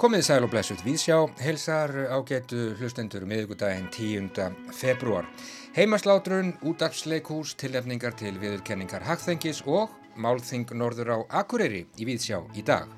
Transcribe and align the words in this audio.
Komið 0.00 0.22
sæl 0.24 0.46
og 0.46 0.48
blessuð 0.54 0.80
Vísjá, 0.86 1.16
helsar 1.44 1.90
ágætu 2.08 2.70
hlustendur 2.78 3.26
miðugudaginn 3.28 3.90
10. 3.92 4.30
februar. 4.72 5.26
Heimaslátrun, 5.76 6.54
útafsleikús, 6.64 7.52
tilnefningar 7.60 8.16
til 8.16 8.38
viðurkenningar 8.40 9.04
Hagþengis 9.04 9.60
og 9.68 9.92
Málþing 10.16 10.72
Norður 10.72 11.12
á 11.12 11.18
Akureyri 11.42 11.82
í 12.00 12.08
Vísjá 12.08 12.40
í 12.56 12.64
dag. 12.64 12.88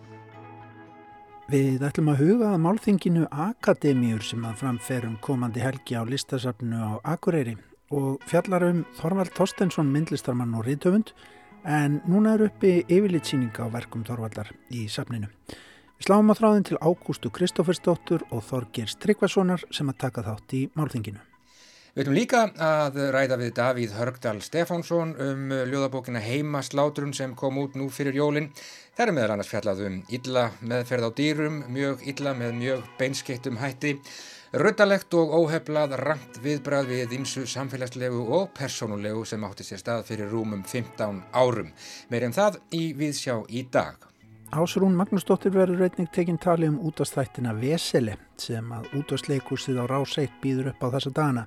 Við 1.50 1.82
ætlum 1.82 2.12
að 2.14 2.22
huga 2.28 2.52
að 2.52 2.62
Málþinginu 2.68 3.26
Akademíur 3.48 4.22
sem 4.22 4.46
að 4.46 4.62
framferum 4.62 5.18
komandi 5.18 5.66
helgi 5.66 5.98
á 5.98 6.06
listasafnu 6.06 6.78
á 6.78 7.02
Akureyri 7.16 7.56
og 7.90 8.22
fjallar 8.30 8.68
um 8.70 8.86
Þorvald 9.00 9.34
Þorstensson 9.34 9.90
myndlistarmann 9.90 10.54
og 10.54 10.68
rítöfund 10.70 11.10
en 11.66 11.98
núna 12.06 12.38
er 12.38 12.46
uppi 12.46 12.84
yfirlitsýninga 12.86 13.66
á 13.66 13.74
verkum 13.74 14.06
Þorvaldar 14.06 14.54
í 14.70 14.86
safninu. 14.86 15.26
Sláum 16.02 16.32
á 16.32 16.34
þráðin 16.34 16.64
til 16.66 16.78
Ágústu 16.82 17.30
Kristófersdóttur 17.30 18.24
og 18.34 18.40
Þorgers 18.42 18.96
Tryggvasonar 18.98 19.62
sem 19.70 19.86
að 19.86 20.00
taka 20.02 20.24
þátt 20.26 20.54
í 20.58 20.62
málþinginu. 20.74 21.20
Við 21.94 22.02
ætlum 22.02 22.16
líka 22.16 22.40
að 22.58 22.98
ræða 23.14 23.38
við 23.38 23.52
Davíð 23.54 23.94
Hörgdal 23.94 24.40
Stefánsson 24.42 25.14
um 25.22 25.54
ljóðabókina 25.70 26.18
Heimaslátrun 26.24 27.14
sem 27.14 27.36
kom 27.38 27.62
út 27.62 27.78
nú 27.78 27.86
fyrir 27.94 28.18
jólinn. 28.18 28.50
Það 28.96 29.06
er 29.06 29.14
meðal 29.14 29.36
annars 29.36 29.52
fjallað 29.52 29.86
um 29.86 30.02
illa 30.18 30.46
meðferð 30.58 31.06
á 31.06 31.10
dýrum, 31.22 31.64
mjög 31.70 32.06
illa 32.10 32.34
með 32.34 32.54
mjög 32.58 32.86
beinskittum 32.98 33.62
hætti, 33.62 33.96
ruddalegt 34.58 35.14
og 35.14 35.38
óheflað 35.38 36.00
ramt 36.02 36.42
viðbrað 36.42 36.90
við 36.96 37.18
ymsu 37.20 37.46
samfélagslegu 37.46 38.26
og 38.40 38.50
personulegu 38.58 39.22
sem 39.22 39.44
átti 39.46 39.70
sér 39.70 39.86
stað 39.86 40.08
fyrir 40.10 40.34
rúmum 40.34 40.66
15 40.66 41.28
árum. 41.30 41.70
Meirinn 42.10 42.34
það 42.34 42.58
í 42.74 42.88
Víðsjá 42.98 43.44
í 43.54 43.68
dag. 43.70 44.08
Ásrún 44.52 44.92
Magnúsdóttir 45.00 45.54
verður 45.54 45.78
reyning 45.80 46.10
tekinn 46.12 46.36
tali 46.36 46.66
um 46.68 46.74
útastættina 46.84 47.54
Vesele 47.56 48.18
sem 48.36 48.66
að 48.76 48.90
útastleikursið 48.98 49.78
á 49.80 49.88
Ráseitt 49.88 50.34
býður 50.42 50.74
upp 50.74 50.84
á 50.84 50.88
þessa 50.92 51.12
dana. 51.16 51.44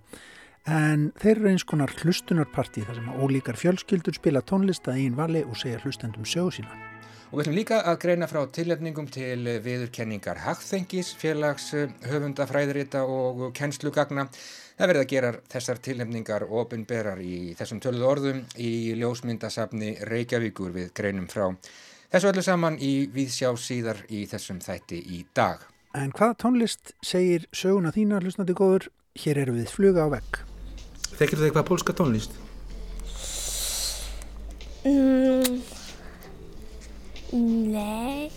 En 0.66 1.12
þeir 1.22 1.36
eru 1.36 1.52
eins 1.52 1.66
konar 1.70 1.94
hlustunarparti 2.02 2.82
þar 2.88 2.98
sem 2.98 3.14
að 3.14 3.22
ólíkar 3.22 3.62
fjölskyldur 3.62 4.18
spila 4.18 4.42
tónlista 4.42 4.98
einn 4.98 5.14
vali 5.14 5.46
og 5.46 5.54
segja 5.54 5.84
hlustendum 5.86 6.26
sögu 6.26 6.58
sína. 6.58 6.82
Og 7.30 7.38
við 7.38 7.46
ætlum 7.46 7.60
líka 7.60 7.82
að 7.86 8.02
greina 8.08 8.32
frá 8.32 8.42
tilefningum 8.58 9.14
til 9.14 9.54
viðurkenningar 9.62 10.42
Hagþengis, 10.42 11.14
félags 11.22 11.76
höfundafræðirita 12.10 13.06
og 13.06 13.52
kennslugagna. 13.54 14.32
Það 14.80 14.96
verður 14.96 15.06
að 15.06 15.12
gera 15.14 15.36
þessar 15.54 15.86
tilefningar 15.92 16.50
ofinberar 16.50 17.22
í 17.22 17.54
þessum 17.54 17.86
töluðu 17.86 18.14
orðum 18.16 18.46
í 18.58 18.96
ljósmyndasafni 18.98 20.00
Reykjavíkur 20.10 20.74
við 20.74 20.96
greinum 20.98 21.30
frá 21.30 21.52
Þessu 22.16 22.30
öllu 22.30 22.42
saman 22.46 22.78
í 22.80 22.90
Víðsjá 23.12 23.50
síðar 23.60 23.98
í 24.08 24.22
þessum 24.32 24.62
þætti 24.64 25.02
í 25.04 25.18
dag. 25.36 25.66
En 26.00 26.14
hvaða 26.16 26.38
tónlist 26.46 26.94
segir 27.04 27.44
söguna 27.52 27.90
þína, 27.92 28.22
hlustnandi 28.24 28.54
góður? 28.56 28.86
Hér 29.20 29.42
eru 29.42 29.56
við 29.58 29.74
fluga 29.74 30.06
á 30.08 30.10
vegg. 30.14 30.38
Þekkir 31.20 31.42
þið 31.42 31.48
eitthvað 31.50 31.66
pólska 31.68 31.96
tónlist? 32.00 32.38
Mm, 34.88 35.58
nei. 37.74 38.32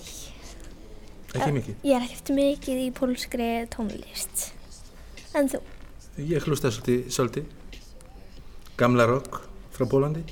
Ekki 1.37 1.53
mikið? 1.61 1.79
Ég 1.87 1.95
er 2.01 2.09
ekkert 2.09 2.33
mikið 2.35 2.83
í 2.83 2.89
pólskri 2.99 3.49
tónlist. 3.77 4.49
En 5.39 5.53
þú? 5.55 5.63
Ég 6.19 6.51
hlusta 6.51 6.75
svolítið, 6.75 7.07
svolítið. 7.15 7.47
Gamla 8.83 9.07
rock 9.07 9.39
frá 9.71 9.87
Pólandi. 9.87 10.27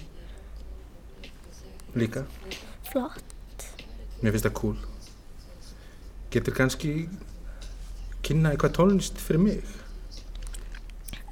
Líka. 1.95 2.27
Flott. 2.91 3.26
Mér 4.23 4.33
finnst 4.35 4.47
það 4.49 4.55
cool. 4.61 4.77
Getur 6.33 6.55
kannski 6.57 6.93
kynna 8.27 8.53
eitthvað 8.55 8.75
tónlist 8.79 9.21
fyrir 9.23 9.43
mig? 9.43 9.75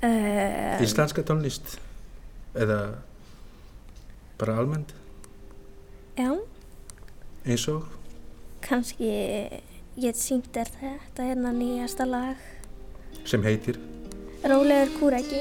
Uh, 0.05 0.83
Íslenska 0.85 1.25
tónlist? 1.27 1.79
Eða 2.55 2.79
bara 4.39 4.59
almennt? 4.61 4.93
já, 6.19 6.29
Eins 7.45 7.65
og? 7.69 7.89
kannski 8.65 9.09
ég 10.01 10.15
syngt 10.17 10.53
þér 10.55 10.71
þetta 10.81 11.27
hérna 11.27 11.51
nýjasta 11.53 12.07
lag. 12.09 12.37
Sem 13.27 13.43
heitir? 13.45 13.77
Rólegur 14.45 14.93
kúreki. 15.01 15.41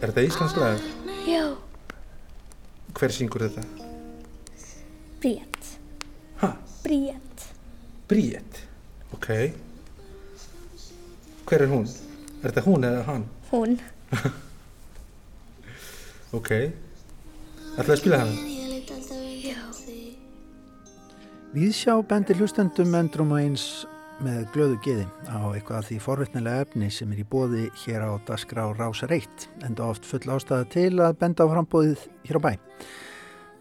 Er 0.00 0.08
þetta 0.10 0.24
íslensk 0.26 0.56
lag? 0.60 0.82
Já. 1.28 1.44
Hver 2.96 3.12
syngur 3.14 3.46
þetta? 3.46 3.64
Bríett. 5.20 5.78
Ha? 6.40 6.56
Bríett. 6.82 7.48
Bríett. 8.08 8.62
Ok. 9.12 9.28
Hver 11.46 11.64
er 11.66 11.68
hún? 11.68 11.88
Er 12.40 12.48
þetta 12.54 12.64
hún 12.64 12.86
eða 12.88 13.02
hann? 13.08 13.26
Hún. 13.50 13.76
Ok. 16.30 16.46
Ætlaði 17.74 17.90
að 17.90 17.98
spila 17.98 18.18
hana? 18.20 18.34
Víðsjá 21.50 21.96
bendir 22.06 22.38
hlustendum 22.38 22.94
endrum 22.94 23.32
og 23.34 23.40
eins 23.42 23.64
með 24.22 24.44
glöðu 24.54 24.76
geði 24.84 25.06
á 25.26 25.50
eitthvað 25.50 25.88
því 25.88 25.98
forvittnilega 26.04 26.68
efni 26.68 26.90
sem 26.94 27.10
er 27.10 27.24
í 27.24 27.26
bóði 27.26 27.64
hér 27.82 28.04
á 28.06 28.10
Dasgrá 28.28 28.68
Rásar 28.78 29.10
1 29.16 29.48
enda 29.66 29.88
oft 29.90 30.06
full 30.06 30.22
ástæða 30.30 30.68
til 30.70 30.92
að 31.02 31.18
benda 31.18 31.42
á 31.42 31.50
frambóðið 31.50 32.06
hér 32.28 32.38
á 32.38 32.42
bæ. 32.46 32.52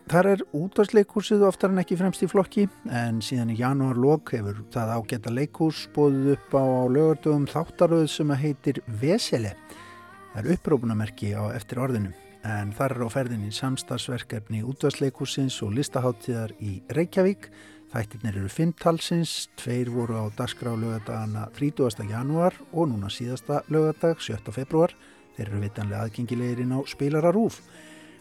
Þar 0.09 0.27
er 0.31 0.41
útvarsleikursið 0.57 1.43
oftar 1.45 1.69
en 1.69 1.83
ekki 1.83 1.97
fremst 1.99 2.23
í 2.25 2.29
flokki 2.29 2.63
en 2.97 3.19
síðan 3.21 3.51
í 3.53 3.59
janúar 3.59 3.99
lok 4.01 4.31
hefur 4.33 4.63
það 4.73 4.93
ágæta 4.97 5.33
leikurs 5.33 5.83
bóðið 5.93 6.31
upp 6.33 6.55
á, 6.57 6.63
á 6.65 6.83
lögardögum 6.89 7.45
þáttaröð 7.49 8.07
sem 8.09 8.33
heitir 8.41 8.81
Vesele. 9.01 9.53
Það 10.33 10.39
er 10.41 10.51
upprópunamerki 10.55 11.33
á 11.37 11.53
eftir 11.53 11.83
orðinu 11.85 12.15
en 12.41 12.71
þar 12.73 12.95
er 12.95 13.05
á 13.05 13.09
ferðinni 13.13 13.51
samstagsverkefni 13.53 14.63
útvarsleikursins 14.65 15.59
og 15.61 15.75
listaháttíðar 15.77 16.55
í 16.57 16.79
Reykjavík 16.95 17.51
Þættirnir 17.89 18.35
eru 18.37 18.49
fimm 18.53 18.69
talsins, 18.77 19.47
tveir 19.57 19.89
voru 19.89 20.19
á 20.21 20.25
dagskrá 20.37 20.75
lögadagana 20.77 21.47
30. 21.57 22.03
janúar 22.05 22.53
og 22.69 22.91
núna 22.91 23.09
síðasta 23.09 23.63
lögadag 23.73 24.21
7. 24.21 24.53
februar. 24.53 24.93
Þeir 25.33 25.47
eru 25.47 25.61
vitanlega 25.63 26.03
aðgengilegir 26.05 26.61
inn 26.61 26.75
á 26.77 26.85
spilararúf. 26.85 27.57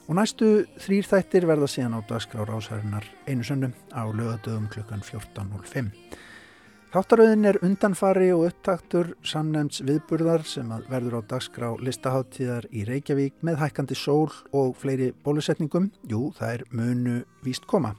Og 0.08 0.16
næstu 0.16 0.46
þrýr 0.80 1.04
þættir 1.04 1.44
verða 1.44 1.66
síðan 1.68 1.98
á 1.98 2.08
dagskrá 2.08 2.46
rásarinnar 2.48 3.04
einu 3.28 3.44
sönnum 3.44 3.74
á 3.92 4.08
lögadögum 4.08 4.64
klukkan 4.72 5.04
14.05. 5.04 5.90
Þáttaröðin 6.88 7.44
er 7.44 7.58
undanfari 7.60 8.30
og 8.32 8.46
upptaktur 8.46 9.10
samnefns 9.20 9.82
viðburðar 9.84 10.46
sem 10.48 10.70
verður 10.88 11.18
á 11.20 11.28
dagskrá 11.34 11.74
listaháttíðar 11.84 12.70
í 12.72 12.86
Reykjavík 12.88 13.36
með 13.44 13.60
hækkandi 13.60 13.98
sól 14.00 14.32
og 14.56 14.72
fleiri 14.80 15.10
bólusetningum. 15.26 15.90
Jú, 16.08 16.30
það 16.38 16.54
er 16.54 16.64
munu 16.72 17.18
víst 17.44 17.68
koma. 17.68 17.92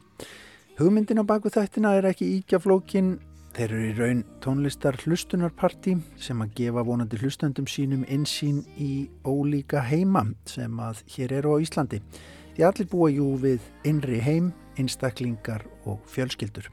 Hugmyndin 0.82 1.22
á 1.22 1.30
baku 1.30 1.54
þættina 1.54 1.94
er 2.00 2.10
ekki 2.10 2.32
ígjaflókin, 2.40 3.20
þeir 3.60 3.74
eru 3.76 3.88
í 3.90 3.96
raun 3.98 4.20
tónlistar 4.40 4.96
hlustunarparti 5.04 5.98
sem 6.24 6.40
að 6.40 6.54
gefa 6.56 6.84
vonandi 6.88 7.18
hlustandum 7.20 7.66
sínum 7.68 8.06
insýn 8.08 8.62
í 8.80 9.10
ólíka 9.28 9.82
heima 9.84 10.22
sem 10.48 10.78
að 10.80 11.02
hér 11.12 11.34
eru 11.42 11.58
á 11.60 11.64
Íslandi. 11.66 12.00
Því 12.56 12.64
allir 12.64 12.88
búa 12.88 13.10
jú 13.12 13.34
við 13.42 13.66
innri 13.84 14.22
heim, 14.24 14.54
einstaklingar 14.80 15.66
og 15.84 16.00
fjölskyldur. 16.08 16.70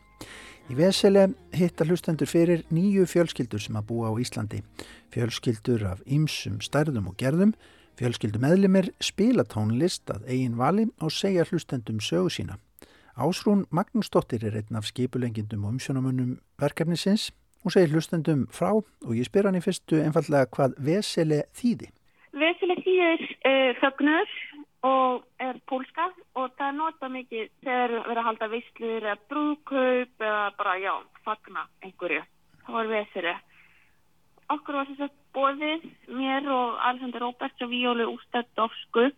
Í 0.70 0.78
Vesele 0.78 1.32
hitta 1.58 1.88
hlustendur 1.88 2.30
fyrir 2.30 2.62
nýju 2.70 3.08
fjölskyldur 3.10 3.64
sem 3.66 3.80
að 3.80 3.88
búa 3.90 4.14
á 4.14 4.22
Íslandi. 4.22 4.62
Fjölskyldur 5.10 5.88
af 5.90 6.06
ýmsum 6.06 6.60
stærðum 6.62 7.10
og 7.10 7.18
gerðum, 7.18 7.56
fjölskyldu 7.98 8.38
meðlimir 8.38 8.92
spila 9.02 9.42
tónlist 9.42 10.06
að 10.14 10.30
eigin 10.30 10.54
vali 10.54 10.86
og 11.02 11.10
segja 11.10 11.48
hlustendum 11.50 11.98
sögu 11.98 12.30
sína. 12.30 12.60
Ásrún 13.16 13.64
Magnúsdóttir 13.72 14.44
er 14.44 14.58
einn 14.60 14.76
af 14.76 14.84
skipulengindum 14.84 15.64
og 15.64 15.70
umsjónamönnum 15.72 16.36
verkefnisins. 16.60 17.32
Hún 17.64 17.72
segir 17.72 17.94
hlustendum 17.94 18.44
frá 18.52 18.76
og 18.76 19.12
ég 19.16 19.24
spyr 19.24 19.48
hann 19.48 19.56
í 19.56 19.62
fyrstu 19.64 20.02
einfallega 20.04 20.50
hvað 20.52 20.76
vesele 20.76 21.38
þýði. 21.56 21.88
Vesele 22.36 22.76
þýðir 22.84 23.24
uh, 23.24 23.72
fögnur 23.80 24.36
og 24.84 25.24
er 25.40 25.56
pólska 25.64 26.10
og 26.36 26.52
það 26.58 26.68
er 26.68 26.76
nota 26.76 27.08
mikið 27.08 27.48
þegar 27.64 27.96
verið 28.04 28.20
að 28.20 28.28
halda 28.28 28.50
visslur 28.52 29.08
eða 29.08 29.18
brúðkaup 29.32 30.28
eða 30.28 30.44
bara 30.60 30.78
já, 30.84 30.94
fagna 31.24 31.66
einhverju. 31.88 32.22
Það 32.66 32.78
var 32.78 32.92
vesele. 32.92 33.36
Okkur 34.52 34.82
var 34.82 34.92
þess 34.92 35.08
að 35.08 35.20
bóðið 35.32 35.90
mér 36.20 36.52
og 36.52 36.80
Alexander 36.84 37.24
Roberts 37.24 37.64
og 37.64 37.72
Víólu 37.72 38.12
Ústættovsku 38.12 39.08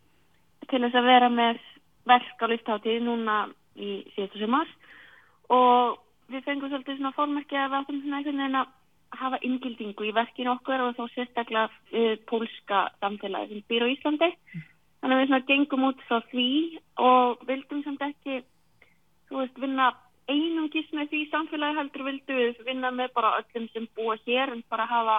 til 0.71 0.87
þess 0.87 1.03
að 1.03 1.15
vera 1.17 1.35
með 1.35 1.65
verk 2.07 2.39
á 2.39 2.47
listháttíð 2.47 3.03
núna 3.03 3.49
í 3.79 3.93
síðustu 4.15 4.43
sumar 4.43 4.71
og 5.55 5.99
við 6.29 6.45
fengum 6.45 6.71
svolítið 6.71 6.99
svona 6.99 7.15
fórmerki 7.17 7.57
að 7.57 7.79
áttum 7.79 8.03
svona 8.03 8.21
einhvern 8.21 8.43
veginn 8.43 8.61
að 8.61 8.75
hafa 9.17 9.39
inngildingu 9.47 10.09
í 10.09 10.15
verkinu 10.17 10.53
okkur 10.57 10.83
og 10.85 10.99
þá 10.99 11.05
sérstaklega 11.15 11.69
uh, 11.71 12.17
pólska 12.29 12.83
samfélagi 13.01 13.55
sem 13.55 13.65
býr 13.71 13.87
á 13.89 13.93
Íslandi. 13.95 14.29
Þannig 14.99 15.15
að 15.15 15.23
við 15.23 15.31
svona 15.31 15.49
gengum 15.49 15.87
út 15.89 16.05
frá 16.09 16.21
því 16.33 16.51
og 17.01 17.47
vildum 17.49 17.83
samt 17.87 18.05
ekki, 18.05 18.43
þú 19.31 19.41
veist, 19.41 19.61
vinna 19.63 19.89
einungis 20.29 20.91
með 20.93 21.13
því 21.13 21.25
samfélagi 21.33 21.79
heldur 21.81 22.07
vildu 22.11 22.39
við 22.39 22.63
vinna 22.67 22.93
með 22.93 23.13
bara 23.17 23.37
öllum 23.41 23.69
sem 23.73 23.89
búa 23.97 24.19
hér 24.27 24.53
en 24.53 24.65
bara 24.69 24.89
hafa, 24.91 25.19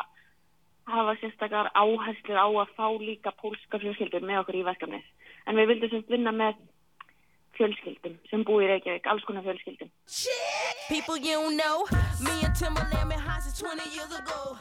hafa 0.92 1.16
sérstakar 1.24 1.72
áherslu 1.74 2.38
á 2.38 2.46
að 2.46 2.76
fá 2.78 2.86
líka 3.02 3.34
pólska 3.42 3.82
fjölskyldur 3.82 4.28
með 4.28 4.44
okkur 4.44 4.60
í 4.60 4.68
verkefnið. 4.68 5.08
En 5.48 5.58
við 5.58 5.72
vildum 5.74 5.96
sem 5.96 6.06
vinna 6.12 6.36
með 6.36 6.60
fjölskyldum 7.60 8.16
sem 8.32 8.44
búi 8.48 8.64
í 8.66 8.70
Reykjavík, 8.72 9.08
alls 9.12 9.24
konar 9.28 9.44
fjölskyldum. 9.46 9.92
People 10.90 11.18
you 11.22 11.52
know, 11.54 11.86
me 12.26 12.34
and 12.48 12.56
Timberland 12.58 13.10
been 13.12 13.20
high 13.20 13.42
since 13.44 13.60
20 13.62 13.84
years 13.96 14.14
ago. 14.18 14.58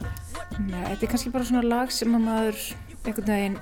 Nei, 0.59 0.83
þetta 0.91 1.07
er 1.07 1.13
kannski 1.15 1.33
bara 1.33 1.47
svona 1.49 1.63
lag 1.65 1.93
sem 1.95 2.15
að 2.19 2.25
maður 2.27 2.65
einhvern 3.07 3.31
veginn, 3.35 3.61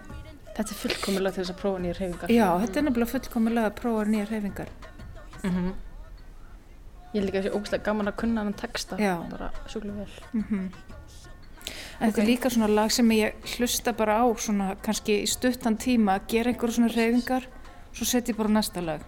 Þetta 0.56 0.72
er 0.72 0.78
fullkomulega 0.80 1.34
til 1.36 1.42
þess 1.44 1.52
að 1.52 1.58
prófa 1.60 1.80
nýjar 1.84 1.98
hreyfingar. 2.00 2.30
já, 2.32 2.46
þetta 2.62 2.78
er 2.80 2.84
nefnilega 2.86 3.12
fullkomulega 3.12 3.68
að 3.68 3.74
prófa 3.76 4.04
nýjar 4.08 4.30
hreyfingar. 4.30 4.70
Mhm. 5.44 5.66
Ég 7.12 7.18
er 7.20 7.26
líka 7.26 7.42
þessi 7.42 7.52
ógæslega 7.58 7.84
gaman 7.84 8.08
að 8.08 8.16
kunna 8.22 8.42
hann 8.44 8.54
texta. 8.54 8.96
Já. 8.96 9.14
Bara 9.30 9.50
sjúklega 9.68 9.98
vel. 10.00 10.70
En 12.00 12.10
þetta 12.12 12.22
er 12.22 12.26
líka 12.28 12.50
svona 12.52 12.68
lag 12.72 12.90
sem 12.90 13.08
ég 13.10 13.34
hlusta 13.56 13.92
bara 13.96 14.16
á 14.20 14.24
svona 14.36 14.76
kannski 14.82 15.22
í 15.22 15.28
stuttan 15.28 15.76
tíma 15.76 16.16
að 16.18 16.26
gera 16.32 16.50
einhverja 16.52 16.76
svona 16.78 16.92
hreyfingar, 16.92 17.46
svo 17.92 18.04
setjum 18.08 18.34
ég 18.34 18.40
bara 18.40 18.48
næsta 18.56 18.80
lag. 18.84 19.00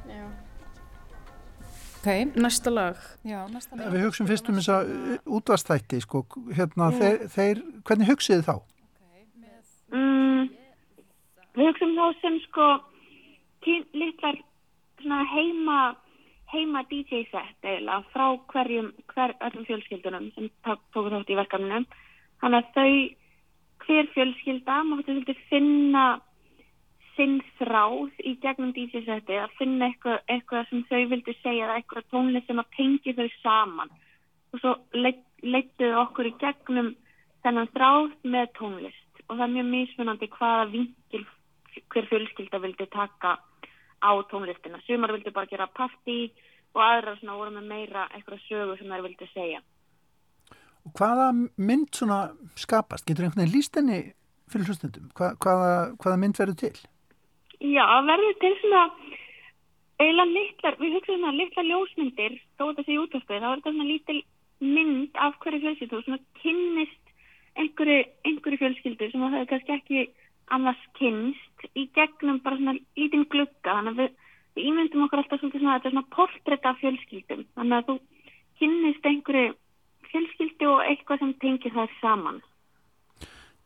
Já. 1.98 2.24
Ok, 2.24 2.36
Næsta 2.36 2.70
lag. 2.70 2.96
já, 3.24 3.46
næsta 3.50 3.76
lag. 3.76 3.92
Við 3.92 4.04
hugsim 4.06 4.26
fyrst 4.26 4.48
um 4.48 4.54
þess 4.54 4.68
að 4.68 4.90
útvastætti, 5.26 6.00
sko, 6.00 6.24
hérna, 6.54 6.90
þeir, 6.94 7.24
þeir, 7.28 7.62
hvernig 7.84 8.08
hugsið 8.08 8.36
þið 8.38 8.44
þá? 8.48 8.56
Mm, 9.92 10.48
við 11.56 11.66
hugsaum 11.66 11.94
þá 11.98 12.20
sem 12.20 12.38
sko 12.46 12.66
litlar 13.98 14.38
heima 15.34 15.96
heima 16.52 16.82
DJ 16.88 17.26
set 17.30 17.64
eiginlega 17.64 18.04
frá 18.12 18.38
hverjum 18.52 18.92
hver 19.12 19.34
öllum 19.44 19.66
fjölskyldunum 19.68 20.30
sem 20.34 20.48
tók, 20.64 20.80
tóku 20.94 21.10
þátt 21.12 21.32
í 21.32 21.36
verkefninu 21.36 21.82
þannig 22.40 22.62
að 22.62 22.70
þau 22.76 22.92
hver 23.84 24.08
fjölskylda 24.14 24.78
maður 24.88 25.20
þetta 25.20 25.36
finna 25.50 26.04
sinn 27.18 27.40
þráð 27.58 28.22
í 28.22 28.36
gegnum 28.42 28.70
DJ 28.76 29.02
seti 29.06 29.36
að 29.36 29.56
finna 29.58 29.90
eitthvað, 29.90 30.20
eitthvað 30.30 30.68
sem 30.70 30.84
þau 30.88 31.02
vildu 31.12 31.34
segja 31.42 31.74
eitthvað 31.74 32.06
tónlist 32.14 32.46
sem 32.48 32.62
að 32.62 32.70
tengi 32.78 33.14
þau 33.18 33.28
saman 33.42 33.92
og 34.54 34.62
svo 34.62 34.74
leittuðu 34.94 35.98
okkur 36.04 36.30
í 36.30 36.36
gegnum 36.40 36.94
þennan 37.44 37.70
þráð 37.74 38.14
með 38.24 38.52
tónlist 38.58 39.22
og 39.28 39.36
það 39.36 39.44
er 39.46 39.54
mjög 39.56 39.68
mismunandi 39.74 40.30
hvaða 40.36 40.68
vingil 40.72 41.24
hver 41.92 42.08
fjölskylda 42.10 42.60
vildi 42.62 42.86
taka 42.90 43.36
á 44.02 44.10
tónlistina. 44.30 44.80
Sumar 44.86 45.12
vildi 45.12 45.34
bara 45.34 45.50
gera 45.50 45.66
party 45.66 46.30
og 46.74 46.82
aðrar 46.82 47.18
svona 47.18 47.38
voru 47.38 47.54
með 47.56 47.66
meira 47.72 48.06
eitthvað 48.14 48.44
sögu 48.46 48.76
sem 48.78 48.92
þær 48.92 49.04
vildi 49.06 49.28
segja. 49.32 49.62
Hvaða 50.96 51.32
mynd 51.56 51.90
svona 51.94 52.20
skapast? 52.56 53.06
Getur 53.06 53.26
einhvern 53.26 53.44
veginn 53.44 53.56
líst 53.56 53.76
henni 53.76 53.98
fyrir 54.48 54.70
hlustendum? 54.70 55.10
Hva, 55.18 55.34
hvaða, 55.42 55.72
hvaða 56.00 56.20
mynd 56.22 56.38
verður 56.38 56.60
til? 56.62 56.76
Já, 57.58 57.84
verður 58.06 58.36
til 58.42 58.54
svona 58.60 58.84
eiginlega 59.98 60.30
litlar, 60.30 60.76
við 60.78 60.94
hugsaðum 60.94 61.26
að 61.26 61.38
litlar 61.40 61.66
ljósmyndir, 61.66 62.36
þó 62.54 62.62
þetta 62.68 62.84
sé 62.86 62.98
útvarpið, 63.02 63.42
þá 63.42 63.48
er 63.48 63.56
þetta 63.56 63.72
svona 63.72 63.88
lítil 63.88 64.18
mynd 64.62 65.18
af 65.18 65.36
hverju 65.42 65.60
fjölskyldu 65.64 65.98
og 65.98 66.04
svona 66.06 66.20
kynnist 66.42 67.04
einhverju, 67.58 67.98
einhverju 68.26 68.60
fjölskyldu 68.62 69.10
sem 69.10 69.22
það 69.22 69.36
hefur 69.36 69.50
kannski 69.52 69.74
ekki 69.74 70.04
annars 70.54 70.82
kynst 70.98 71.66
í 71.74 71.86
gegnum 71.94 72.40
bara 72.44 72.58
svona 72.58 72.74
lítinn 72.98 73.26
glugga 73.32 73.76
þannig 73.78 73.94
að 73.94 74.02
við, 74.02 74.12
við 74.56 74.68
ímyndum 74.70 75.06
okkur 75.06 75.22
alltaf 75.22 75.42
svona 75.42 75.78
þetta 75.78 75.90
er 75.90 75.94
svona 75.94 76.12
portrétt 76.14 76.68
af 76.70 76.78
fjölskyldum 76.82 77.42
þannig 77.58 77.78
að 77.78 77.88
þú 77.90 77.96
kynnist 78.60 79.10
einhverju 79.10 79.56
fjölskyldu 80.12 80.70
og 80.72 80.84
eitthvað 80.86 81.24
sem 81.24 81.34
tengir 81.42 81.74
það 81.74 81.98
saman. 82.00 82.38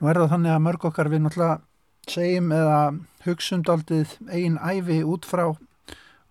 Nú 0.01 0.11
er 0.11 0.19
það 0.19 0.33
þannig 0.35 0.55
að 0.57 0.65
mörg 0.67 0.89
okkar 0.89 1.13
við 1.13 1.23
náttúrulega 1.25 1.61
segjum 2.11 2.51
eða 2.53 2.79
hugsum 3.27 3.63
daldið 3.63 4.17
eigin 4.31 4.59
æfi 4.59 5.03
út 5.07 5.25
frá, 5.29 5.45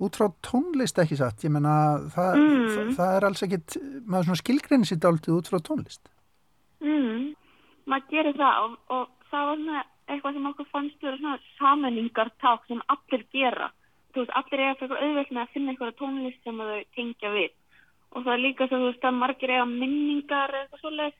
út 0.01 0.17
frá 0.17 0.27
tónlist 0.43 0.97
ekki 0.99 1.17
satt. 1.19 1.43
Ég 1.45 1.51
menna 1.51 1.99
það, 2.15 2.35
Mm. 2.35 2.67
það, 2.75 2.95
það 2.97 3.15
er 3.17 3.25
alls 3.29 3.43
ekkit, 3.43 3.77
maður 4.05 4.25
svona 4.25 4.41
skilgrein 4.43 4.85
sér 4.85 4.99
daldið 4.99 5.37
út 5.37 5.47
frá 5.51 5.59
tónlist. 5.61 6.01
mm, 6.81 7.35
maður 7.87 8.09
gerir 8.09 8.33
það 8.35 8.63
og, 8.65 8.77
og 8.89 9.07
það 9.31 9.45
var 9.47 9.57
svona 9.57 9.83
eitthvað 10.11 10.33
sem 10.33 10.45
okkur 10.51 10.67
fannst 10.71 10.99
svona 11.05 11.37
sammenningarták 11.59 12.65
sem 12.67 12.81
allir 12.89 13.23
gera 13.31 13.71
þú 14.13 14.19
veist, 14.25 14.33
allir 14.35 14.59
eiga 14.65 14.75
fyrir 14.79 14.97
auðvelt 15.05 15.31
með 15.31 15.41
að 15.45 15.51
finna 15.53 15.71
eitthvað 15.71 15.93
tónlist 16.01 16.43
sem 16.43 16.57
þau 16.57 16.79
tengja 16.97 17.29
við 17.31 17.51
og 18.11 18.23
það 18.25 18.33
er 18.33 18.41
líka 18.43 18.67
svo, 18.67 18.77
þú 18.81 18.89
veist, 18.89 19.05
að 19.07 19.19
margir 19.21 19.53
eiga 19.55 19.65
minningar 19.71 20.49
eða 20.51 20.63
eitthvað 20.65 20.81
svoleið 20.83 21.13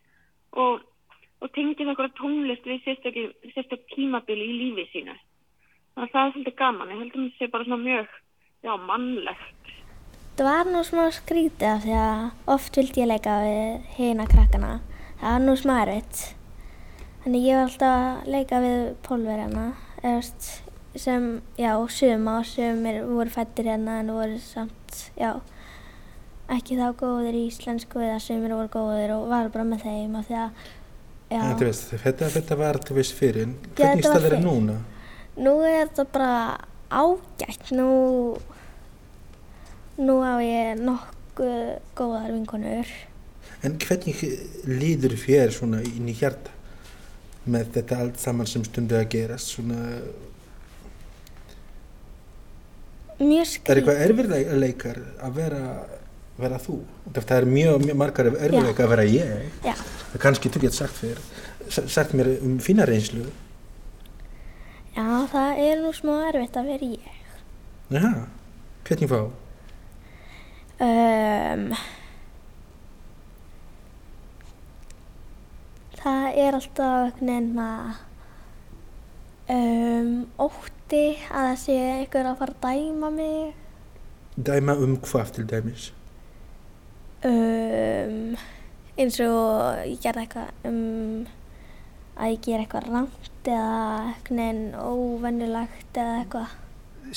og, 0.63 0.81
og 1.41 1.51
það 1.51 1.71
eitthvað 1.89 2.15
tónlist 2.19 2.67
við 2.69 2.83
sérstök 2.85 3.85
tímabili 3.95 4.47
í 4.47 4.57
lífi 4.61 4.87
sínu 4.93 5.15
þannig 5.15 6.07
að 6.07 6.13
það 6.13 6.25
er 6.25 6.33
svolítið 6.35 6.59
gaman 6.63 6.93
ég 6.93 7.01
heldur 7.03 7.21
að 7.21 7.29
það 7.29 7.37
sé 7.39 7.51
bara 7.53 7.67
svona 7.67 7.85
mjög 7.85 8.19
já, 8.61 8.73
mannlegt 8.89 9.61
Það 10.31 10.47
var 10.47 10.69
nú 10.71 10.79
smá 10.87 11.01
skrítið 11.13 11.67
af 11.67 11.81
því 11.83 11.95
að 12.01 12.51
oft 12.53 12.77
vildi 12.79 13.01
ég 13.03 13.09
leika 13.11 13.33
við 13.43 13.89
hina 13.97 14.23
krakkana. 14.25 14.69
Það 15.19 15.33
var 15.35 15.43
nú 15.43 15.55
smá 15.59 15.73
erfitt. 15.83 16.21
Þannig 17.21 17.43
ég 17.45 17.59
var 17.59 17.67
alltaf 17.67 17.97
að 17.97 18.29
leika 18.33 18.61
við 18.63 18.79
pólverjana 19.05 19.65
sem, 20.95 21.27
já, 21.59 21.75
suma 21.93 22.39
og 22.39 22.47
sumir 22.49 23.03
voru 23.05 23.29
fættir 23.29 23.69
hérna 23.69 23.99
en 24.01 24.09
voru 24.15 24.39
samt, 24.41 24.95
já, 25.19 25.35
ekki 26.51 26.79
þá 26.79 26.87
góðir 27.03 27.37
í 27.37 27.45
íslensku 27.51 28.01
eða 28.01 28.17
sumir 28.23 28.55
voru 28.55 28.71
góðir 28.73 29.13
og 29.19 29.29
var 29.29 29.51
bara 29.53 29.67
með 29.67 29.85
þeim 29.85 30.17
af 30.19 30.31
því 30.31 30.39
að, 30.41 30.65
En, 31.31 31.53
veist, 31.61 31.93
þetta, 32.03 32.27
þetta 32.33 32.55
var 32.59 32.79
veist 32.91 33.15
fyrir, 33.15 33.45
en 33.47 33.53
hvernig 33.77 34.05
er 34.05 34.25
fyrr. 34.25 34.41
núna? 34.43 34.73
nú 35.39 35.53
er 35.63 35.85
þetta 35.87 36.05
bara 36.11 36.31
ágætt. 36.91 37.71
Nú, 37.71 37.87
nú 40.01 40.17
á 40.19 40.35
ég 40.43 40.81
nokkuð 40.81 41.55
góðar 41.95 42.33
vinkonur. 42.33 42.91
En 43.63 43.77
hvernig 43.79 44.19
líður 44.67 45.15
þér 45.21 45.53
svona 45.55 45.79
inn 45.85 46.09
í 46.11 46.17
hjarta 46.17 46.51
með 47.45 47.71
þetta 47.77 48.01
allt 48.03 48.19
saman 48.21 48.49
sem 48.49 48.65
stundu 48.67 48.97
að 48.99 49.07
gerast 49.15 49.55
svona, 49.55 49.79
Mjög 53.21 53.41
er 53.45 53.49
skrítið. 53.49 53.77
eitthvað 53.77 54.03
erfiðleikar 54.07 54.99
að 55.21 55.33
vera, 55.37 55.63
vera 56.41 56.59
þú? 56.61 56.77
Það 57.13 57.33
er 57.37 57.45
mjög, 57.45 57.83
mjög 57.85 57.99
margar 58.01 58.29
erfiðleikar 58.31 58.87
að 58.87 58.93
vera 58.95 59.05
ég 59.05 59.65
Já. 59.65 59.75
Það 60.11 60.23
kannski 60.25 60.51
þú 60.51 60.65
getur 60.65 60.79
sagt 60.81 60.99
fyrir 60.99 61.23
sagt 61.71 62.13
mér 62.17 62.35
um 62.41 62.59
fína 62.63 62.85
reynslu 62.87 63.29
Já, 64.91 65.07
það 65.31 65.59
er 65.63 65.77
nú 65.79 65.93
smá 65.95 66.17
erfitt 66.27 66.57
að 66.59 66.67
vera 66.67 66.87
ég. 66.91 67.19
Já, 67.95 68.09
hvernig 68.87 69.07
fá? 69.07 69.19
Um, 70.81 71.63
það 76.01 76.39
er 76.43 76.57
alltaf 76.59 77.21
að 77.23 77.23
um, 79.55 80.11
ótti 80.43 81.03
að 81.29 81.47
það 81.47 81.57
sé 81.63 81.77
einhver 81.85 82.31
að 82.33 82.39
fara 82.43 82.57
að 82.57 82.67
dæma 82.67 83.13
mig. 83.15 83.55
Dæma 84.35 84.75
um 84.75 84.97
hvað 85.07 85.35
til 85.37 85.47
dæmis? 85.47 85.87
Um, 87.23 88.35
eins 88.99 89.19
og 89.23 89.83
ég 89.87 89.99
gerði 90.03 90.25
eitthvað 90.25 90.67
um, 90.67 91.27
að 92.17 92.33
ég 92.33 92.41
ger 92.45 92.63
eitthvað 92.63 92.89
rangt 92.89 93.51
eða 93.51 94.15
veginn 94.29 94.65
óvennilegt 94.77 95.97
eða 95.97 96.17
eitthvað. 96.21 96.57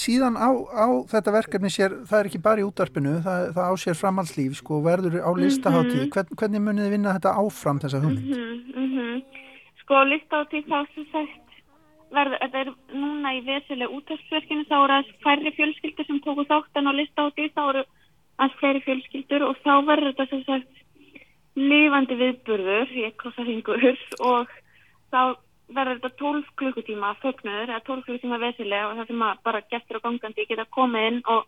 Síðan 0.00 0.38
á, 0.40 0.50
á 0.74 0.86
þetta 1.10 1.34
verkefni 1.34 1.70
sér, 1.70 1.92
það 2.08 2.20
er 2.20 2.28
ekki 2.30 2.42
bara 2.42 2.62
í 2.62 2.66
útvarpinu, 2.66 3.18
það, 3.22 3.50
það 3.54 3.70
á 3.70 3.74
sér 3.78 3.98
framhaldslíf, 4.00 4.56
sko, 4.58 4.80
verður 4.82 5.20
á 5.22 5.30
listaháttíð. 5.38 6.06
Hvern, 6.14 6.32
hvernig 6.40 6.64
munið 6.64 6.86
þið 6.86 6.94
vinna 6.96 7.14
þetta 7.18 7.34
áfram 7.42 7.82
þessa 7.82 8.00
hugmynd? 8.02 8.38
Mm 8.74 8.88
-hmm. 8.94 9.42
Sko, 9.84 10.00
lista 10.10 10.40
á 10.40 10.48
því 10.50 10.64
þá 10.66 10.78
sem 10.94 11.06
sagt 11.12 11.58
verður, 12.14 12.40
þetta 12.42 12.62
er 12.62 12.72
núna 12.94 13.34
í 13.36 13.42
vesuleg 13.44 13.94
útastverkinu, 13.98 14.64
þá 14.70 14.76
eru 14.78 14.96
aðeins 14.96 15.20
færri 15.22 15.52
fjölskyldur 15.58 16.06
sem 16.08 16.20
tóku 16.24 16.46
þátt 16.48 16.80
en 16.80 16.90
á 16.90 16.92
lista 16.94 17.26
á 17.26 17.34
því 17.34 17.46
þá 17.54 17.62
eru 17.68 17.84
aðeins 18.38 18.58
fleiri 18.60 18.82
fjölskyldur 18.86 19.46
og 19.48 19.60
þá 19.62 19.74
verður 19.86 20.10
þetta 20.14 20.26
sem 20.30 20.42
sagt 20.48 20.83
lifandi 21.54 22.16
viðburður, 22.18 22.92
ég 22.98 23.16
krossa 23.20 23.44
fingur 23.46 23.82
og 24.30 24.50
þá 25.14 25.36
verður 25.74 26.00
þetta 26.00 26.18
12 26.20 26.48
klukkutíma 26.60 27.12
fögnuður 27.22 27.70
eða 27.70 27.84
12 27.86 28.06
klukkutíma 28.06 28.40
vesuleg 28.42 28.86
og 28.88 28.98
það 28.98 29.10
sem 29.10 29.24
bara 29.46 29.62
gestur 29.70 29.98
og 29.98 30.04
gangandi 30.06 30.46
geta 30.48 30.66
komið 30.76 31.06
inn 31.10 31.20
og, 31.30 31.46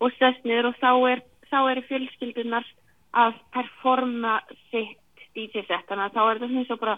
og 0.00 0.14
sest 0.18 0.46
niður 0.46 0.70
og 0.70 0.78
þá 0.80 0.90
er, 1.10 1.24
eru 1.60 1.84
fjölskyldunar 1.88 2.68
að 3.20 3.36
performa 3.54 4.38
sitt 4.70 4.96
DJ-sett, 5.34 5.86
þannig 5.88 6.06
að 6.06 6.14
þá 6.16 6.22
er 6.22 6.40
þetta 6.40 6.60
eins 6.60 6.72
og 6.74 6.80
bara 6.80 6.96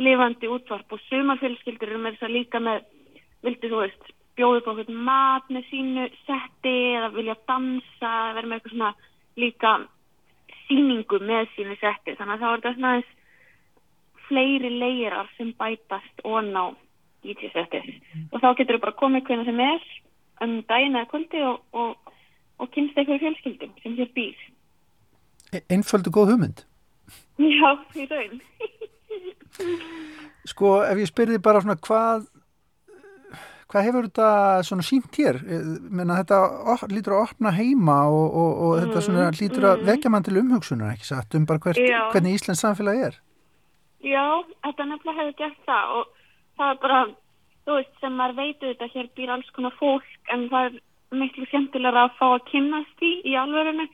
lifandi 0.00 0.48
útvarp 0.50 0.94
og 0.94 1.02
sumar 1.08 1.38
fjölskyldur 1.42 1.90
eru 1.90 2.00
með 2.02 2.16
þess 2.16 2.26
að 2.26 2.36
líka 2.38 2.62
með, 2.62 2.82
vildu 3.44 3.70
þú 3.70 3.82
veist, 3.82 4.10
bjóðu 4.38 4.60
eitthvað 4.60 4.92
mat 5.06 5.50
með 5.52 5.66
sínu 5.68 6.06
setti 6.24 6.76
eða 6.96 7.10
vilja 7.14 7.36
dansa, 7.50 8.12
vera 8.36 8.46
með 8.46 8.56
eitthvað 8.56 8.76
svona 8.76 8.92
líka 9.40 9.74
síningu 10.70 11.18
með 11.26 11.50
sínu 11.56 11.76
setti 11.82 12.14
þannig 12.16 12.36
að 12.36 12.44
þá 12.44 12.48
er 12.50 12.60
þetta 12.60 12.74
svona 12.76 12.92
aðeins 12.94 13.16
fleiri 14.30 14.70
leirar 14.78 15.28
sem 15.36 15.50
bætast 15.58 16.22
og 16.24 16.38
ná 16.46 16.62
DJ 17.26 17.50
settið 17.52 17.90
og 18.30 18.38
þá 18.38 18.48
getur 18.60 18.78
þú 18.78 18.82
bara 18.86 18.98
komið 19.02 19.26
hvernig 19.26 19.50
sem 19.50 19.62
er 19.66 19.90
um 20.46 20.56
daginn 20.70 20.96
eða 20.96 21.10
kvöldi 21.10 21.42
og, 21.44 21.60
og, 21.76 22.12
og 22.62 22.72
kynst 22.74 22.96
eitthvað 22.96 23.22
fjölskyldum 23.24 23.72
sem 23.82 23.96
hér 23.98 24.10
býr. 24.16 24.44
E- 25.52 25.64
Einföldu 25.74 26.12
góð 26.14 26.34
hugmynd. 26.34 26.62
Já, 27.40 27.70
í 27.98 28.06
raun. 28.08 28.40
Sko, 30.50 30.78
ef 30.86 31.00
ég 31.02 31.10
spyrði 31.10 31.40
bara 31.42 31.60
svona 31.60 31.76
hvað 31.84 32.28
hvað 33.70 33.86
hefur 33.86 34.06
þetta 34.08 34.28
svona 34.66 34.84
sínt 34.86 35.16
hér? 35.20 35.38
Menna, 35.88 36.18
þetta 36.20 36.90
lítur 36.90 37.16
að 37.16 37.24
opna 37.28 37.54
heima 37.54 37.98
og, 38.10 38.26
og, 38.26 38.50
og 38.50 38.74
mm, 38.74 38.82
þetta 38.84 39.02
svona 39.06 39.30
lítur 39.38 39.66
að 39.70 39.84
vekja 39.88 40.12
mann 40.12 40.26
til 40.26 40.38
umhugsunar, 40.42 40.94
ekki 40.96 41.10
satt, 41.10 41.36
um 41.38 41.46
bara 41.48 41.62
hvert, 41.64 41.80
hvernig 42.12 42.38
Íslands 42.38 42.62
samfélagi 42.64 43.06
er. 43.10 43.18
Já, 44.00 44.26
þetta 44.66 44.88
nefnilega 44.90 45.22
hefur 45.22 45.38
gert 45.42 45.64
það 45.68 45.96
og 45.98 46.12
það 46.60 46.74
er 46.74 46.82
bara, 46.84 47.00
þú 47.68 47.78
veist, 47.78 47.96
sem 48.02 48.20
maður 48.20 48.38
veit 48.40 48.62
auðvitað, 48.64 48.94
hér 48.94 49.10
býr 49.16 49.34
alls 49.36 49.50
konar 49.56 49.76
fólk 49.78 50.34
en 50.34 50.46
það 50.52 50.68
er 50.70 50.78
miklu 51.20 51.48
skemmtilega 51.50 52.06
að 52.06 52.14
fá 52.18 52.26
að 52.30 52.46
kynnast 52.50 53.02
í 53.04 53.12
í 53.26 53.34
alvörinu 53.38 53.86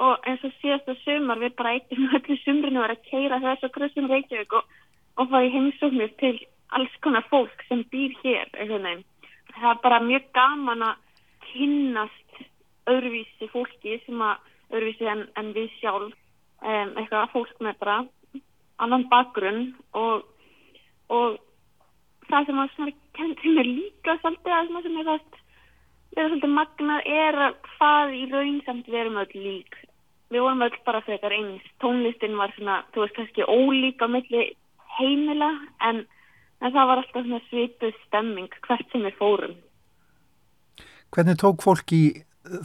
og 0.00 0.28
eins 0.28 0.44
og 0.46 0.54
síðasta 0.60 0.94
sumar 1.02 1.40
við 1.42 1.56
bara 1.58 1.74
eittum 1.76 2.08
öllu 2.16 2.36
sumrinu 2.44 2.84
að 2.84 3.02
keira 3.10 3.40
þess 3.42 3.66
að 3.66 3.74
krössum 3.76 4.08
Reykjavík 4.10 4.56
og, 4.58 4.74
og 5.18 5.30
fara 5.32 5.48
í 5.48 5.54
heimsóknir 5.54 6.12
til 6.22 6.36
alls 6.76 6.92
konar 7.04 7.26
fólk 7.30 7.64
sem 7.68 7.82
býr 7.92 8.14
hér, 8.22 8.48
einhvern 8.54 8.86
veginn. 8.86 9.06
Það 9.60 9.70
er 9.70 9.82
bara 9.84 10.00
mjög 10.04 10.30
gaman 10.36 10.86
að 10.86 11.02
kynnast 11.50 12.40
öðruvísi 12.90 13.50
fólki 13.52 13.98
sem 14.06 14.22
að 14.24 14.48
öðruvísi 14.70 15.10
en, 15.10 15.26
en 15.36 15.52
við 15.56 15.68
sjálf, 15.78 16.16
um, 16.62 16.96
eitthvað 16.96 17.32
fólk 17.34 17.60
með 17.60 17.78
bara 17.82 17.98
annan 18.80 19.04
bakgrunn 19.12 19.74
og, 19.98 20.24
og 21.12 21.36
það 22.30 22.48
sem 22.48 22.62
að 22.62 22.74
svona 22.74 22.96
kendi 23.18 23.54
mér 23.56 23.68
líka 23.68 24.16
svolítið 24.20 24.56
að 24.56 24.68
svona 24.70 24.82
sem 24.86 24.98
er 25.00 25.08
það 25.10 25.38
vera 26.16 26.30
svolítið 26.30 26.54
magnað 26.56 27.10
er 27.14 27.38
að 27.46 27.58
hvað 27.68 28.14
í 28.16 28.22
raun 28.30 28.60
samt 28.66 28.88
við 28.90 29.00
erum 29.02 29.20
öll 29.22 29.34
lík. 29.34 29.76
Við 30.30 30.44
vorum 30.44 30.64
öll 30.66 30.78
bara 30.86 31.02
frekar 31.06 31.34
eins. 31.34 31.66
Tónlistin 31.82 32.38
var 32.38 32.52
svona, 32.54 32.80
þú 32.94 33.04
veist, 33.04 33.16
kannski 33.18 33.46
ólík 33.46 34.02
á 34.02 34.06
milli 34.10 34.44
heimila 34.98 35.50
en, 35.86 36.04
en 36.60 36.72
það 36.74 36.88
var 36.90 37.02
alltaf 37.02 37.24
svona 37.26 37.42
svipuð 37.48 38.00
stemming 38.06 38.58
hvert 38.66 38.92
sem 38.92 39.06
við 39.06 39.16
fórum. 39.20 39.54
Hvernig 41.10 41.40
tók 41.40 41.64
fólk 41.64 41.92
í 41.96 42.04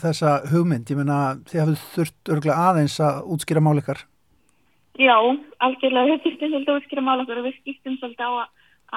þessa 0.02 0.38
hugmynd? 0.52 0.90
Ég 0.92 1.00
meina, 1.00 1.20
þið 1.50 1.62
hafið 1.64 1.86
þurft 1.96 2.34
örgulega 2.36 2.68
aðeins 2.70 2.98
að 3.04 3.22
útskýra 3.36 3.64
mál 3.64 3.80
ykkar. 3.82 4.04
Já, 4.96 5.18
algjörlega 5.66 6.12
við 6.12 6.24
þurftum 6.24 6.52
svolítið 6.52 6.74
að 6.74 6.82
útskýra 6.82 7.06
mál 7.06 7.22
okkur 7.24 7.42
og 7.42 7.48
við 7.50 7.58
skiptum 7.60 7.98
svolítið 8.00 8.26
á 8.28 8.32
að, 8.32 8.50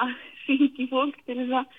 að 0.03 0.13
syngi 0.45 0.89
fólk 0.93 1.21
til 1.27 1.39
þess 1.41 1.57
að 1.59 1.79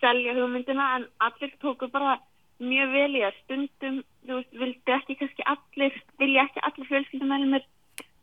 selja 0.00 0.36
hugmyndina 0.36 0.88
en 0.98 1.06
allir 1.26 1.54
tóku 1.62 1.88
bara 1.90 2.18
mjög 2.62 2.92
vel 2.92 3.10
í 3.18 3.24
að 3.26 3.40
stundum, 3.42 3.96
þú 4.26 4.38
veist, 4.38 4.52
vildi 4.60 4.94
ekki 4.96 5.16
kannski 5.20 5.48
allir, 5.50 5.98
vilja 6.20 6.46
ekki 6.46 6.62
allir 6.68 6.88
fjölskyldumælumir 6.92 7.66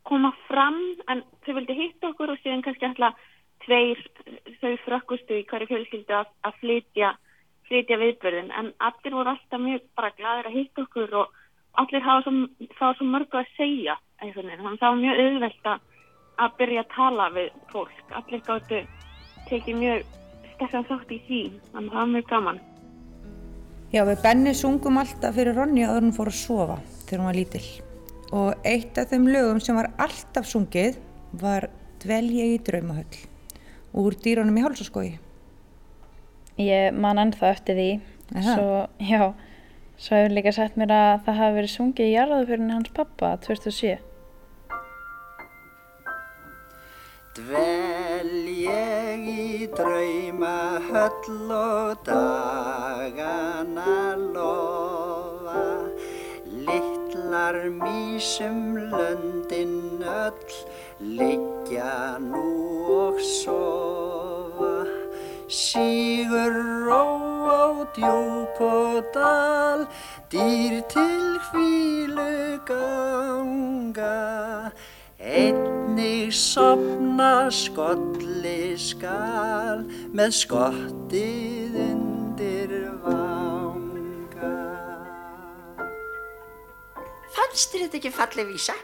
koma 0.08 0.32
fram 0.48 0.80
en 1.12 1.22
þau 1.44 1.54
vildi 1.58 1.76
hitta 1.78 2.10
okkur 2.10 2.34
og 2.34 2.40
síðan 2.42 2.64
kannski 2.64 2.88
alltaf 2.88 3.20
tveir 3.64 4.00
þau 4.60 4.74
frökkustu 4.84 5.38
í 5.40 5.46
hverju 5.48 5.70
fjölskyldu 5.70 6.16
að, 6.18 6.32
að 6.46 6.58
flytja, 6.60 7.14
flytja 7.68 7.98
viðbörðin 8.00 8.52
en 8.52 8.72
allir 8.88 9.16
voru 9.16 9.34
alltaf 9.34 9.62
mjög 9.62 9.86
bara 9.96 10.12
gladir 10.18 10.50
að 10.50 10.58
hitta 10.58 10.84
okkur 10.84 11.16
og 11.22 11.40
allir 11.80 12.04
hafa 12.04 12.24
svo, 12.26 13.08
mörgu 13.08 13.40
að 13.40 13.54
segja 13.58 13.96
þannig 14.20 14.60
að 14.60 14.78
það 14.80 14.90
var 14.90 15.00
mjög 15.00 15.22
auðvelt 15.24 15.70
að, 15.72 15.80
byrja 16.58 16.84
að 16.84 16.92
tala 16.94 17.30
við 17.34 17.48
fólk, 17.72 18.04
allir 18.20 18.44
gáttu 18.46 18.84
tekið 19.48 19.80
mjög 19.80 20.06
sterkan 20.54 20.86
þátt 20.88 21.10
í 21.12 21.18
því, 21.26 21.42
þannig 21.72 21.90
að 21.90 21.96
það 21.96 22.00
var 22.00 22.12
mjög 22.14 22.30
gaman. 22.30 22.62
Já, 23.94 24.02
við 24.08 24.22
Benni 24.24 24.54
sungum 24.58 24.98
alltaf 24.98 25.36
fyrir 25.36 25.58
Ronja 25.58 25.90
að 25.90 26.00
hún 26.00 26.16
fór 26.16 26.30
að 26.32 26.40
sofa 26.40 26.78
þegar 27.04 27.20
hún 27.20 27.28
var 27.30 27.38
lítill. 27.38 27.68
Og 28.34 28.66
eitt 28.66 28.98
af 28.98 29.12
þeim 29.12 29.28
lögum 29.30 29.60
sem 29.62 29.78
var 29.78 29.92
alltaf 30.02 30.48
sungið 30.50 30.98
var 31.42 31.68
Dvel 32.02 32.26
ég 32.34 32.56
í 32.56 32.58
draumahöll 32.64 33.33
úr 33.94 34.16
dýrónum 34.18 34.58
í 34.58 34.64
hálsaskói. 34.64 35.10
Ég 36.60 36.94
man 36.94 37.20
ennþá 37.22 37.50
eftir 37.54 37.78
því. 37.78 37.90
Svo, 38.34 38.86
já, 38.98 39.34
svo 40.00 40.18
hefur 40.18 40.34
líka 40.34 40.52
sagt 40.54 40.78
mér 40.80 40.94
að 40.94 41.22
það 41.26 41.40
hafi 41.40 41.56
verið 41.58 41.72
sungið 41.74 42.10
í 42.10 42.16
jarðaförinu 42.16 42.74
hans 42.74 42.92
pappa 42.96 43.36
2007. 43.44 43.98
Dvel 47.34 48.30
ég 48.46 49.24
í 49.26 49.66
drauma 49.74 50.78
höll 50.86 51.50
og 51.50 52.04
dagana 52.06 53.96
lofa 54.14 55.64
Littlar 56.46 57.58
mísum 57.74 58.76
löndin 58.92 60.04
öll 60.06 60.54
liggja 61.04 62.18
nú 62.18 62.48
og 62.88 63.20
sofa 63.20 64.72
Sígur 65.48 66.56
ró 66.88 67.04
á 67.44 67.64
djúp 67.96 68.60
og 68.64 69.04
dal 69.14 69.84
dýr 70.32 70.80
til 70.88 71.38
hvílu 71.50 72.58
ganga 72.66 74.20
Einnig 75.24 76.34
sopna 76.36 77.48
skolli 77.48 78.74
skal 78.76 79.84
með 80.12 80.34
skottið 80.36 81.78
undir 81.80 82.74
vanga. 83.04 84.50
Fannst 87.32 87.72
þér 87.72 87.86
þetta 87.86 88.00
ekki 88.02 88.12
falleg 88.18 88.52
vísa? 88.52 88.76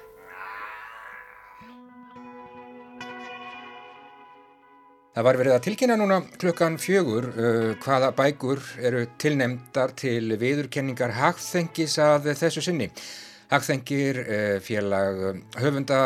Það 5.11 5.25
var 5.26 5.37
verið 5.40 5.52
að 5.57 5.64
tilkynna 5.64 5.95
núna 5.99 6.17
klukkan 6.38 6.76
fjögur 6.79 7.25
uh, 7.33 7.73
hvaða 7.83 8.12
bækur 8.14 8.61
eru 8.79 9.00
tilnemdar 9.19 9.90
til 9.99 10.37
viðurkenningar 10.38 11.17
hagþengis 11.17 11.97
að 11.99 12.29
þessu 12.38 12.62
sinni. 12.62 12.87
Hagþengir 13.50 14.21
uh, 14.23 14.59
félag 14.62 15.17
uh, 15.33 15.40
höfunda, 15.59 15.97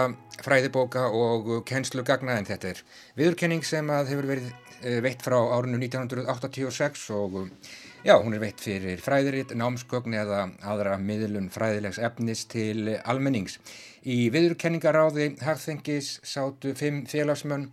fræðibóka 0.40 1.02
og 1.12 1.50
kennslugagna 1.68 2.38
en 2.40 2.48
þetta 2.48 2.70
er 2.70 2.80
viðurkenning 3.20 3.66
sem 3.68 3.90
að 3.92 4.14
hefur 4.14 4.30
verið 4.30 4.46
uh, 4.48 4.96
veitt 5.04 5.24
frá 5.26 5.36
árinu 5.36 5.82
1986 5.82 7.02
og 7.12 7.36
uh, 7.42 7.74
já, 8.06 8.14
hún 8.16 8.38
er 8.38 8.40
veitt 8.40 8.64
fyrir 8.64 9.02
fræðiritt, 9.04 9.52
námsgögn 9.52 10.16
eða 10.22 10.46
aðra 10.64 10.94
miðlun 10.96 11.50
fræðilegs 11.52 12.00
efnis 12.00 12.46
til 12.48 12.94
almennings. 13.04 13.58
Í 14.00 14.30
viðurkenningaráði 14.32 15.34
hagþengis 15.44 16.22
sátu 16.24 16.72
fimm 16.80 17.04
félagsmönn 17.12 17.68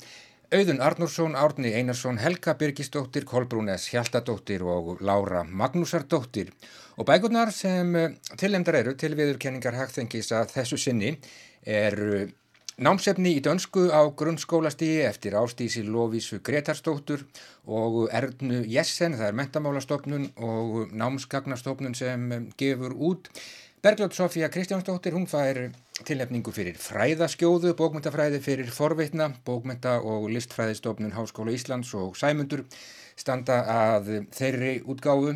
Auðun 0.52 0.82
Arnúrsson, 0.84 1.36
Árni 1.40 1.70
Einarsson, 1.72 2.18
Helga 2.20 2.58
Birgisdóttir, 2.60 3.24
Kolbrúnes 3.24 3.86
Hjaltadóttir 3.88 4.66
og 4.68 5.00
Lára 5.00 5.46
Magnúsardóttir. 5.48 6.50
Og 7.00 7.08
bækurnar 7.08 7.54
sem 7.56 7.96
tilnefndar 8.36 8.82
eru 8.82 8.92
til 9.00 9.16
viðurkenningar 9.16 9.78
hagþengis 9.80 10.34
að 10.36 10.52
þessu 10.58 10.82
sinni 10.84 11.14
eru 11.64 12.26
námsefni 12.84 13.38
í 13.38 13.40
dönsku 13.46 13.86
á 13.96 14.04
grunnskólastígi 14.12 15.06
eftir 15.08 15.40
ástísi 15.40 15.86
Lóvísu 15.88 16.42
Gretarsdóttur 16.44 17.24
og 17.72 18.10
Ernu 18.12 18.66
Jessen, 18.68 19.16
það 19.16 19.32
er 19.32 19.40
mentamálastofnun 19.40 20.30
og 20.36 20.92
námsgagnastofnun 20.92 21.96
sem 21.96 22.28
gefur 22.60 23.00
út. 23.00 23.32
Bergljótt 23.82 24.14
Sofía 24.14 24.48
Kristjánsdóttir, 24.54 25.16
hún 25.18 25.24
fær 25.26 25.58
tilnefningu 26.06 26.52
fyrir 26.54 26.76
fræðaskjóðu, 26.78 27.72
bókmyndafræði 27.80 28.38
fyrir 28.46 28.68
forvitna, 28.70 29.32
bókmynda 29.42 29.96
og 30.06 30.28
listfræðistofnun 30.30 31.16
Háskóla 31.16 31.56
Íslands 31.58 31.96
og 31.98 32.14
Sæmundur 32.14 32.62
standa 33.18 33.58
að 33.74 34.12
þeirri 34.38 34.76
útgáfu. 34.86 35.34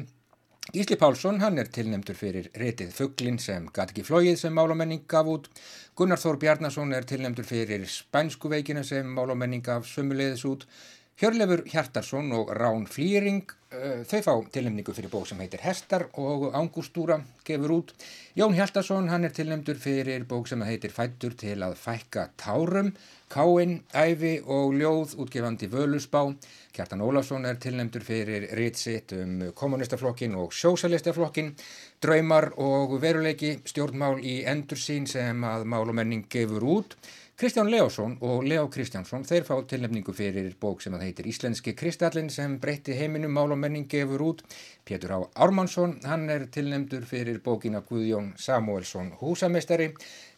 Gísli 0.76 0.94
Pálsson, 1.02 1.42
hann 1.42 1.58
er 1.58 1.72
tilnefndur 1.74 2.20
fyrir 2.20 2.52
retið 2.62 2.94
Fugglin 2.94 3.42
sem 3.42 3.66
gat 3.74 3.96
ekki 3.96 4.06
flóið 4.06 4.38
sem 4.44 4.54
málamenning 4.54 5.08
gaf 5.10 5.26
út. 5.30 5.50
Gunnar 5.98 6.22
Þór 6.22 6.38
Bjarnason 6.46 6.94
er 6.94 7.10
tilnefndur 7.10 7.50
fyrir 7.50 7.90
Spænsku 7.90 8.54
veikina 8.54 8.86
sem 8.86 9.10
málamenning 9.10 9.66
gaf 9.66 9.90
sömuleiðis 9.90 10.46
út. 10.46 10.70
Hjörlefur 11.16 11.62
Hjartarsson 11.72 12.34
og 12.36 12.50
Rán 12.52 12.82
Flýring, 12.92 13.46
uh, 13.72 14.02
þau 14.04 14.18
fá 14.26 14.34
tilnefningu 14.52 14.92
fyrir 14.92 15.14
bók 15.14 15.30
sem 15.30 15.40
heitir 15.40 15.62
Hestar 15.64 16.10
og 16.20 16.50
Ángústúra 16.52 17.22
gefur 17.48 17.72
út. 17.78 17.94
Jón 18.36 18.58
Hjartarsson, 18.58 19.08
hann 19.08 19.24
er 19.24 19.32
tilnefndur 19.32 19.80
fyrir 19.80 20.28
bók 20.28 20.52
sem 20.52 20.66
heitir 20.68 20.92
Fættur 20.92 21.38
til 21.40 21.64
að 21.64 21.78
fækka 21.80 22.28
tárum, 22.36 22.92
Káinn, 23.32 23.80
Ævi 23.96 24.42
og 24.44 24.76
Ljóð, 24.76 25.16
útgefandi 25.24 25.72
Völusbá. 25.72 26.28
Kjartan 26.76 27.08
Ólafsson 27.08 27.48
er 27.48 27.64
tilnefndur 27.64 28.04
fyrir 28.04 28.52
Ritsit 28.60 29.16
um 29.16 29.54
kommunistaflokkin 29.56 30.36
og 30.36 30.52
sjósalistaflokkin, 30.52 31.56
Draumar 32.04 32.52
og 32.60 33.00
veruleiki, 33.00 33.62
stjórnmál 33.64 34.20
í 34.20 34.42
endursýn 34.44 35.08
sem 35.08 35.48
að 35.48 35.64
mál 35.64 35.88
og 35.88 35.96
menning 35.96 36.28
gefur 36.28 36.68
út. 36.76 37.00
Kristján 37.36 37.68
Leosson 37.68 38.14
og 38.24 38.46
Leo 38.48 38.70
Kristjánsson 38.72 39.26
þeir 39.28 39.44
fá 39.44 39.58
tilnefningu 39.68 40.14
fyrir 40.16 40.54
bók 40.56 40.80
sem 40.80 40.94
að 40.96 41.02
heitir 41.04 41.26
Íslenski 41.28 41.74
Kristallin 41.76 42.30
sem 42.32 42.54
breytti 42.64 42.96
heiminum 42.96 43.34
mál 43.36 43.52
og 43.52 43.60
menning 43.60 43.90
gefur 43.92 44.22
út. 44.24 44.44
Pétur 44.88 45.12
Á 45.12 45.20
Ármannsson, 45.44 45.98
hann 46.08 46.30
er 46.32 46.46
tilnefndur 46.48 47.04
fyrir 47.04 47.42
bókina 47.44 47.82
Guðjón 47.84 48.30
Samuelsson 48.40 49.12
húsamestari 49.20 49.90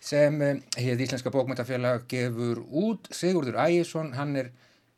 sem 0.01 0.41
hefði 0.41 0.95
eh, 0.95 1.03
Íslenska 1.05 1.29
bókmyndafélag 1.29 2.07
gefur 2.09 2.63
út. 2.65 3.11
Sigurður 3.13 3.61
Ægjesson, 3.67 4.15
hann 4.17 4.33
er 4.41 4.49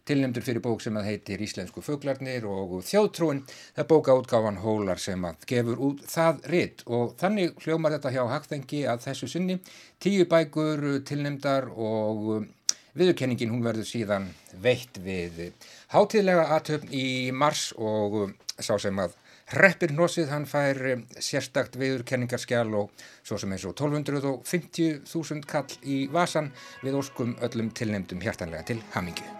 tilnefndur 0.09 0.45
fyrir 0.45 0.63
bók 0.65 0.81
sem 0.83 0.97
að 0.99 1.09
heitir 1.11 1.41
Íslensku 1.45 1.83
föglarnir 1.85 2.47
og 2.49 2.79
þjóðtrúin. 2.87 3.43
Það 3.75 3.83
er 3.83 3.89
bókaútgáfan 3.93 4.61
Hólar 4.63 5.01
sem 5.01 5.25
að 5.29 5.47
gefur 5.49 5.83
út 5.89 6.03
það 6.09 6.43
ritt 6.53 6.83
og 6.89 7.15
þannig 7.21 7.57
hljómar 7.63 7.95
þetta 7.97 8.13
hjá 8.17 8.23
Hagþengi 8.33 8.83
að 8.89 9.05
þessu 9.07 9.29
sinni. 9.29 9.59
Tíu 10.01 10.25
bækur 10.29 10.85
tilnefndar 11.07 11.69
og 11.75 12.49
viðurkenningin 12.97 13.53
hún 13.53 13.63
verður 13.63 13.87
síðan 13.87 14.29
veitt 14.63 14.99
við 15.03 15.49
hátíðlega 15.93 16.49
aðtöfn 16.57 16.93
í 16.93 17.07
mars 17.31 17.69
og 17.77 18.35
sá 18.59 18.75
sem 18.81 18.99
að 18.99 19.17
Reppir 19.49 19.89
Nosið 19.97 20.29
hann 20.29 20.45
fær 20.45 20.77
sérstakt 21.17 21.79
viðurkenningarskjál 21.81 22.69
og 22.77 22.93
svo 23.25 23.39
sem 23.41 23.55
eins 23.55 23.65
og 23.65 23.73
1250.000 23.73 25.49
kall 25.49 25.73
í 25.81 26.03
vasan 26.13 26.53
við 26.85 27.01
óskum 27.01 27.35
öllum 27.41 27.73
tilnefndum 27.73 28.21
hjartanlega 28.21 28.69
til 28.69 28.81
hamingi. 28.93 29.38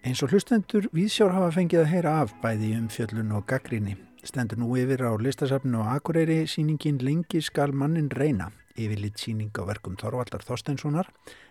Eins 0.00 0.22
og 0.24 0.30
hlustendur 0.32 0.86
Víðsjár 0.96 1.34
hafa 1.34 1.50
fengið 1.52 1.82
að 1.82 1.90
heyra 1.90 2.12
af 2.22 2.30
bæði 2.40 2.70
um 2.78 2.86
fjöllun 2.88 3.34
og 3.36 3.42
gaggrinni. 3.50 3.98
Stendur 4.24 4.56
nú 4.56 4.70
yfir 4.80 5.02
á 5.04 5.12
listasafnu 5.20 5.82
og 5.82 5.90
akureyri 5.92 6.46
síningin 6.48 7.02
Lengi 7.04 7.42
skal 7.44 7.74
mannin 7.76 8.08
reyna, 8.08 8.46
yfirlitt 8.80 9.20
síning 9.20 9.52
á 9.60 9.68
verkum 9.68 9.98
Þorvaldar 10.00 10.40
Þorsteinssonar, 10.46 11.10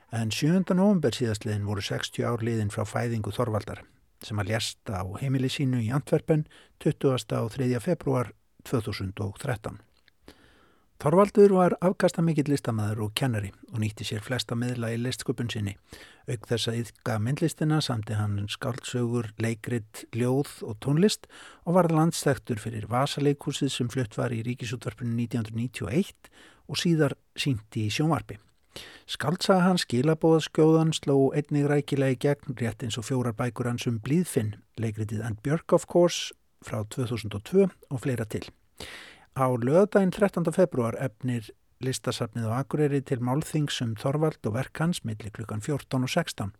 en 0.09 0.33
7. 0.33 0.63
november 0.73 1.13
síðastliðin 1.13 1.67
voru 1.69 1.85
60 1.85 2.25
ár 2.25 2.41
liðin 2.41 2.73
frá 2.73 2.87
fæðingu 2.89 3.35
Þorvaldar, 3.37 3.83
sem 4.25 4.41
að 4.41 4.55
ljasta 4.55 4.97
á 4.97 5.05
heimili 5.21 5.53
sínu 5.53 5.83
í 5.85 5.91
Antwerpen 5.93 6.47
20. 6.81 7.37
og 7.37 7.53
3. 7.53 7.69
februar 7.85 8.33
2013. 8.65 9.77
Þorvaldur 10.99 11.53
var 11.55 11.73
afkasta 11.79 12.19
mikill 12.19 12.49
listamæður 12.51 13.05
og 13.05 13.11
kennari 13.15 13.53
og 13.71 13.77
nýtti 13.79 14.03
sér 14.03 14.19
flesta 14.19 14.57
miðla 14.59 14.89
í 14.91 14.97
listsköpun 14.99 15.47
sinni. 15.47 15.77
Auk 16.27 16.49
þess 16.49 16.67
að 16.67 16.79
yfka 16.81 17.13
myndlistina 17.23 17.77
samti 17.79 18.17
hann 18.19 18.49
skáldsögur, 18.51 19.29
leikrit, 19.39 20.01
ljóð 20.11 20.51
og 20.67 20.75
tónlist 20.83 21.29
og 21.63 21.77
var 21.77 21.87
landstæktur 21.95 22.59
fyrir 22.59 22.89
Vasaleikúsið 22.91 23.71
sem 23.71 23.87
flutt 23.93 24.19
var 24.19 24.35
í 24.35 24.41
Ríkisútvarpinu 24.43 25.15
1991 25.23 26.27
og 26.67 26.81
síðar 26.83 27.15
sínti 27.31 27.87
í 27.87 27.95
sjónvarpi. 27.95 28.35
Skaldsaga 29.07 29.69
hans 29.69 29.87
skilabóðaskjóðan 29.87 30.91
sló 30.99 31.29
einnig 31.31 31.71
rækilega 31.71 32.17
í 32.17 32.23
gegn 32.27 32.59
rétt 32.59 32.83
eins 32.83 32.99
og 32.99 33.07
fjórar 33.07 33.39
bækur 33.39 33.71
hans 33.71 33.87
um 33.87 34.03
Blíðfinn, 34.03 34.57
leikritið 34.75 35.23
And 35.23 35.39
Björk 35.47 35.79
of 35.79 35.87
Course 35.87 36.35
frá 36.59 36.83
2002 36.91 37.69
og 37.71 38.03
fleira 38.03 38.27
til. 38.27 38.51
Á 39.37 39.47
löðdægin 39.53 40.11
13. 40.15 40.49
februar 40.55 40.97
efnir 40.99 41.49
listasafnið 41.83 42.49
á 42.51 42.59
Akureyri 42.59 42.99
til 43.07 43.21
málþings 43.23 43.79
um 43.85 43.93
Þorvald 43.99 44.43
og 44.49 44.55
verk 44.57 44.81
hans 44.83 45.03
millir 45.07 45.31
klukkan 45.35 45.61
14 45.63 46.03
og 46.03 46.11
16. 46.11 46.51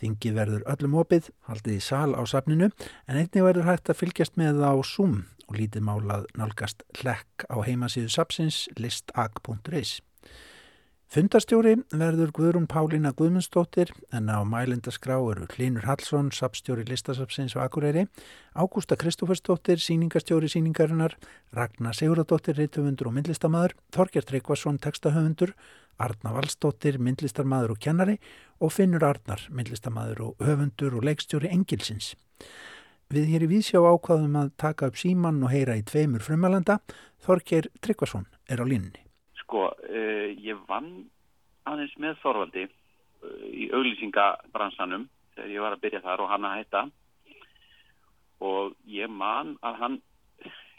Þingi 0.00 0.32
verður 0.36 0.64
öllum 0.72 0.96
opið, 1.02 1.28
haldið 1.48 1.76
í 1.76 1.82
sal 1.84 2.14
á 2.16 2.22
safninu 2.24 2.70
en 2.70 3.18
einnig 3.18 3.44
verður 3.44 3.68
hægt 3.68 3.92
að 3.92 4.00
fylgjast 4.00 4.38
með 4.40 4.64
á 4.64 4.72
Zoom 4.80 5.18
og 5.48 5.58
lítið 5.58 5.84
málað 5.84 6.30
nálgast 6.38 6.86
hlekk 7.02 7.44
á 7.52 7.56
heimasíðu 7.60 8.08
sapsins 8.12 8.64
listag.is. 8.80 10.00
Fundarstjóri 11.12 11.74
verður 11.92 12.30
Guðrún 12.32 12.64
Pálína 12.64 13.10
Guðmundsdóttir 13.12 13.90
en 14.16 14.30
á 14.32 14.40
mælindaskrá 14.48 15.18
eru 15.20 15.44
Hlinur 15.44 15.84
Hallsson, 15.84 16.30
sapstjóri 16.32 16.86
listasapsins 16.88 17.52
og 17.52 17.66
Akureyri, 17.66 18.06
Ágústa 18.56 18.96
Kristófersdóttir, 18.96 19.76
síningastjóri 19.76 20.48
síningarinnar, 20.48 21.18
Ragnar 21.52 21.92
Siguradóttir, 21.92 22.56
reytufundur 22.56 23.10
og 23.10 23.16
myndlistamæður, 23.18 23.76
Þorgjart 23.92 24.32
Reykvason, 24.32 24.80
textahöfundur, 24.80 25.52
Arna 26.00 26.32
Valsdóttir, 26.38 26.96
myndlistarmæður 26.96 27.76
og 27.76 27.84
kennari 27.84 28.16
og 28.64 28.72
Finnur 28.72 29.04
Arnar, 29.04 29.44
myndlistamæður 29.52 30.30
og 30.30 30.48
höfundur 30.48 30.96
og 30.96 31.04
leikstjóri 31.10 31.52
Engilsins. 31.52 32.14
Við 33.12 33.34
hér 33.34 33.44
í 33.44 33.52
Vísjá 33.52 33.84
ákvaðum 33.84 34.40
að 34.46 34.56
taka 34.56 34.88
upp 34.88 34.96
síman 34.96 35.44
og 35.44 35.52
heyra 35.52 35.76
í 35.76 35.84
tveimur 35.84 36.24
frumalanda, 36.24 36.80
Þorgjart 37.20 37.68
Reykvason 37.84 38.30
er 38.48 38.64
á 38.64 38.66
línni. 38.66 39.11
Sko, 39.52 39.66
uh, 39.68 40.30
ég 40.40 40.56
vann 40.64 40.86
aðeins 41.68 41.92
með 42.00 42.14
Þorvaldi 42.22 42.62
uh, 42.64 43.42
í 43.52 43.66
auglýsingabransanum 43.76 45.02
þegar 45.34 45.50
ég 45.52 45.60
var 45.60 45.74
að 45.76 45.82
byrja 45.82 46.00
þar 46.06 46.22
og 46.24 46.30
hann 46.30 46.46
að 46.48 46.54
hætta. 46.56 46.80
Og 48.48 48.72
ég 48.88 49.12
man 49.12 49.58
að 49.60 49.76
hann 49.82 49.98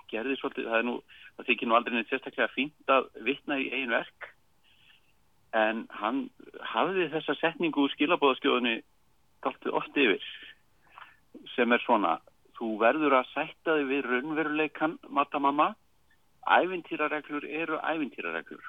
gerði 0.09 0.39
svolítið, 0.39 0.71
það 0.71 0.79
er 0.79 0.87
nú, 0.87 0.95
það 1.35 1.51
þykir 1.51 1.69
nú 1.69 1.77
aldrei 1.77 1.95
neitt 1.99 2.09
sérstaklega 2.09 2.49
fínt 2.55 2.95
að 2.95 3.11
vitna 3.27 3.59
í 3.61 3.69
einu 3.75 3.93
verk 3.93 4.27
en 5.53 5.85
hann 5.93 6.23
hafði 6.73 7.11
þessa 7.13 7.37
setningu 7.43 7.85
úr 7.85 7.93
skilabóðaskjóðunni 7.93 8.79
galtið 9.45 9.77
oft 9.77 10.01
yfir 10.01 10.25
sem 11.53 11.77
er 11.77 11.85
svona, 11.85 12.17
þú 12.57 12.73
verður 12.81 13.19
að 13.19 13.29
sætta 13.35 13.77
þig 13.77 13.89
við 13.93 14.09
raunveruleikan 14.09 14.97
matamamma 15.13 15.75
ævintýrareglur 16.47 17.45
eru 17.47 17.79
ævintýrareglur. 17.79 18.65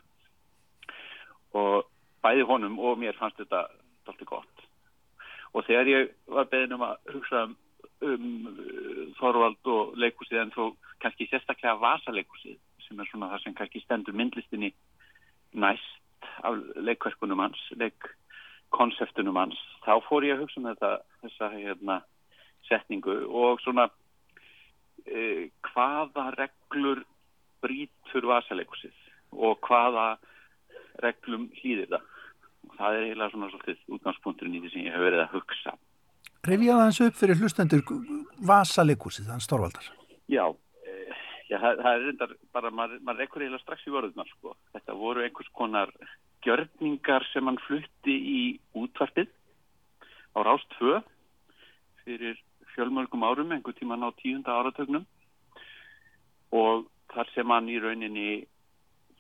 Og 1.55 1.87
bæði 2.23 2.47
honum 2.49 2.79
og 2.79 2.99
mér 2.99 3.19
fannst 3.19 3.41
þetta 3.43 3.67
doldið 4.07 4.31
gott. 4.31 4.65
Og 5.55 5.67
þegar 5.67 5.91
ég 5.91 6.15
var 6.27 6.49
beðin 6.51 6.77
um 6.77 6.87
að 6.87 7.13
hugsa 7.15 7.45
um, 7.47 7.57
um 8.03 8.31
uh, 8.51 9.03
Þorvald 9.21 9.71
og 9.71 9.95
leikúsið 10.01 10.41
en 10.43 10.55
þó 10.55 10.65
kannski 11.03 11.29
sérstaklega 11.31 11.79
vasaleikúsið 11.83 12.59
sem 12.87 13.01
er 13.01 13.11
svona 13.11 13.31
það 13.33 13.45
sem 13.45 13.57
kannski 13.59 13.83
stendur 13.85 14.17
myndlistinni 14.17 14.73
næst 15.55 16.01
af 16.43 16.59
leikverkunum 16.77 17.43
hans 17.45 17.61
leikkonseptunum 17.81 19.39
hans 19.39 19.61
þá 19.85 20.01
fór 20.09 20.27
ég 20.27 20.37
að 20.37 20.45
hugsa 20.45 20.61
um 20.61 20.69
þetta 20.71 20.93
þessa 21.23 21.51
hérna 21.55 21.99
setningu 22.69 23.17
og 23.29 23.61
svona 23.63 23.89
e, 25.07 25.51
hvaða 25.69 26.31
reglur 26.39 27.05
brítur 27.65 28.29
vasaleikursið 28.29 28.95
og 29.35 29.59
hvaða 29.67 30.09
reglum 31.03 31.49
hlýðir 31.59 31.91
það. 31.95 32.11
Það 32.75 32.97
er 32.97 33.07
eiginlega 33.07 33.33
svona 33.33 33.51
svolítið 33.53 33.97
útgangspunkturinn 33.97 34.57
í 34.57 34.63
því 34.63 34.73
sem 34.73 34.87
ég 34.87 34.95
hef 34.95 35.05
verið 35.05 35.25
að 35.25 35.35
hugsa. 35.35 35.75
Revjaði 36.45 36.85
hans 36.85 37.01
upp 37.05 37.17
fyrir 37.19 37.41
hlustendur 37.41 37.83
vasaleikursið, 38.45 39.31
hans 39.33 39.49
Storvaldar? 39.49 39.87
Já, 40.33 40.45
eh, 40.85 41.23
já 41.49 41.57
það, 41.59 41.83
það 41.85 41.91
er 41.93 42.05
reyndar 42.09 42.37
bara, 42.53 42.71
maður, 42.71 43.01
maður 43.07 43.27
ekkur 43.27 43.45
eiginlega 43.45 43.65
strax 43.65 43.87
í 43.89 43.95
vörðunar 43.95 44.31
sko. 44.33 44.55
Þetta 44.77 44.99
voru 45.01 45.25
einhvers 45.25 45.51
konar 45.57 45.93
gjörningar 46.45 47.25
sem 47.33 47.49
hann 47.49 47.61
flutti 47.65 48.15
í 48.15 48.43
útvarpið 48.77 49.31
á 50.37 50.39
Rást 50.45 50.69
2 50.81 51.01
fyrir 52.05 52.41
fjölmörgum 52.75 53.25
árum, 53.25 53.53
einhver 53.55 53.77
tíman 53.77 54.05
á 54.05 54.11
tíunda 54.19 54.57
áratögnum 54.59 55.07
og 56.53 56.89
þar 57.13 57.31
sem 57.35 57.53
hann 57.53 57.71
í 57.71 57.79
rauninni 57.83 58.31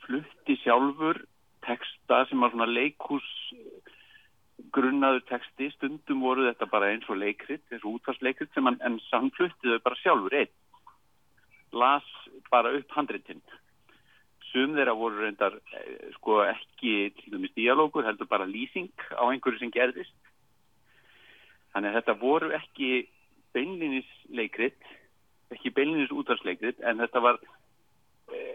flutti 0.04 0.56
sjálfur 0.62 1.20
teksta 1.64 2.24
sem 2.28 2.40
var 2.40 2.52
svona 2.52 2.68
leikús 2.68 3.26
grunnaður 4.74 5.24
teksti, 5.28 5.70
stundum 5.74 6.22
voru 6.22 6.46
þetta 6.46 6.68
bara 6.70 6.92
eins 6.92 7.06
og 7.10 7.18
leikrit, 7.18 7.62
eins 7.70 7.82
og 7.82 7.98
útvarsleikrit 7.98 8.52
sem 8.54 8.66
hann, 8.68 8.78
en 8.86 8.98
hann 9.10 9.30
fluttiði 9.34 9.80
bara 9.82 9.98
sjálfur 10.00 10.36
einn. 10.38 10.52
Las 11.74 12.06
bara 12.50 12.72
upp 12.76 12.92
handreitinn 12.94 13.42
sum 14.54 14.76
þeirra 14.76 14.94
voru 14.94 15.24
reyndar 15.24 15.56
eh, 15.74 16.10
sko 16.14 16.44
ekki 16.46 17.10
til 17.18 17.32
dæmis 17.34 17.54
dialógur, 17.58 18.06
heldur 18.06 18.30
bara 18.30 18.46
lýsing 18.46 18.92
á 19.10 19.26
einhverju 19.26 19.64
sem 19.64 19.72
gerðist. 19.74 20.14
Þannig 21.74 21.90
að 21.90 21.96
þetta 21.98 22.14
voru 22.20 22.52
ekki 22.54 22.90
beinlinis 23.54 24.06
leikrit 24.30 24.78
ekki 25.54 25.72
beinlinis 25.74 26.12
útvarsleikrit 26.14 26.80
en 26.86 27.02
þetta 27.02 27.22
var 27.22 27.40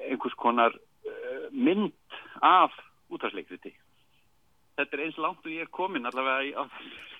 einhvers 0.10 0.36
konar 0.40 0.76
uh, 0.76 1.48
mynd 1.52 1.94
af 2.42 2.74
útvarsleikriti. 3.10 3.74
Þetta 4.78 4.96
er 4.96 5.04
eins 5.06 5.20
langt 5.20 5.46
og 5.46 5.52
ég 5.52 5.66
er 5.66 5.74
komin 5.74 6.08
allavega 6.08 6.62
á 6.62 6.64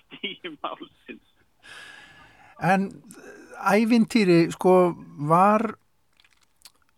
stíum 0.00 0.56
álsins. 0.64 1.26
En 2.60 2.88
ævintýri, 3.72 4.50
sko, 4.52 4.94
var, 5.28 5.74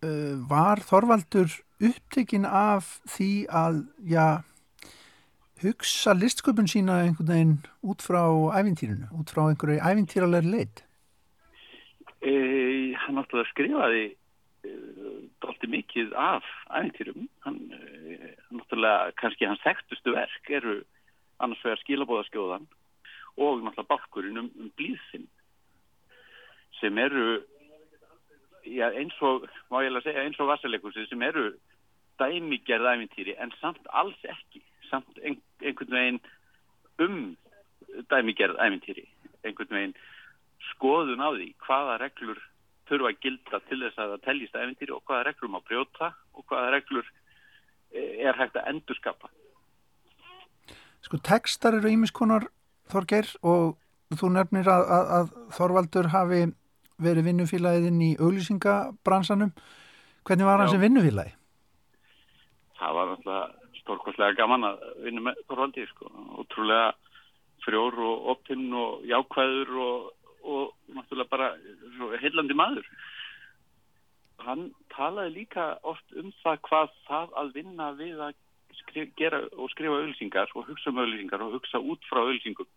uh, 0.03 0.35
var 0.49 0.83
Þorvaldur 0.83 1.51
upptekinn 1.83 2.45
af 2.47 2.97
því 3.11 3.31
að, 3.51 3.83
já, 4.07 4.43
hugsa 5.63 6.13
listsköpun 6.15 6.67
sína 6.67 6.99
einhvern 7.03 7.31
veginn 7.31 7.53
út 7.87 8.03
frá 8.03 8.23
ævintýrinu, 8.59 9.07
út 9.19 9.31
frá 9.31 9.45
einhverju 9.47 9.79
ævintýralegri 9.79 10.51
leitt? 10.51 10.83
E, 12.23 12.33
hann 13.03 13.17
náttúrulega 13.19 13.51
skrifaði 13.51 14.03
e, 14.03 14.11
doldi 14.11 14.22
mikið 15.73 16.13
af 16.19 16.47
ævintýrum. 16.69 17.27
Hann, 17.45 17.59
e, 17.73 18.33
náttúrulega, 18.53 19.13
kannski 19.19 19.49
hans 19.49 19.63
þekktustu 19.65 20.15
verk 20.15 20.49
eru 20.49 20.81
annars 21.43 21.63
vegar 21.65 21.81
skilabóðaskjóðan 21.83 22.67
og 23.37 23.63
náttúrulega 23.63 23.89
bálkurinn 23.89 24.43
um, 24.43 24.51
um 24.59 24.69
blíðsinn 24.77 25.27
sem 26.79 26.97
eru 27.01 27.41
já, 28.65 28.89
eins 28.91 29.15
og, 29.21 29.47
má 29.71 29.81
ég 29.83 29.91
alveg 29.91 30.07
segja, 30.07 30.23
eins 30.25 30.39
og 30.41 30.51
vassaleikusi 30.51 31.07
sem 31.09 31.21
eru 31.25 31.51
dæmigerð 32.21 32.89
ævintýri 32.93 33.35
en 33.41 33.53
samt 33.59 33.87
alls 33.89 34.19
ekki 34.29 34.61
samt 34.89 35.19
ein, 35.23 35.39
einhvern 35.63 35.95
veginn 35.97 36.21
um 37.03 37.19
dæmigerð 38.11 38.59
ævintýri 38.61 39.05
einhvern 39.43 39.77
veginn 39.77 39.95
skoðun 40.71 41.23
á 41.23 41.29
því 41.33 41.49
hvaða 41.65 41.99
reglur 42.01 42.41
þurfa 42.93 43.11
að 43.11 43.21
gilda 43.25 43.61
til 43.67 43.81
þess 43.83 43.99
að 43.99 44.15
það 44.15 44.25
teljist 44.29 44.57
ævintýri 44.57 44.95
og 44.95 45.03
hvaða 45.03 45.27
reglur 45.29 45.53
má 45.53 45.61
brjóta 45.67 46.13
og 46.33 46.45
hvaða 46.47 46.73
reglur 46.77 47.07
eh, 47.91 48.27
er 48.29 48.37
hægt 48.39 48.59
að 48.59 48.69
endurskapa 48.73 49.31
Sko 51.03 51.19
tekstar 51.19 51.75
eru 51.77 51.91
ímiskonar 51.91 52.45
Þorger 52.91 53.27
og 53.43 53.75
þú 54.15 54.29
nefnir 54.37 54.69
að, 54.71 54.83
að, 54.95 55.09
að 55.17 55.31
Þorvaldur 55.57 56.09
hafi 56.13 56.41
verið 57.03 57.27
vinnufílaðinn 57.27 58.01
í 58.05 58.11
auglýsingabransanum. 58.21 59.51
Hvernig 60.23 60.47
var 60.47 60.61
hann 60.61 60.71
sem 60.71 60.83
vinnufílaði? 60.83 61.33
Það 62.79 62.97
var 62.97 63.09
náttúrulega 63.11 63.79
stórkostlega 63.81 64.37
gaman 64.37 64.67
að 64.69 64.83
vinna 65.03 65.25
með 65.27 65.41
Þorvaldi 65.49 65.87
sko. 65.89 66.11
Ótrúlega 66.39 66.93
frjór 67.63 67.99
og 68.03 68.29
optinn 68.35 68.67
og 68.75 69.03
jákvæður 69.07 69.73
og, 69.83 70.11
og 70.43 70.73
náttúrulega 70.95 71.31
bara 71.31 71.49
heillandi 72.21 72.57
maður. 72.57 72.87
Hann 74.43 74.71
talaði 74.91 75.37
líka 75.39 75.67
oft 75.87 76.17
um 76.19 76.33
það 76.43 76.59
hvað 76.67 76.97
það 77.07 77.37
að 77.41 77.53
vinna 77.57 77.91
við 77.99 78.23
að 78.27 78.35
skrif, 78.81 79.13
gera 79.19 79.39
og 79.55 79.71
skrifa 79.71 80.01
auðlýsingar 80.01 80.51
og 80.55 80.67
hugsa 80.67 80.91
um 80.91 80.99
auðlýsingar 81.03 81.45
og 81.45 81.55
hugsa 81.57 81.79
út 81.79 82.09
frá 82.09 82.23
auðlýsingum 82.23 82.69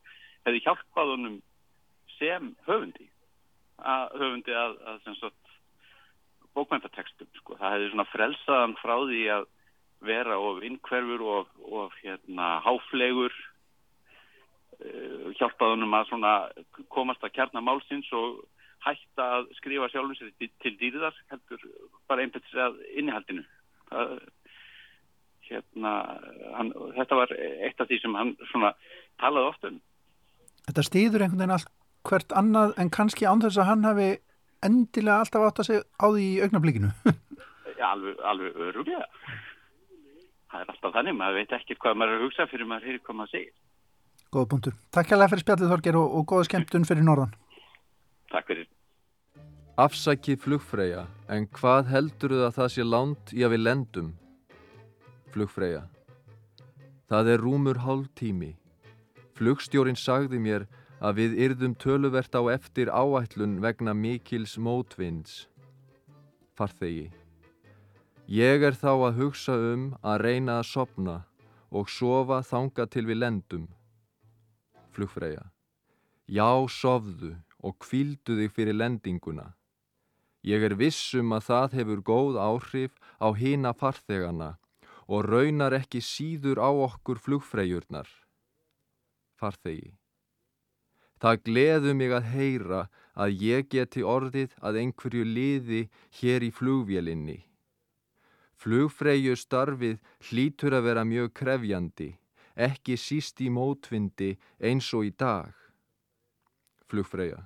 hefði 0.46 0.62
hjálpað 0.66 1.12
honum 1.14 1.36
sem 2.16 2.52
höfundi 2.68 3.08
að 3.76 4.14
höfundi 4.20 4.54
að, 4.56 4.78
að 4.88 5.32
bókmæntatekstum 6.56 7.28
sko. 7.36 7.56
það 7.60 7.74
hefði 7.74 7.90
svona 7.92 8.08
frelsaðan 8.12 8.78
frá 8.80 8.94
því 9.02 9.22
að 9.34 9.50
vera 10.06 10.38
of 10.40 10.62
innkverfur 10.64 11.24
og, 11.24 11.52
og 11.64 11.94
hérna 12.02 12.56
háflegur 12.64 13.34
hjálpað 15.38 15.74
honum 15.74 15.96
að 15.96 16.08
svona 16.10 16.32
komast 16.92 17.24
að 17.24 17.34
kjarnamálsins 17.38 18.08
og 18.16 18.42
hætta 18.86 19.28
að 19.38 19.48
skrifa 19.58 19.88
sjálfum 19.90 20.16
sér 20.18 20.32
til, 20.38 20.74
dýriðar 20.78 21.16
heldur 21.32 21.62
bara 22.08 22.24
einbætt 22.24 22.46
sér 22.50 22.68
að 22.68 22.82
innihaldinu 22.94 23.44
það 23.90 24.18
hérna, 25.46 25.92
hann, 26.56 26.72
þetta 26.96 27.18
var 27.20 27.32
eitt 27.38 27.80
af 27.80 27.88
því 27.88 27.98
sem 28.02 28.16
hann 28.18 28.32
svona 28.50 28.72
talaði 29.22 29.50
oft 29.52 29.66
um. 29.68 29.80
Þetta 30.66 30.86
stýður 30.88 31.24
einhvern 31.26 31.42
veginn 31.42 31.56
allt 31.56 31.72
hvert 32.06 32.34
annað 32.38 32.74
en 32.82 32.92
kannski 32.94 33.26
án 33.26 33.42
þess 33.42 33.60
að 33.62 33.70
hann 33.70 33.86
hafi 33.86 34.08
endilega 34.66 35.20
alltaf 35.22 35.46
átt 35.46 35.62
að 35.62 35.68
segja 35.70 35.84
á 36.02 36.06
því 36.06 36.24
í 36.26 36.40
augnablikinu. 36.46 36.90
Já, 37.80 37.86
alveg, 37.92 38.18
alveg 38.24 38.58
öruglega. 38.70 39.06
Það 40.50 40.62
er 40.62 40.72
alltaf 40.72 40.94
þannig, 40.96 41.16
maður 41.18 41.40
veit 41.40 41.54
ekki 41.58 41.78
hvað 41.78 41.98
maður 42.00 42.14
er 42.14 42.18
að 42.18 42.26
hugsa 42.26 42.48
fyrir 42.50 42.70
maður 42.70 42.90
heyri 42.90 43.02
hvað 43.06 43.18
maður 43.20 43.34
segir. 43.34 43.54
Góða 44.34 44.48
punktur. 44.50 44.74
Takk 44.90 45.12
hjá 45.12 45.26
fyrir 45.26 45.42
spjallið 45.44 45.72
Þorger 45.72 45.98
og, 46.00 46.14
og 46.18 46.26
góða 46.30 46.48
skemmtun 46.48 46.86
fyrir 46.88 47.06
norðan. 47.06 47.34
Takk 48.32 48.48
fyrir. 48.50 48.68
Afsakið 49.76 50.40
flugfreyja, 50.40 51.02
en 51.28 51.44
hvað 51.52 51.90
heldur 51.92 52.32
þau 52.32 52.46
að 52.46 52.54
það 52.56 52.70
sé 52.72 52.86
lánt 52.86 53.32
í 53.36 53.44
að 53.44 53.52
við 53.52 53.62
lendum? 53.62 54.08
Flugfreyja. 55.34 55.82
Það 57.12 57.28
er 57.34 57.44
rúmur 57.44 57.82
hálf 57.84 58.08
tími. 58.16 58.54
Flugstjórin 59.36 60.00
sagði 60.00 60.40
mér 60.40 60.64
að 61.04 61.20
við 61.20 61.36
yrðum 61.44 61.76
töluvert 61.76 62.32
á 62.32 62.42
eftir 62.56 62.88
áætlun 62.88 63.60
vegna 63.60 63.92
mikils 63.92 64.56
mótvinds. 64.56 65.44
Farþegi. 66.56 67.10
Ég 68.26 68.64
er 68.64 68.74
þá 68.74 68.90
að 68.96 69.20
hugsa 69.20 69.54
um 69.54 69.90
að 70.02 70.22
reyna 70.24 70.58
að 70.62 70.70
sopna 70.72 71.18
og 71.70 71.92
sofa 71.92 72.40
þanga 72.42 72.88
til 72.90 73.04
við 73.06 73.20
lendum. 73.20 73.66
Flugfreyja. 74.96 75.50
Já, 76.26 76.50
sofðu 76.72 77.36
og 77.60 77.76
kvíldu 77.84 78.38
þig 78.40 78.54
fyrir 78.56 78.76
lendinguna. 78.80 79.52
Ég 80.46 80.62
er 80.62 80.76
vissum 80.78 81.34
að 81.36 81.48
það 81.50 81.76
hefur 81.80 82.02
góð 82.06 82.38
áhrif 82.38 82.96
á 83.18 83.28
hina 83.34 83.72
farþegana 83.74 84.56
og 85.06 85.26
raunar 85.26 85.74
ekki 85.74 86.02
síður 86.02 86.62
á 86.62 86.70
okkur 86.70 87.18
flugfreyjurnar. 87.22 88.08
Farþegi. 89.38 89.92
Það 91.20 91.42
gleðu 91.48 91.94
mig 91.96 92.12
að 92.12 92.30
heyra 92.34 92.80
að 93.16 93.42
ég 93.42 93.68
geti 93.72 94.02
orðið 94.04 94.54
að 94.60 94.78
einhverju 94.82 95.24
liði 95.24 95.82
hér 96.20 96.44
í 96.44 96.50
flugvélinni. 96.52 97.38
Flugfreyju 98.56 99.36
starfið 99.36 99.98
hlýtur 100.28 100.76
að 100.76 100.86
vera 100.88 101.04
mjög 101.04 101.32
krefjandi, 101.40 102.10
ekki 102.56 102.96
síst 102.96 103.40
í 103.44 103.50
mótvindi 103.52 104.32
eins 104.58 104.88
og 104.96 105.06
í 105.06 105.12
dag. 105.12 105.52
Flugfreyja. 106.88 107.44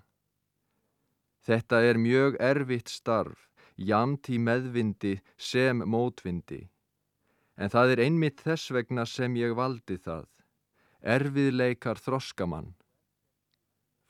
Þetta 1.43 1.81
er 1.83 1.99
mjög 1.99 2.37
erfitt 2.41 2.91
starf, 2.93 3.49
jamt 3.77 4.29
í 4.31 4.39
meðvindi 4.39 5.17
sem 5.37 5.83
mótvindi. 5.83 6.69
En 7.57 7.73
það 7.73 7.95
er 7.95 8.03
einmitt 8.07 8.43
þess 8.45 8.73
vegna 8.73 9.07
sem 9.09 9.37
ég 9.37 9.57
valdi 9.57 9.99
það. 9.99 10.29
Erfiðleikar 11.01 12.01
þroskamann. 12.01 12.75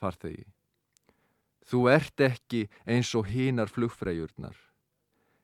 Farþegi. 0.02 0.46
Þú 1.70 1.86
ert 1.92 2.22
ekki 2.24 2.64
eins 2.86 3.14
og 3.14 3.30
hinar 3.30 3.70
flugfreyjurnar. 3.70 4.56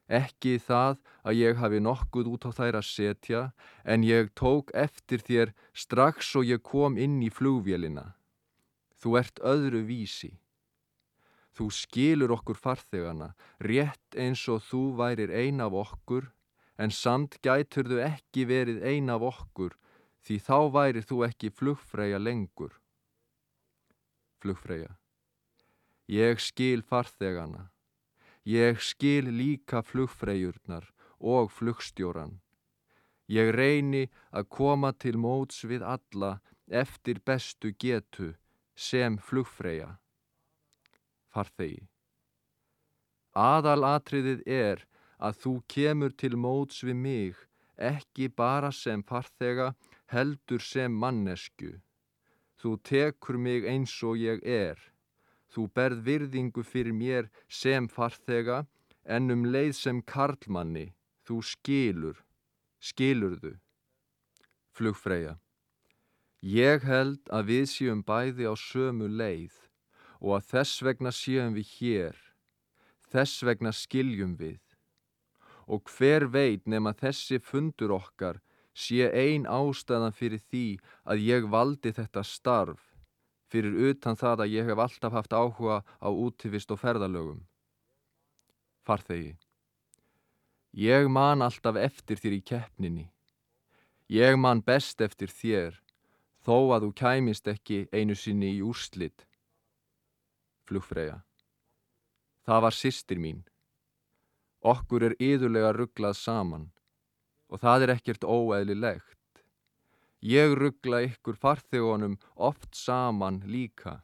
Ekki 0.06 0.58
það 0.62 1.00
að 1.26 1.38
ég 1.40 1.56
hafi 1.58 1.80
nokkuð 1.82 2.28
út 2.30 2.46
á 2.46 2.50
þær 2.54 2.78
að 2.78 2.86
setja, 2.86 3.40
en 3.82 4.06
ég 4.06 4.30
tók 4.38 4.70
eftir 4.74 5.18
þér 5.18 5.52
strax 5.74 6.36
og 6.38 6.46
ég 6.46 6.62
kom 6.62 6.94
inn 6.94 7.18
í 7.26 7.30
flugvélina. 7.30 8.14
Þú 9.02 9.18
ert 9.18 9.42
öðru 9.42 9.82
vísi. 9.88 10.36
Þú 11.56 11.70
skilur 11.72 12.34
okkur 12.36 12.58
farþegana, 12.60 13.32
rétt 13.58 14.14
eins 14.14 14.44
og 14.52 14.62
þú 14.62 14.82
værir 15.00 15.32
ein 15.32 15.60
af 15.64 15.74
okkur, 15.74 16.30
en 16.78 16.92
samt 16.92 17.40
gætur 17.42 17.88
þú 17.88 18.02
ekki 18.04 18.44
verið 18.46 18.84
ein 18.84 19.10
af 19.10 19.24
okkur, 19.24 19.74
því 20.22 20.36
þá 20.46 20.58
værir 20.70 21.06
þú 21.08 21.22
ekki 21.26 21.50
flugfreyja 21.50 22.20
lengur. 22.20 22.76
Flugfreyja. 24.38 24.92
Ég 26.06 26.38
skil 26.38 26.84
farþegana. 26.86 27.70
Ég 28.46 28.78
skil 28.78 29.26
líka 29.34 29.82
flugfreyjurnar 29.82 30.86
og 31.18 31.50
flugstjóran. 31.50 32.36
Ég 33.26 33.50
reyni 33.50 34.04
að 34.30 34.46
koma 34.54 34.92
til 34.94 35.18
móts 35.18 35.64
við 35.66 35.82
alla 35.82 36.36
eftir 36.70 37.18
bestu 37.26 37.72
getu 37.74 38.36
sem 38.78 39.18
flugfreyja. 39.18 39.96
Farþegi. 41.34 41.82
Aðalatriðið 43.34 44.46
er 44.46 44.86
að 45.18 45.42
þú 45.42 45.52
kemur 45.66 46.14
til 46.14 46.36
móts 46.38 46.84
við 46.86 46.96
mig 47.02 47.42
ekki 47.76 48.28
bara 48.30 48.70
sem 48.72 49.02
farþega 49.02 49.72
heldur 50.14 50.62
sem 50.62 50.92
mannesku. 50.92 51.80
Þú 52.56 52.78
tekur 52.80 53.36
mig 53.36 53.66
eins 53.66 53.92
og 54.06 54.16
ég 54.22 54.40
er. 54.46 54.78
Þú 55.56 55.70
berð 55.72 56.02
virðingu 56.04 56.60
fyrir 56.68 56.92
mér 56.92 57.30
sem 57.48 57.86
farþega 57.88 58.66
en 59.08 59.32
um 59.32 59.46
leið 59.48 59.72
sem 59.78 60.02
karlmanni. 60.04 60.90
Þú 61.24 61.36
skilur. 61.50 62.18
Skilurðu. 62.76 63.54
Flugfreyja. 64.76 65.38
Ég 66.44 66.84
held 66.84 67.24
að 67.32 67.48
við 67.48 67.64
séum 67.72 68.02
bæði 68.04 68.44
á 68.44 68.54
sömu 68.60 69.08
leið 69.08 69.56
og 70.20 70.36
að 70.36 70.50
þess 70.50 70.84
vegna 70.84 71.12
séum 71.22 71.56
við 71.56 71.72
hér. 71.78 72.18
Þess 73.08 73.40
vegna 73.48 73.72
skiljum 73.72 74.36
við. 74.36 74.60
Og 75.64 75.88
hver 75.88 76.28
veit 76.28 76.68
nema 76.68 76.92
þessi 76.92 77.40
fundur 77.40 77.96
okkar 77.96 78.42
sé 78.76 79.08
ein 79.08 79.48
ástæðan 79.48 80.12
fyrir 80.12 80.44
því 80.52 80.66
að 81.08 81.24
ég 81.24 81.48
valdi 81.48 81.96
þetta 81.96 82.22
starf, 82.22 82.85
fyrir 83.52 83.76
utan 83.90 84.18
það 84.18 84.44
að 84.44 84.54
ég 84.54 84.70
hef 84.70 84.82
alltaf 84.82 85.12
haft 85.14 85.34
áhuga 85.36 85.82
á 86.02 86.08
útivist 86.10 86.70
og 86.74 86.80
ferðalögum. 86.82 87.42
Farþegi. 88.86 89.36
Ég 90.76 91.08
man 91.08 91.42
alltaf 91.42 91.78
eftir 91.80 92.20
þér 92.20 92.36
í 92.36 92.42
keppninni. 92.44 93.06
Ég 94.12 94.36
man 94.38 94.60
best 94.62 95.00
eftir 95.00 95.32
þér, 95.32 95.80
þó 96.44 96.76
að 96.76 96.86
þú 96.86 96.90
kæmist 97.00 97.48
ekki 97.50 97.86
einu 97.90 98.14
sinni 98.14 98.52
í 98.58 98.62
úrslit. 98.62 99.26
Flugfreyja. 100.66 101.22
Það 102.46 102.62
var 102.62 102.74
sýstir 102.74 103.18
mín. 103.18 103.42
Okkur 104.62 105.08
er 105.08 105.14
yðurlega 105.22 105.72
rugglað 105.74 106.18
saman 106.18 106.70
og 107.50 107.62
það 107.62 107.86
er 107.86 107.92
ekkert 107.96 108.26
óeðlilegt. 108.26 109.25
Ég 110.20 110.56
ruggla 110.56 111.02
ykkur 111.06 111.36
farþegunum 111.36 112.16
oft 112.34 112.74
saman 112.74 113.42
líka. 113.44 114.00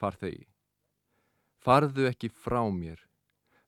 Farþegi. 0.00 0.46
Farðu 1.60 2.08
ekki 2.08 2.30
frá 2.32 2.62
mér. 2.72 3.02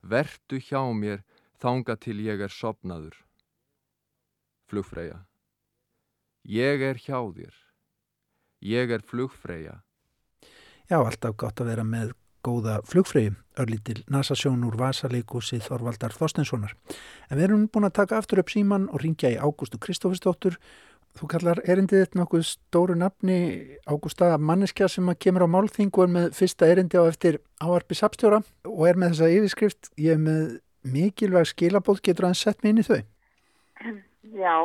Vertu 0.01 0.59
hjá 0.59 0.81
mér 0.97 1.21
þanga 1.61 1.97
til 2.01 2.19
ég 2.25 2.41
er 2.41 2.51
sopnaður. 2.51 3.15
Flugfreyja. 4.67 5.27
Ég 6.49 6.83
er 6.83 6.97
hjá 6.99 7.21
þér. 7.21 7.55
Ég 8.63 8.91
er 8.91 9.03
flugfreyja. 9.05 9.83
Já, 10.89 10.99
alltaf 10.99 11.37
gott 11.37 11.61
að 11.61 11.71
vera 11.71 11.85
með 11.87 12.15
góða 12.43 12.81
flugfreyju, 12.89 13.37
örlítil 13.63 14.03
nasasjón 14.11 14.65
úr 14.67 14.75
Vasalíkusi 14.81 15.61
Þorvaldar 15.63 16.15
Þorstenssonar. 16.17 16.75
En 17.31 17.39
við 17.39 17.47
erum 17.47 17.69
búin 17.71 17.87
að 17.87 17.99
taka 18.01 18.19
aftur 18.19 18.43
upp 18.43 18.51
síman 18.51 18.89
og 18.91 19.05
ringja 19.05 19.31
í 19.31 19.39
Ágústu 19.39 19.79
Kristófisdóttur. 19.79 20.59
Þú 21.13 21.29
kallar 21.29 21.61
erindið 21.69 22.07
þetta 22.07 22.19
nokkuð 22.19 22.45
stóru 22.49 22.95
nafni 22.97 23.39
Ágústa 23.85 24.31
manneskja 24.41 24.89
sem 24.89 25.11
kemur 25.21 25.45
á 25.45 25.55
málþingu 25.55 26.07
en 26.07 26.15
með 26.17 26.31
fyrsta 26.39 26.69
erindi 26.73 26.97
á 26.97 27.05
eftir 27.05 27.39
áarpi 27.61 27.99
sapstjóra 27.99 28.41
og 28.69 28.87
er 28.89 29.01
með 29.01 29.13
þessa 29.13 29.33
yfirskrift. 29.37 29.91
Ég 30.01 30.17
er 30.17 30.23
með 30.23 30.55
mikilvæg 30.83 31.51
skilabóð, 31.53 32.01
getur 32.09 32.31
að 32.31 32.39
sett 32.41 32.65
mig 32.65 32.73
inn 32.73 32.83
í 32.83 32.87
þau? 32.87 33.03
Já, 34.33 34.57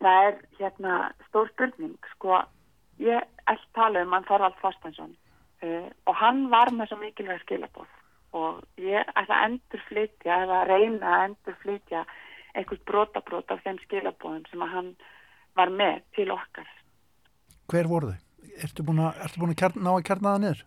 það 0.00 0.30
er 0.30 0.40
hérna 0.58 0.96
stór 1.28 1.52
spurning. 1.52 1.98
Sko, 2.14 2.40
ég 3.04 3.20
ætti 3.44 3.68
tala 3.76 4.04
um 4.04 4.16
hann 4.16 4.26
Þorvald 4.28 4.56
Þorstensson 4.62 5.12
uh, 5.12 5.88
og 6.08 6.16
hann 6.20 6.46
var 6.52 6.72
með 6.72 6.92
svo 6.92 7.00
mikilvæg 7.02 7.44
skilabóð 7.44 7.90
og 8.34 8.62
ég 8.82 9.04
ætla 9.14 9.36
að 9.36 9.48
endurflytja 9.48 10.38
eða 10.46 10.62
reyna 10.70 11.10
að 11.16 11.26
endurflytja 11.28 12.04
einhvers 12.54 12.82
brotabrót 12.88 13.52
af 13.52 13.62
þeim 13.66 13.78
skilabóðum 13.84 14.46
sem 14.50 14.64
að 14.64 14.72
hann 14.74 14.90
var 15.58 15.72
með 15.72 16.04
til 16.16 16.30
okkar. 16.34 16.68
Hver 17.70 17.90
voru 17.90 18.12
þau? 18.12 18.20
Ertu 18.64 18.84
búin 18.86 19.02
að, 19.02 19.18
ertu 19.24 19.40
búin 19.42 19.52
að 19.54 19.60
kjarn, 19.62 19.82
ná 19.82 19.90
að 19.94 20.06
kjarna 20.06 20.34
það 20.34 20.42
niður? 20.44 20.64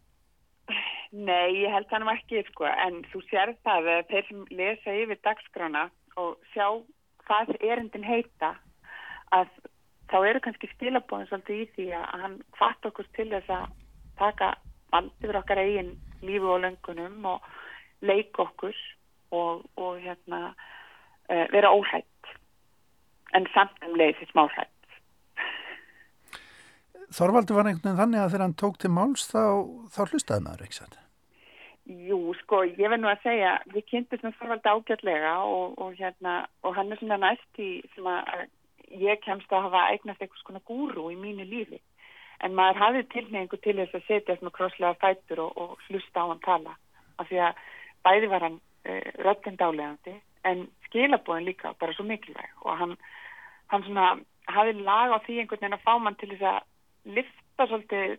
Nei, 1.17 1.47
ég 1.61 1.71
held 1.71 1.87
það 1.87 2.03
nú 2.03 2.11
ekki, 2.11 2.43
sko, 2.49 2.67
en 2.67 2.99
þú 3.13 3.21
sér 3.29 3.53
það 3.63 3.89
að 3.93 4.09
þeir 4.09 4.25
sem 4.27 4.41
lesa 4.59 4.95
yfir 5.03 5.19
dagskrána 5.23 5.83
og 6.19 6.35
sjá 6.51 6.65
hvað 7.27 7.53
erindin 7.61 8.07
heita 8.07 8.53
að 9.35 9.51
þá 10.11 10.17
eru 10.29 10.41
kannski 10.43 10.69
skilabóðin 10.73 11.29
svolítið 11.29 11.61
í 11.61 11.69
því 11.75 11.87
að 11.99 12.21
hann 12.23 12.35
hvart 12.57 12.89
okkur 12.89 13.07
til 13.15 13.29
þess 13.31 13.53
að 13.55 13.71
taka 14.19 14.51
vald 14.93 15.11
yfir 15.23 15.39
okkar 15.41 15.63
eigin 15.63 15.95
lífu 16.23 16.51
og 16.53 16.63
löngunum 16.63 17.27
og 17.33 17.47
leika 18.01 18.45
okkur 18.47 18.75
og, 19.35 19.65
og 19.75 19.99
hérna 20.03 20.41
uh, 20.51 21.45
vera 21.51 21.71
óhætt 21.71 22.33
en 23.35 23.47
samt 23.53 23.83
um 23.83 23.95
leiði 23.99 24.27
smáhætt. 24.31 24.76
Þorvaldur 27.15 27.55
var 27.55 27.69
einhvern 27.69 27.85
veginn 27.87 27.99
þannig 28.01 28.21
að 28.21 28.31
þegar 28.33 28.45
hann 28.45 28.57
tók 28.61 28.79
til 28.81 28.91
máls 28.91 29.27
þá, 29.31 29.43
þá 29.93 30.01
hlustaði 30.11 30.43
maður, 30.43 30.63
ekki 30.65 30.79
satt? 30.81 30.97
Jú, 31.87 32.19
sko, 32.41 32.65
ég 32.67 32.91
verð 32.91 32.99
nú 32.99 33.07
að 33.07 33.23
segja, 33.23 33.53
við 33.71 33.85
kynntum 33.91 34.33
Þorvaldur 34.39 34.75
ágætlega 34.75 35.33
og, 35.47 35.77
og 35.79 35.93
hérna, 35.95 36.41
og 36.67 36.75
hann 36.75 36.91
er 36.91 36.99
svona 36.99 37.19
næst 37.21 37.61
í 37.63 37.69
sem 37.93 38.09
að 38.11 38.47
ég 38.91 39.21
kemst 39.23 39.51
að 39.51 39.69
hafa 39.69 39.85
eignast 39.93 40.21
einhvers 40.21 40.43
konar 40.47 40.65
gúru 40.67 41.07
í 41.11 41.17
mínu 41.19 41.47
lífi. 41.47 41.79
En 42.43 42.53
maður 42.57 42.81
hafði 42.83 43.03
tilneingu 43.13 43.57
til 43.63 43.77
þess 43.79 43.97
að 43.97 44.07
setja 44.07 44.37
svona 44.37 44.53
krosslega 44.53 44.99
fættur 45.01 45.41
og, 45.47 45.57
og 45.57 45.87
hlusta 45.87 46.27
á 46.27 46.29
hann 46.29 46.43
tala. 46.43 46.75
Af 47.17 47.31
því 47.31 47.39
að 47.47 47.61
bæði 48.05 48.31
var 48.31 48.45
hann 48.45 48.59
uh, 48.59 49.07
röttindálegandi 49.25 50.15
en 50.47 50.67
skilabóðin 50.87 51.47
líka 51.49 51.73
bara 51.79 51.95
svo 51.95 52.05
mikilvæg 52.07 52.63
og 52.63 52.77
hann, 52.79 52.97
hann 53.71 53.83
svona 53.87 54.11
hafði 54.47 54.83
lag 54.85 55.15
á 55.15 55.17
því 55.25 55.39
einhvern 55.41 55.63
veginn 55.63 55.77
að 55.79 55.87
fá 55.87 55.93
mann 55.99 56.19
til 56.19 56.29
þess 56.35 56.45
að 56.51 56.59
lifta 57.07 57.67
svolítið 57.67 58.17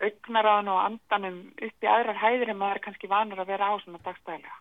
augnaráðan 0.00 0.72
og 0.72 0.82
andanum 0.84 1.38
upp 1.52 1.84
í 1.84 1.88
aðrar 1.90 2.20
hæðir 2.20 2.52
en 2.52 2.60
maður 2.60 2.80
er 2.80 2.84
kannski 2.86 3.10
vanur 3.10 3.42
að 3.42 3.52
vera 3.52 3.68
á 3.68 3.74
svona 3.82 4.00
dagstæðilega. 4.04 4.58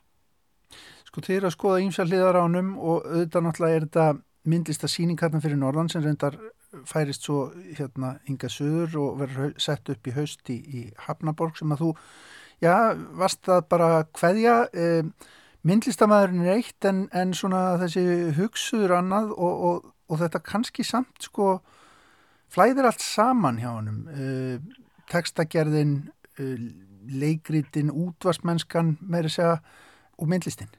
Sko 1.08 1.24
þið 1.26 1.38
eru 1.38 1.50
að 1.50 1.56
skoða 1.56 1.84
ímsa 1.86 2.06
hliðar 2.06 2.42
ánum 2.44 2.74
og 2.78 3.06
auðvitað 3.08 3.46
náttúrulega 3.46 3.78
er 3.78 3.86
þetta 3.88 4.08
myndlista 4.50 4.90
síning 4.90 5.20
hérna 5.20 5.42
fyrir 5.44 5.60
Norðan 5.60 5.90
sem 5.92 6.04
reyndar 6.04 6.38
færist 6.90 7.26
svo 7.26 7.50
hérna 7.78 8.18
ynga 8.30 8.50
söður 8.52 9.00
og 9.02 9.22
verður 9.24 9.56
sett 9.62 9.90
upp 9.90 10.08
í 10.08 10.14
haust 10.14 10.52
í, 10.54 10.84
Hafnaborg 11.08 11.58
sem 11.58 11.72
að 11.74 11.84
þú, 11.84 11.90
já, 12.62 12.76
varst 13.18 13.42
það 13.48 13.64
bara 13.74 13.90
hverja, 14.20 14.56
eh, 14.74 15.32
myndlistamæðurinn 15.66 16.46
er 16.46 16.60
eitt 16.60 16.86
en, 16.86 17.08
en 17.12 17.34
svona 17.34 17.64
þessi 17.82 18.06
hugsuður 18.38 19.00
annað 19.00 19.34
og, 19.34 19.66
og, 19.70 19.90
og 20.10 20.22
þetta 20.22 20.44
kannski 20.46 20.86
samt 20.86 21.26
sko 21.26 21.58
flæðir 22.54 22.90
allt 22.90 23.04
saman 23.04 23.60
hjá 23.62 23.72
honum 23.72 24.06
eh, 24.14 24.58
tekstagerðin 25.12 25.96
eh, 26.40 26.58
leikritin, 27.10 27.94
útvarsmennskan 27.94 28.98
meiri 29.02 29.32
segja 29.34 29.60
og 30.20 30.28
myndlistin. 30.30 30.70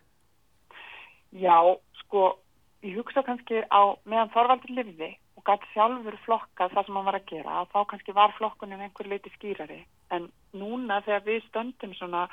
Já, 1.33 1.57
sko 2.03 2.37
ég 2.83 2.97
hugsa 2.99 3.23
kannski 3.27 3.63
á 3.71 3.95
meðan 4.09 4.33
Þorvaldur 4.35 4.75
lifði 4.77 5.11
og 5.39 5.45
gæti 5.47 5.71
sjálfur 5.73 6.17
flokkað 6.25 6.75
það 6.75 6.87
sem 6.87 6.99
hann 6.99 7.09
var 7.09 7.19
að 7.19 7.29
gera 7.31 7.65
þá 7.73 7.79
kannski 7.93 8.15
var 8.17 8.35
flokkunin 8.37 8.83
einhver 8.85 9.09
leiti 9.09 9.33
skýrari. 9.37 9.81
En 10.11 10.29
núna 10.53 11.01
þegar 11.07 11.27
við 11.27 11.45
stöndum 11.49 11.95
svona 11.97 12.27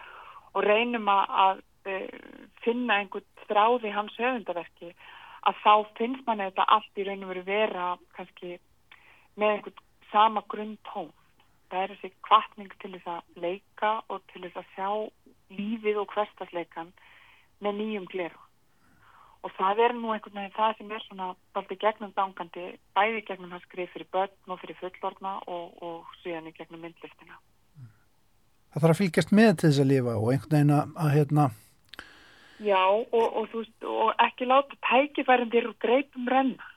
og 0.53 0.65
reynum 0.65 1.07
að 1.11 1.61
uh, 1.87 2.07
finna 2.65 3.01
einhvern 3.01 3.27
þráði 3.47 3.93
hans 3.95 4.17
höfundaverki 4.19 4.91
að 5.47 5.61
þá 5.63 5.73
finnst 5.99 6.25
manni 6.27 6.49
þetta 6.49 6.67
allt 6.75 6.99
í 6.99 7.05
raun 7.07 7.23
og 7.23 7.31
veru 7.31 7.45
vera 7.47 7.91
kannski 8.17 8.57
með 9.37 9.53
einhvern 9.53 9.85
sama 10.11 10.43
grunn 10.51 10.75
tón. 10.89 11.13
Það 11.67 11.83
er 11.83 11.93
þessi 11.95 12.13
kvartning 12.23 12.73
til 12.81 12.93
þess 12.95 13.11
að 13.11 13.41
leika 13.43 13.93
og 14.07 14.21
til 14.31 14.43
þess 14.45 14.61
að 14.61 14.69
sjá 14.75 14.89
lífið 15.57 16.01
og 16.01 16.13
hverstasleikan 16.13 16.93
með 17.63 17.81
nýjum 17.81 18.07
gleru. 18.11 18.39
Og 19.45 19.53
það 19.55 19.83
er 19.85 19.93
nú 19.95 20.11
einhvern 20.11 20.39
veginn 20.39 20.55
það 20.55 20.73
sem 20.77 20.89
er 20.91 21.03
svona 21.05 21.27
alltaf 21.29 21.77
gegnum 21.83 22.13
dangandi, 22.15 22.65
bæði 22.97 23.21
gegnum 23.27 23.53
hans 23.53 23.67
skrif 23.67 23.93
fyrir 23.93 24.09
börn 24.15 24.51
og 24.53 24.59
fyrir 24.63 24.79
fullorna 24.79 25.37
og, 25.45 25.77
og 25.83 26.17
síðan 26.23 26.49
í 26.49 26.55
gegnum 26.57 26.83
myndlistina. 26.83 27.37
Það 28.73 28.83
þarf 28.83 28.95
að 28.95 28.99
fylgjast 29.01 29.31
með 29.37 29.53
til 29.53 29.69
þess 29.69 29.83
að 29.83 29.91
lifa 29.91 30.17
og 30.17 30.31
einhvern 30.33 30.55
veginn 30.57 30.75
að, 30.79 30.91
að 31.03 31.13
hérna... 31.15 31.47
Já, 32.57 32.81
og, 32.89 33.37
og, 33.37 33.55
og 33.85 34.21
ekki 34.25 34.47
láta 34.49 34.79
tækifærindir 34.87 35.69
og 35.69 35.77
greipum 35.83 36.27
renna. 36.31 36.71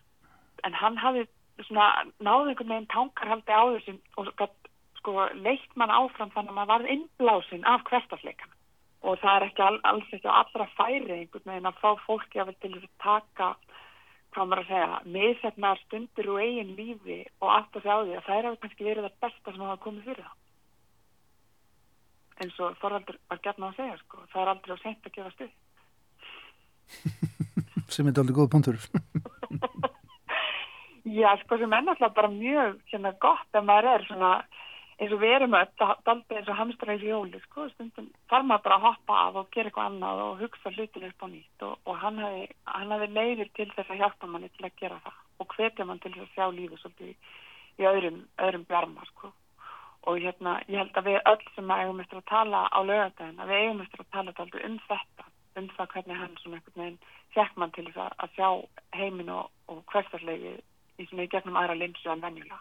En 0.69 0.77
hann 0.77 0.99
hafi 1.01 1.25
svona 1.67 1.87
náðu 2.23 2.53
einhvern 2.53 2.73
veginn 2.73 2.91
tankarhaldi 2.93 3.53
á 3.53 3.63
þessum 3.75 3.99
og 4.21 4.33
sko 5.01 5.27
leitt 5.41 5.77
mann 5.81 5.93
áfram 5.93 6.33
þannig 6.35 6.53
að 6.53 6.59
maður 6.59 6.73
varð 6.75 6.91
innblásin 6.95 7.69
af 7.69 7.85
hverstafleikan. 7.89 8.53
Og 9.01 9.17
það 9.23 9.37
er 9.37 9.47
ekki 9.47 9.65
all, 9.65 9.79
alls 9.89 10.11
ekki 10.13 10.29
allra 10.29 10.67
færi 10.77 11.15
einhvern 11.15 11.49
veginn 11.49 11.71
að 11.71 11.81
fá 11.81 11.91
fólki 12.05 12.41
að 12.41 12.51
vel 12.51 12.59
til 12.61 12.73
að 12.77 12.89
taka, 13.01 13.49
hvað 14.35 14.51
maður 14.51 14.63
að 14.63 14.71
segja, 14.73 15.01
miðsetnar 15.17 15.81
stundir 15.87 16.31
og 16.35 16.43
eigin 16.45 16.75
lífi 16.77 17.21
og 17.41 17.49
allt 17.55 17.81
að 17.81 17.87
segja 17.87 17.97
á 17.97 18.05
því 18.05 18.19
að 18.19 18.27
það 18.29 18.37
er 18.37 18.51
alveg 18.51 18.63
kannski 18.65 18.89
verið 18.91 19.09
það 19.09 19.19
besta 19.25 19.55
sem 19.55 19.65
hafa 19.65 19.85
komið 19.87 20.11
fyrir 20.11 20.29
það. 20.29 20.37
En 22.41 22.53
svo 22.57 22.69
Þorvaldur 22.81 23.19
var 23.29 23.41
gætna 23.45 23.71
að 23.71 23.81
segja, 23.81 23.97
sko, 24.05 24.23
það 24.33 24.43
er 24.43 24.53
aldrei 24.53 24.77
á 24.77 24.79
sent 24.85 25.09
að 25.09 25.17
gefa 25.17 25.33
stuð. 25.35 25.53
sem 27.95 28.07
er 28.09 28.21
aldrei 28.21 28.37
góð 28.37 28.53
punktur. 28.53 28.77
Já, 31.05 31.37
sko, 31.41 31.57
sem 31.57 31.73
er 31.73 31.85
náttúrulega 31.85 32.15
bara 32.15 32.29
mjög 32.29 32.81
hérna, 32.91 33.13
gott 33.21 33.57
að 33.57 33.65
maður 33.65 33.87
er 33.95 34.03
svona 34.05 34.33
eins 35.01 35.13
og 35.17 35.23
við 35.23 35.33
erum 35.33 35.55
öll, 35.57 35.71
daldi 36.05 36.37
eins 36.37 36.49
og 36.53 36.59
hamstra 36.59 36.97
í 36.99 37.01
hjóli, 37.01 37.41
sko, 37.47 37.69
stundum 37.73 38.11
þarf 38.29 38.45
maður 38.45 38.65
bara 38.67 38.77
að 38.77 38.85
hoppa 38.85 39.21
af 39.21 39.39
og 39.41 39.49
gera 39.55 39.71
eitthvað 39.71 39.89
annað 39.89 40.21
og 40.27 40.43
hugsa 40.43 40.73
hlutin 40.75 41.07
upp 41.09 41.25
á 41.25 41.27
nýtt 41.31 41.65
og, 41.65 41.79
og 41.89 42.01
hann 42.03 42.21
hafi, 42.21 42.43
hafi 42.67 43.09
leiðir 43.15 43.53
til 43.57 43.69
þess 43.73 43.95
að 43.95 44.03
hjálpa 44.03 44.29
manni 44.29 44.53
til 44.57 44.67
að 44.69 44.77
gera 44.83 45.01
það 45.07 45.17
og 45.41 45.57
hvetja 45.57 45.87
mann 45.89 46.03
til 46.05 46.13
þess 46.13 46.27
að 46.27 46.35
sjá 46.35 46.47
lífi 46.59 46.81
svolítið 46.83 47.09
í, 47.09 47.17
í 47.81 47.89
öðrum, 47.89 48.23
öðrum 48.45 48.67
bjarma, 48.69 49.09
sko. 49.15 49.33
Og 50.11 50.21
hérna, 50.21 50.59
ég 50.69 50.83
held 50.83 50.97
að 51.01 51.09
við 51.09 51.21
öll 51.33 51.49
sem 51.55 51.73
eigum 51.77 52.05
eftir 52.05 52.21
að 52.21 52.29
tala 52.29 52.67
á 52.69 52.79
lögadagin, 52.85 53.41
að 53.41 53.53
við 53.53 53.63
eigum 53.65 53.85
eftir 53.87 54.05
að 54.05 54.13
tala 54.19 54.37
daldi 54.37 54.67
um 54.69 54.77
þetta 54.85 55.31
um 55.59 55.71
það 55.77 55.95
hvernig 55.95 56.21
hann 56.21 56.37
svona 56.41 56.61
einhvern 56.61 56.83
veginn 56.83 57.01
fekk 57.35 57.57
mann 57.59 57.73
til 57.75 57.87
þess 57.89 58.03
að, 58.05 58.13
að 58.23 58.37
sjá 58.37 58.49
heiminn 59.01 59.33
og, 59.35 59.49
og 59.73 59.81
hverstarlegi 59.91 60.53
í 61.01 61.09
svona 61.09 61.27
í 61.27 61.33
gegnum 61.33 61.59
aðra 61.61 61.79
linsu 61.79 62.13
en 62.13 62.23
venjulega. 62.25 62.61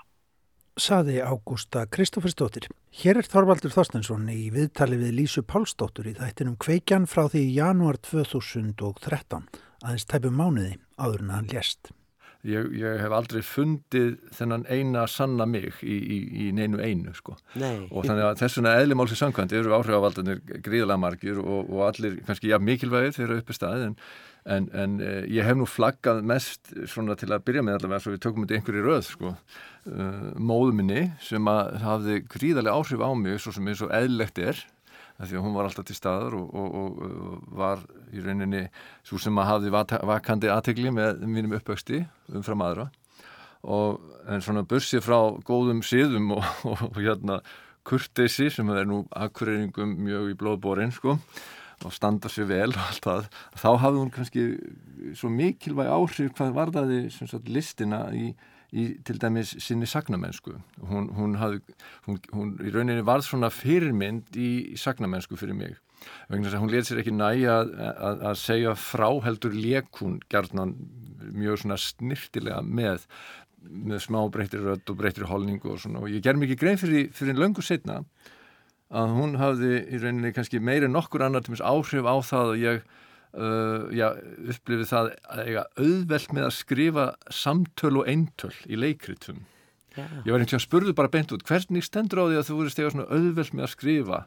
Saði 0.80 1.20
Ágústa 1.20 1.84
Kristófersdóttir. 1.92 2.70
Hér 3.02 3.20
er 3.20 3.28
Þorvaldur 3.28 3.74
Þorstensson 3.74 4.30
í 4.32 4.48
viðtali 4.54 5.00
við 5.02 5.16
Lísu 5.18 5.44
Pálsdóttur 5.44 6.08
í 6.08 6.16
þættinum 6.16 6.56
Kveikjan 6.62 7.08
frá 7.10 7.26
því 7.28 7.44
í 7.50 7.56
janúar 7.58 8.00
2013, 8.08 9.50
aðeins 9.84 10.08
tæpum 10.08 10.40
mánuði 10.40 10.78
áður 10.96 11.26
en 11.26 11.34
hann 11.36 11.52
lést. 11.52 11.92
Ég, 12.48 12.70
ég 12.80 13.02
hef 13.02 13.12
aldrei 13.12 13.42
fundið 13.44 14.14
þennan 14.32 14.62
eina 14.72 15.02
sanna 15.12 15.44
mig 15.50 15.82
í, 15.84 15.98
í, 16.00 16.20
í 16.46 16.46
neinu 16.56 16.80
einu 16.80 17.12
sko. 17.18 17.36
Nei. 17.60 17.90
og 17.92 18.06
þannig 18.08 18.30
að 18.30 18.40
þessuna 18.40 18.78
eðlimálsins 18.80 19.20
samkvæmt 19.26 19.56
eru 19.60 19.74
áhrifavaldanir 19.76 20.40
gríðalega 20.64 21.02
margir 21.04 21.42
og, 21.44 21.68
og 21.68 21.84
allir 21.90 22.16
kannski 22.24 22.54
ja, 22.54 22.62
mikilvægir 22.64 23.18
þegar 23.18 23.42
uppi 23.42 23.58
staðið 23.58 23.84
en, 23.90 23.98
en, 24.56 24.70
en 24.72 24.96
eh, 25.04 25.20
ég 25.36 25.50
hef 25.50 25.60
nú 25.60 25.68
flaggað 25.68 26.24
mest 26.32 26.72
svona 26.88 27.20
til 27.20 27.28
að 27.36 27.44
byrja 27.50 27.66
með 27.68 27.82
allavega 27.82 28.06
svo 28.06 28.16
við 28.16 28.24
tökum 28.24 28.48
þetta 28.48 28.62
einhverju 28.62 28.86
röð 28.88 29.04
sko. 29.10 29.36
uh, 29.90 30.26
móðuminni 30.40 31.10
sem 31.26 31.52
að 31.52 31.76
hafði 31.84 32.22
gríðalega 32.38 32.80
áhrif 32.80 33.04
á 33.04 33.12
mig 33.20 33.44
svo 33.44 33.52
sem 33.56 33.68
eins 33.68 33.84
og 33.84 33.92
eðlilegt 34.00 34.40
er 34.40 34.64
því 35.28 35.40
að 35.40 35.46
hún 35.46 35.56
var 35.58 35.68
alltaf 35.68 35.88
til 35.90 35.98
staðar 35.98 36.38
og, 36.38 36.54
og, 36.56 36.76
og 36.80 37.54
var 37.60 37.84
í 38.16 38.24
rauninni 38.24 38.66
svo 39.08 39.20
sem 39.20 39.42
að 39.42 39.50
hafði 39.52 39.74
vakandi 40.08 40.52
aðtegli 40.54 40.94
með 40.96 41.24
mínum 41.28 41.58
uppvöxti 41.60 42.06
umfram 42.32 42.64
aðra. 42.64 42.90
Og 43.68 44.00
en 44.32 44.44
svona 44.44 44.64
bursið 44.64 45.04
frá 45.04 45.20
góðum 45.44 45.82
síðum 45.84 46.32
og 46.38 47.00
hérna 47.00 47.42
kurteysi 47.88 48.50
sem 48.54 48.70
er 48.72 48.88
nú 48.88 49.04
akkurýringum 49.12 49.98
mjög 50.06 50.34
í 50.34 50.38
blóðbórin 50.40 50.94
sko 50.96 51.18
og 51.80 51.96
standa 51.96 52.30
sér 52.32 52.50
vel 52.50 52.70
og 52.74 52.82
allt 52.84 53.06
það 53.06 53.28
þá 53.56 53.70
hafði 53.84 54.02
hún 54.02 54.14
kannski 54.14 54.46
svo 55.16 55.30
mikilvæg 55.32 55.92
áhrif 55.94 56.34
hvað 56.36 56.56
varðaði 56.58 57.00
sagt, 57.16 57.48
listina 57.48 58.02
í 58.12 58.34
í 58.74 58.86
til 59.06 59.18
dæmis 59.22 59.56
sinni 59.64 59.88
sagnamennsku. 59.90 60.56
Hún, 60.90 61.10
hún, 61.18 61.36
hafði, 61.42 61.62
hún, 62.08 62.20
hún 62.36 62.56
í 62.62 62.74
rauninni 62.74 63.06
varð 63.08 63.28
svona 63.30 63.52
fyrirmynd 63.54 64.38
í, 64.38 64.50
sagnamennsku 64.80 65.40
fyrir 65.40 65.58
mig. 65.58 65.78
Vegna 66.30 66.48
þess 66.48 66.58
að 66.58 66.64
hún 66.64 66.72
let 66.72 66.88
sér 66.88 67.02
ekki 67.02 67.14
næja 67.16 67.60
að, 67.60 67.74
að, 67.92 68.26
að 68.30 68.40
segja 68.40 68.76
frá 68.80 69.10
heldur 69.26 69.58
lekun 69.58 70.20
gerðnan 70.32 70.78
mjög 71.36 71.64
svona 71.64 71.80
snirtilega 71.82 72.64
með 72.64 73.08
með 73.60 74.00
smá 74.06 74.22
breyttir 74.32 74.62
rödd 74.64 74.88
og 74.88 74.98
breyttir 75.00 75.28
holningu 75.28 75.74
og 75.74 75.82
svona. 75.84 76.00
Og 76.00 76.14
ég 76.14 76.24
ger 76.24 76.38
mikið 76.40 76.60
grein 76.62 76.80
fyrir, 76.80 77.10
fyrir 77.16 77.36
löngu 77.36 77.64
setna 77.66 78.00
að 78.90 79.14
hún 79.18 79.36
hafði 79.38 79.84
í 79.86 80.00
rauninni 80.02 80.32
kannski 80.34 80.62
meiri 80.64 80.90
nokkur 80.90 81.26
annar 81.26 81.44
til 81.46 81.60
áhrif 81.60 82.08
á 82.08 82.16
það 82.26 82.54
að 82.54 82.64
ég 82.64 82.88
Uh, 83.30 83.86
já, 83.94 84.08
upplifið 84.50 84.88
það 84.90 85.08
að 85.30 85.40
eiga 85.46 85.64
auðvelt 85.78 86.32
með 86.34 86.46
að 86.48 86.56
skrifa 86.58 87.04
samtöl 87.30 88.00
og 88.02 88.08
eintöl 88.10 88.56
í 88.66 88.80
leikritum. 88.80 89.44
Já. 89.94 90.02
ég 90.02 90.32
var 90.32 90.40
einhvern 90.40 90.46
veginn 90.46 90.60
að 90.60 90.64
spurðu 90.64 90.96
bara 90.98 91.12
beint 91.14 91.32
út 91.36 91.46
hvernig 91.46 91.86
stendur 91.86 92.22
á 92.22 92.30
því 92.30 92.40
að 92.40 92.48
þú 92.48 92.58
voru 92.60 92.74
stega 92.74 92.92
svona 92.94 93.08
auðvelt 93.10 93.54
með 93.58 93.66
að 93.66 93.72
skrifa 93.74 94.20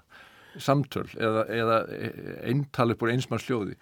samtöl 0.61 1.07
eða, 1.17 1.45
eða 1.55 1.77
eintal 2.51 2.89
upp 2.95 3.03
úr 3.03 3.13
einsmanns 3.15 3.47
hljóði? 3.49 3.77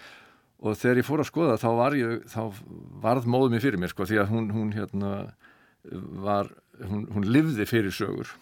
Og 0.60 0.76
þegar 0.76 1.00
ég 1.00 1.08
fór 1.08 1.22
að 1.24 1.30
skoða 1.30 1.60
þá 1.60 1.68
var 1.78 1.96
ég 1.96 2.26
þá 2.30 2.40
varð 3.04 3.28
móðum 3.32 3.56
ég 3.56 3.64
fyrir 3.64 3.80
mér 3.80 3.92
sko 3.92 4.08
því 4.08 4.20
að 4.22 4.32
hún, 4.32 4.50
hún 4.56 4.74
hérna 4.76 5.12
var, 6.24 6.52
hún, 6.84 7.06
hún 7.12 7.28
livði 7.28 7.68
fyrir 7.68 7.96
sögur 7.96 8.32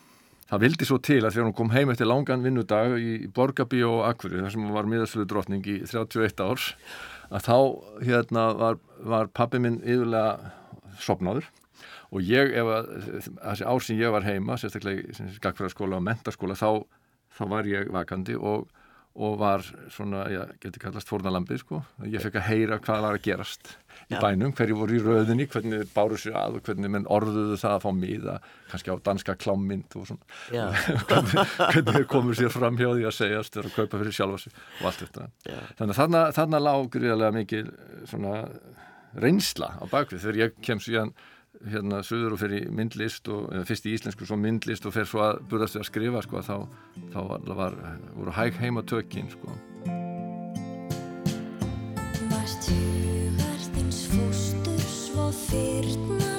Það 0.49 0.63
vildi 0.65 0.87
svo 0.89 0.97
til 1.05 1.21
að 1.21 1.35
þegar 1.35 1.47
hún 1.51 1.57
kom 1.59 1.73
heim 1.75 1.91
eftir 1.93 2.09
langan 2.09 2.45
vinnudag 2.45 2.95
í 2.97 3.29
Borgabí 3.37 3.83
og 3.85 4.07
Akveri 4.09 4.41
þar 4.41 4.55
sem 4.55 4.63
hún 4.65 4.73
var 4.73 4.89
miðarsfjölu 4.89 5.29
drotning 5.29 5.67
í 5.69 5.77
31 5.85 6.41
árs 6.41 6.71
að 7.29 7.45
þá 7.45 7.57
hérna 8.09 8.45
var, 8.57 8.79
var 9.05 9.29
pappi 9.37 9.61
minn 9.61 9.83
yfirlega 9.85 10.55
sopnaður 11.05 11.51
og 12.09 12.25
ég 12.25 12.55
ef 12.57 12.71
að 12.79 12.89
þessi 13.13 13.69
ár 13.69 13.85
sem 13.85 14.01
ég 14.01 14.15
var 14.15 14.25
heima, 14.25 14.57
sérstaklega 14.57 15.05
í 15.05 15.37
skakfræðarskóla 15.37 15.99
og 16.01 16.07
mentaskóla 16.07 16.57
þá, 16.57 16.81
þá 17.37 17.45
var 17.53 17.69
ég 17.69 17.93
vakandi 17.93 18.39
og 18.41 18.71
og 19.19 19.37
var 19.41 19.65
svona, 19.91 20.25
já, 20.31 20.43
getur 20.63 20.83
kallast 20.83 21.09
fórnalambið 21.11 21.63
sko, 21.63 21.83
ég 22.07 22.23
fekk 22.23 22.39
að 22.39 22.49
heyra 22.53 22.79
hvað 22.83 23.05
var 23.05 23.17
að 23.19 23.25
gerast 23.25 23.73
í 24.09 24.15
já. 24.15 24.21
bænum, 24.23 24.53
hverju 24.57 24.77
voru 24.79 24.95
í 24.95 25.01
röðinni 25.03 25.47
hvernig 25.51 25.89
báru 25.95 26.19
sér 26.21 26.37
að 26.39 26.59
og 26.59 26.69
hvernig 26.69 26.93
menn 26.95 27.09
orðuðu 27.11 27.59
það 27.59 27.75
að 27.75 27.85
fá 27.85 27.91
miða, 27.99 28.37
kannski 28.71 28.95
á 28.95 28.97
danska 29.09 29.35
klámynd 29.41 29.97
og 29.99 30.07
svona 30.11 30.69
hvernig, 31.09 31.47
hvernig 31.59 31.97
þeir 31.97 32.07
komur 32.13 32.39
sér 32.39 32.53
fram 32.55 32.79
hjá 32.79 32.89
því 32.93 33.09
að 33.09 33.17
segjast 33.19 33.59
að 33.59 33.73
kaupa 33.75 34.03
fyrir 34.03 34.19
sjálfa 34.21 34.43
sig 34.45 34.61
og 34.79 34.91
allt 34.93 35.03
þetta 35.03 35.29
já. 35.49 35.59
þannig 35.81 36.03
að 36.05 36.31
þarna, 36.39 36.63
lág 36.69 36.93
gríðarlega 36.95 37.37
mikil 37.41 37.65
svona 38.07 38.37
reynsla 39.19 39.73
á 39.83 39.85
bakvið 39.91 40.25
þegar 40.25 40.41
ég 40.45 40.63
kem 40.63 40.81
síðan 40.85 41.15
hérna 41.67 42.03
söður 42.07 42.37
og 42.37 42.43
fyrir 42.43 42.69
myndlist 42.75 43.29
og 43.33 43.51
fyrst 43.69 43.89
í 43.89 43.95
íslensku 43.97 44.29
svo 44.29 44.39
myndlist 44.39 44.87
og 44.87 44.95
fer 44.95 45.09
svo 45.09 45.25
að 45.27 45.43
burðast 45.51 45.79
við 45.79 45.83
að 45.83 45.91
skrifa 45.91 46.25
sko 46.27 46.43
þá, 46.47 46.57
þá 47.15 47.21
var, 47.59 47.79
voru 48.15 48.37
hæg 48.39 48.59
heima 48.63 48.85
tökinn 48.87 49.31
sko. 49.33 49.59
Vast 52.31 52.71
hugar 52.71 53.63
þins 53.75 54.03
fóstur 54.15 54.83
svo 54.87 55.31
fyrna 55.45 56.38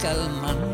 calman 0.00 0.69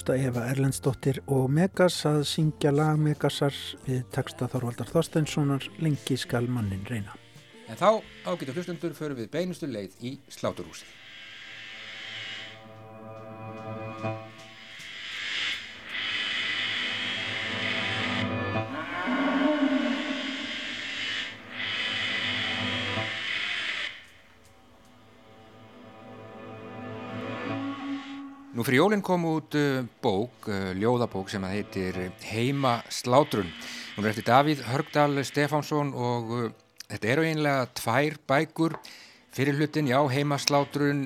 Ágústa 0.00 0.16
Eva 0.16 0.46
Erlendsdóttir 0.48 1.18
og 1.28 1.50
Megas 1.52 1.98
að 2.08 2.22
syngja 2.24 2.70
lag 2.72 2.96
Megasar 2.96 3.52
við 3.84 4.06
texta 4.08 4.46
Þorvaldar 4.48 4.88
Þorsteinssonar 4.88 5.66
Lengi 5.84 6.16
skal 6.16 6.48
mannin 6.48 6.86
reyna. 6.88 7.12
En 7.68 7.76
þá 7.76 8.00
ágætu 8.24 8.54
hlustundur 8.56 8.96
förum 8.96 9.20
við 9.20 9.28
beinustu 9.34 9.68
leið 9.68 10.00
í 10.00 10.14
sláturhúsið. 10.32 10.88
Nú 28.50 28.64
fyrir 28.66 28.80
jólinn 28.80 29.02
kom 29.06 29.22
út 29.30 29.54
uh, 29.54 29.84
bók, 30.02 30.48
uh, 30.50 30.72
ljóðabók 30.74 31.28
sem 31.30 31.44
að 31.46 31.52
heitir 31.54 31.98
Heima 32.32 32.80
slátrun. 32.90 33.46
Hún 33.94 34.02
er 34.02 34.10
eftir 34.10 34.26
Davíð 34.26 34.64
Hörgdal 34.66 35.20
Stefánsson 35.22 35.92
og 35.94 36.32
uh, 36.34 36.48
þetta 36.90 37.12
eru 37.12 37.28
einlega 37.28 37.68
tvær 37.78 38.18
bækur. 38.26 38.74
Fyrir 39.30 39.54
hlutin, 39.54 39.92
já, 39.92 40.00
Heima 40.10 40.40
slátrun, 40.42 41.04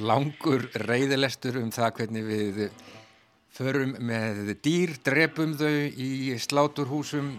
langur 0.00 0.64
reyðilestur 0.88 1.60
um 1.60 1.68
það 1.76 1.92
hvernig 2.00 2.24
við 2.24 2.64
förum 3.52 3.92
með 4.00 4.54
dýr, 4.64 4.96
drepum 5.04 5.52
þau 5.60 5.76
í 5.92 6.32
sláturhúsum 6.40 7.34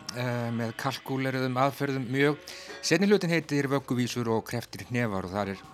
með 0.54 0.78
kalkúleruðum 0.78 1.58
aðferðum 1.58 2.06
mjög. 2.14 2.38
Senni 2.86 3.10
hlutin 3.10 3.34
heitir 3.34 3.74
Vögguvísur 3.74 4.30
og 4.30 4.46
Kreftir 4.46 4.86
hnefar 4.92 5.26
og 5.26 5.34
þar 5.34 5.56
er, 5.56 5.70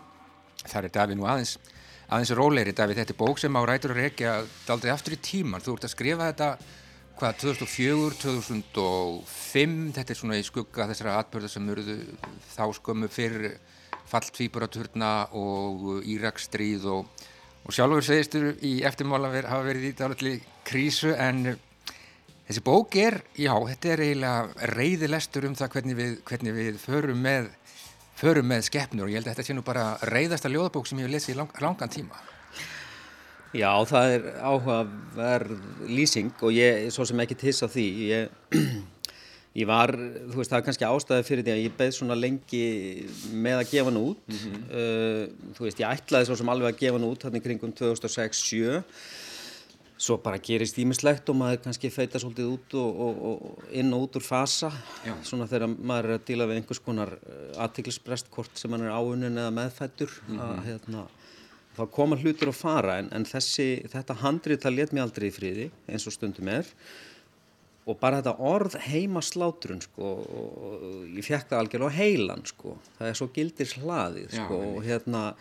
þar 0.64 0.88
er 0.88 1.02
Davíð 1.02 1.20
nú 1.20 1.28
aðeins 1.28 1.58
aðeins 2.10 2.34
róleiri 2.38 2.74
Davíð, 2.76 3.02
þetta 3.02 3.16
er 3.16 3.20
bók 3.20 3.40
sem 3.42 3.58
á 3.58 3.62
rætur 3.66 3.96
að 3.96 4.02
rekja 4.04 4.34
aldrei 4.70 4.92
aftur 4.94 5.16
í 5.16 5.22
tíman, 5.26 5.64
þú 5.64 5.78
ert 5.78 5.88
að 5.88 5.96
skrifa 5.96 6.30
þetta 6.30 6.50
hvað, 7.20 7.38
2004, 7.42 8.18
2005 8.22 9.78
þetta 9.96 10.14
er 10.14 10.20
svona 10.20 10.40
í 10.40 10.46
skugga 10.46 10.90
þessara 10.92 11.16
atbörða 11.22 11.52
sem 11.52 11.70
eruðu 11.72 11.98
þá 12.52 12.66
skömmu 12.78 13.10
fyrir 13.12 13.56
falltvíburaturna 14.10 15.12
og 15.34 16.04
Íraksstríð 16.06 16.90
og, 16.92 17.24
og 17.66 17.76
sjálfur 17.76 18.06
segistur 18.06 18.52
í 18.62 18.78
eftirmála 18.86 19.32
ver, 19.34 19.50
hafa 19.50 19.70
verið 19.70 19.90
í 19.90 19.96
dálitli 19.98 20.36
krísu 20.68 21.16
en 21.16 21.56
þessi 22.46 22.66
bók 22.66 23.00
er, 23.02 23.22
já, 23.34 23.54
þetta 23.72 23.94
er 23.96 24.06
eiginlega 24.06 24.72
reyðilestur 24.76 25.50
um 25.50 25.58
það 25.58 25.72
hvernig 25.78 26.00
við, 26.02 26.18
hvernig 26.28 26.58
við 26.60 26.82
förum 26.84 27.24
með 27.26 27.50
förum 28.20 28.48
með 28.50 28.66
skeppnur 28.70 29.08
og 29.08 29.12
ég 29.12 29.20
held 29.20 29.28
að 29.28 29.36
þetta 29.36 29.48
sé 29.48 29.58
nú 29.58 29.66
bara 29.66 29.86
reyðasta 30.08 30.52
ljóðabók 30.52 30.88
sem 30.88 31.00
ég 31.02 31.08
hef 31.08 31.16
lesið 31.16 31.36
í 31.36 31.38
lang, 31.42 31.62
langan 31.64 31.92
tíma. 31.92 32.24
Já, 33.56 33.72
það 33.88 34.14
er 34.16 34.26
áhugaverð 34.44 35.54
lýsing 35.88 36.44
og 36.44 36.52
ég 36.56 36.86
er 36.86 36.92
svo 36.92 37.06
sem 37.08 37.22
ekki 37.24 37.38
tiss 37.40 37.64
á 37.64 37.68
því. 37.72 37.86
Ég, 38.10 38.56
ég 39.62 39.70
var, 39.70 39.94
þú 39.96 40.42
veist, 40.42 40.52
það 40.52 40.58
er 40.60 40.66
kannski 40.68 40.88
ástæði 40.90 41.28
fyrir 41.30 41.46
því 41.46 41.54
að 41.54 41.62
ég 41.64 41.78
beð 41.78 41.94
svona 41.96 42.18
lengi 42.20 42.66
með 43.32 43.62
að 43.62 43.70
gefa 43.72 43.92
hann 43.92 44.02
út. 44.02 44.26
Mm 44.28 44.42
-hmm. 44.42 44.66
uh, 44.80 45.54
þú 45.56 45.68
veist, 45.68 45.80
ég 45.80 45.94
ætlaði 45.94 46.30
svo 46.30 46.40
sem 46.42 46.52
alveg 46.52 46.74
að 46.74 46.82
gefa 46.84 47.00
hann 47.00 47.10
út 47.12 47.24
hann 47.24 47.40
í 47.40 47.44
kringum 47.46 47.76
2006-07 47.80 48.84
svo 49.98 50.18
bara 50.20 50.40
gerist 50.44 50.78
ímislegt 50.82 51.30
og 51.32 51.38
maður 51.40 51.62
kannski 51.66 51.92
feita 51.94 52.20
svolítið 52.20 52.50
út 52.52 52.76
og, 52.82 53.02
og, 53.06 53.20
og 53.30 53.76
inn 53.80 53.94
og 53.96 54.08
út 54.08 54.18
úr 54.20 54.26
fasa 54.26 54.72
Já. 55.06 55.14
svona 55.24 55.48
þegar 55.48 55.72
maður 55.72 56.10
er 56.10 56.18
að 56.18 56.26
díla 56.28 56.48
við 56.50 56.60
einhvers 56.60 56.82
konar 56.84 57.14
uh, 57.16 57.64
aðtiklisbrest 57.64 58.32
hvort 58.34 58.60
sem 58.60 58.76
hann 58.76 58.84
er 58.84 58.96
áunin 58.96 59.40
eða 59.40 59.54
meðfættur 59.56 60.12
mm 60.12 60.36
-hmm. 60.36 60.44
að, 60.50 60.62
hérna, 60.68 61.06
þá 61.78 61.84
koma 61.96 62.20
hlutur 62.20 62.52
að 62.52 62.60
fara 62.60 62.98
en, 63.00 63.10
en 63.16 63.26
þessi, 63.26 63.70
þetta 63.92 64.20
handrið 64.20 64.64
það 64.66 64.78
let 64.80 64.94
mér 64.94 65.08
aldrei 65.08 65.28
í 65.30 65.36
friði 65.36 65.70
eins 65.88 66.08
og 66.08 66.16
stundum 66.18 66.52
er 66.52 66.68
og 67.86 68.00
bara 68.02 68.20
þetta 68.20 68.36
orð 68.42 68.76
heima 68.82 69.22
slátrun 69.22 69.82
sko, 69.82 70.12
og 70.26 71.06
ég 71.14 71.26
fekk 71.26 71.52
það 71.52 71.60
algjörlega 71.60 71.94
á 71.94 71.98
heilan 72.00 72.46
sko. 72.46 72.78
það 72.98 73.08
er 73.08 73.18
svo 73.20 73.28
gildir 73.34 73.74
hlaðið 73.78 74.32
sko, 74.34 74.58
og 74.74 74.84
hérna 74.84 75.36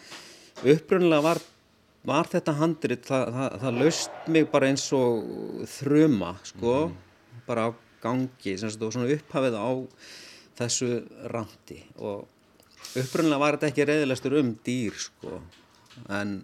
upprunlega 0.62 1.24
var 1.24 1.40
var 2.04 2.28
þetta 2.30 2.54
handrit, 2.58 3.06
það, 3.08 3.32
það, 3.36 3.56
það 3.62 3.80
löst 3.80 4.28
mig 4.36 4.46
bara 4.52 4.68
eins 4.68 4.84
og 4.96 5.64
þruma, 5.78 6.34
sko, 6.44 6.76
mm. 6.88 7.42
bara 7.48 7.68
á 7.68 7.70
gangi, 8.04 8.56
sem 8.60 8.70
sagt, 8.70 8.84
og 8.84 8.92
svona 8.92 9.12
upphafið 9.14 9.56
á 9.56 9.70
þessu 10.60 10.88
randi 11.32 11.80
og 11.96 12.26
upprunlega 13.00 13.40
var 13.40 13.56
þetta 13.56 13.70
ekki 13.72 13.86
reyðilegstur 13.88 14.36
um 14.42 14.52
dýr, 14.66 14.98
sko, 15.06 15.40
en 16.12 16.42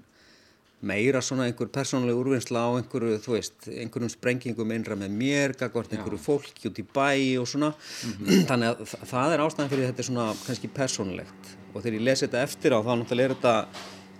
meira 0.81 1.21
svona 1.21 1.45
einhver 1.45 1.69
persónuleg 1.69 2.17
úrvinnsla 2.17 2.65
á 2.65 2.71
einhverju, 2.81 3.21
þú 3.21 3.37
veist, 3.37 3.69
einhverjum 3.69 4.13
sprengingum 4.15 4.73
einra 4.73 4.97
með 4.97 5.13
mér, 5.13 5.55
gagvart 5.61 5.93
einhverju 5.93 6.21
fólki 6.25 6.71
út 6.71 6.81
í 6.81 6.87
bæ 6.89 7.37
og 7.43 7.49
svona, 7.53 7.75
mm 7.77 8.13
-hmm. 8.17 8.45
þannig 8.49 8.69
að 8.69 8.95
það 9.13 9.33
er 9.35 9.45
ástæðan 9.45 9.73
fyrir 9.73 9.89
þetta 9.91 10.09
svona 10.09 10.27
kannski 10.47 10.69
persónulegt 10.73 11.57
og 11.75 11.83
þegar 11.83 11.99
ég 11.99 12.07
lesi 12.09 12.27
þetta 12.27 12.43
eftir 12.43 12.73
á 12.73 12.81
þá 12.81 12.93
náttúrulega 12.97 13.29
er 13.29 13.35
þetta 13.35 13.67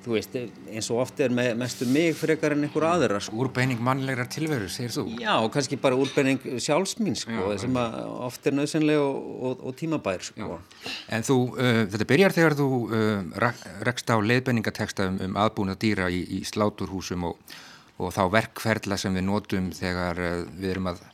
þú 0.05 0.15
veist, 0.17 0.37
eins 0.71 0.89
og 0.93 1.01
oft 1.03 1.21
er 1.21 1.33
með, 1.35 1.51
mestu 1.61 1.87
mig 1.91 2.15
frekar 2.17 2.55
en 2.55 2.65
einhver 2.67 2.87
aðra 2.89 3.21
sko. 3.23 3.37
Úrbeining 3.45 3.81
mannlegar 3.85 4.29
tilveru, 4.33 4.69
segir 4.73 4.95
þú? 4.95 5.05
Já, 5.21 5.35
kannski 5.53 5.79
bara 5.81 5.99
úrbeining 6.01 6.41
sjálfsmín 6.63 7.19
sko, 7.21 7.53
sem 7.61 7.77
oft 7.81 8.49
er 8.49 8.57
nöðsynlega 8.57 9.05
og, 9.05 9.31
og, 9.51 9.65
og 9.69 9.77
tímabær 9.81 10.25
sko. 10.31 10.61
En 11.13 11.27
þú, 11.27 11.39
uh, 11.57 11.83
þetta 11.93 12.09
byrjar 12.15 12.37
þegar 12.37 12.59
þú 12.61 12.69
uh, 12.89 13.55
rekst 13.89 14.13
á 14.13 14.17
leiðbenningateksta 14.17 15.11
um, 15.11 15.21
um 15.29 15.41
aðbúnað 15.45 15.81
dýra 15.85 16.11
í, 16.13 16.25
í 16.41 16.43
sláturhúsum 16.49 17.29
og, 17.31 17.57
og 18.01 18.15
þá 18.17 18.23
verkferðla 18.41 19.01
sem 19.01 19.17
við 19.17 19.29
notum 19.29 19.73
þegar 19.77 20.25
uh, 20.25 20.37
við 20.57 20.77
erum 20.77 20.93
að 20.95 21.05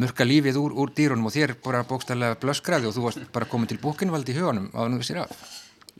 mörka 0.00 0.24
lífið 0.24 0.58
úr, 0.60 0.74
úr 0.78 0.92
dýrunum 0.94 1.28
og 1.28 1.34
þér 1.34 1.56
bara 1.64 1.82
bókstallega 1.86 2.38
blöskraði 2.40 2.88
og 2.88 2.94
þú 2.94 3.08
varst 3.08 3.26
bara 3.34 3.48
komin 3.50 3.70
til 3.70 3.80
bókinvaldi 3.82 4.36
í 4.36 4.38
huganum 4.38 4.70
á 4.70 4.84
það 4.86 4.92
nú 4.92 5.00
vissir 5.02 5.20
af. 5.24 5.34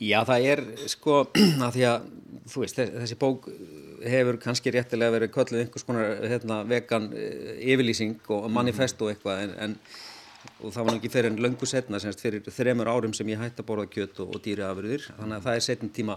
Já, 0.01 0.23
það 0.25 0.47
er 0.53 0.63
sko 0.89 1.17
að 1.67 1.75
því 1.77 1.87
að 1.91 2.07
þú 2.51 2.63
veist, 2.65 2.79
þessi 2.81 3.19
bók 3.21 3.51
hefur 4.01 4.39
kannski 4.41 4.73
réttilega 4.73 5.13
verið 5.17 5.33
kölluð 5.35 5.65
einhvers 5.65 5.85
konar 5.85 6.23
hérna, 6.25 6.63
vegan 6.69 7.11
eh, 7.13 7.59
yfirlýsing 7.73 8.17
og 8.33 8.47
manifest 8.53 9.03
og 9.05 9.13
eitthvað 9.13 9.45
en, 9.45 9.59
en 9.67 9.77
og 10.65 10.73
það 10.73 10.87
var 10.87 10.97
ekki 10.97 11.11
fyrir 11.13 11.29
en 11.31 11.43
löngu 11.45 11.69
setna 11.69 12.01
semst 12.01 12.23
fyrir 12.25 12.47
þremur 12.49 12.89
árum 12.89 13.13
sem 13.17 13.29
ég 13.29 13.41
hætti 13.41 13.61
að 13.61 13.69
borða 13.69 13.91
kjött 13.93 14.23
og, 14.25 14.33
og 14.33 14.45
dýri 14.45 14.65
afurðir 14.65 15.05
þannig 15.11 15.37
að 15.37 15.45
það 15.47 15.59
er 15.59 15.67
setjum 15.67 15.93
tíma 15.99 16.17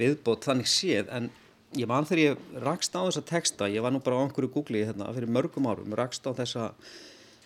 viðbót 0.00 0.48
þannig 0.48 0.70
séð 0.70 1.12
en 1.14 1.30
ég 1.78 1.90
man 1.90 2.08
þegar 2.08 2.22
ég 2.24 2.58
rakst 2.64 2.98
á 2.98 3.06
þessa 3.06 3.22
texta, 3.28 3.70
ég 3.70 3.84
var 3.84 3.94
nú 3.94 4.02
bara 4.02 4.18
á 4.18 4.22
einhverju 4.24 4.50
googli 4.56 4.82
hérna 4.88 5.10
fyrir 5.14 5.30
mörgum 5.30 5.70
árum, 5.70 5.94
rakst 5.94 6.26
á 6.26 6.34
þessa 6.34 6.72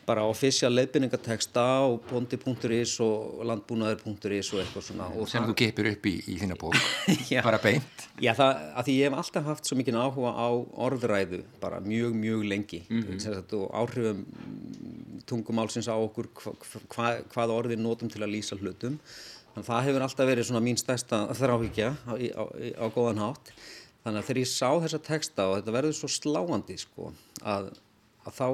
bara 0.06 0.24
ofisjál 0.28 0.70
leiðbynningateksta 0.74 1.62
á 1.64 1.84
bondi.is 2.10 2.94
og 3.04 3.42
landbúnaður.is 3.48 4.50
og 4.54 4.62
eitthvað 4.62 4.86
svona. 4.88 5.08
Og 5.16 5.28
sem 5.30 5.40
það... 5.40 5.50
þú 5.50 5.56
geipir 5.60 5.90
upp 5.92 6.08
í, 6.10 6.14
í 6.30 6.38
þína 6.40 6.58
bók. 6.60 6.78
Bara 7.48 7.60
beint. 7.62 8.06
Já, 8.22 8.32
það, 8.38 8.62
að 8.74 8.88
því 8.88 8.96
ég 8.96 9.08
hef 9.10 9.18
alltaf 9.22 9.46
haft 9.50 9.68
svo 9.68 9.78
mikið 9.80 10.00
áhuga 10.00 10.32
á 10.36 10.48
orðræðu 10.86 11.40
bara 11.62 11.80
mjög, 11.84 12.16
mjög 12.18 12.44
lengi. 12.50 12.82
Mm 12.88 13.02
-hmm. 13.02 13.54
og 13.58 13.70
áhrifum 13.74 14.24
tungumálsins 15.26 15.88
á 15.88 15.96
okkur 15.96 16.28
hva, 16.34 16.52
hva, 16.94 17.06
hvað 17.32 17.54
orðin 17.54 17.82
notum 17.82 18.08
til 18.08 18.22
að 18.22 18.34
lýsa 18.36 18.58
hlutum. 18.60 18.98
Þannig 19.54 19.68
að 19.68 19.70
það 19.70 19.84
hefur 19.86 20.02
alltaf 20.02 20.26
verið 20.28 20.46
svona 20.48 20.64
mín 20.64 20.78
stærsta 20.78 21.18
þráhíkja 21.38 21.94
á, 22.10 22.12
á, 22.18 22.44
á 22.82 22.86
góðan 22.90 23.22
hátt. 23.22 23.52
Þannig 24.04 24.20
að 24.20 24.26
þegar 24.26 24.40
ég 24.42 24.50
sá 24.50 24.70
þessa 24.84 25.00
teksta 25.00 25.44
og 25.48 25.54
þetta 25.58 25.74
verður 25.78 25.94
svo 25.96 26.08
sláandi 26.12 26.76
sko, 26.76 27.12
að, 27.40 27.70
að 28.26 28.34
þá 28.34 28.48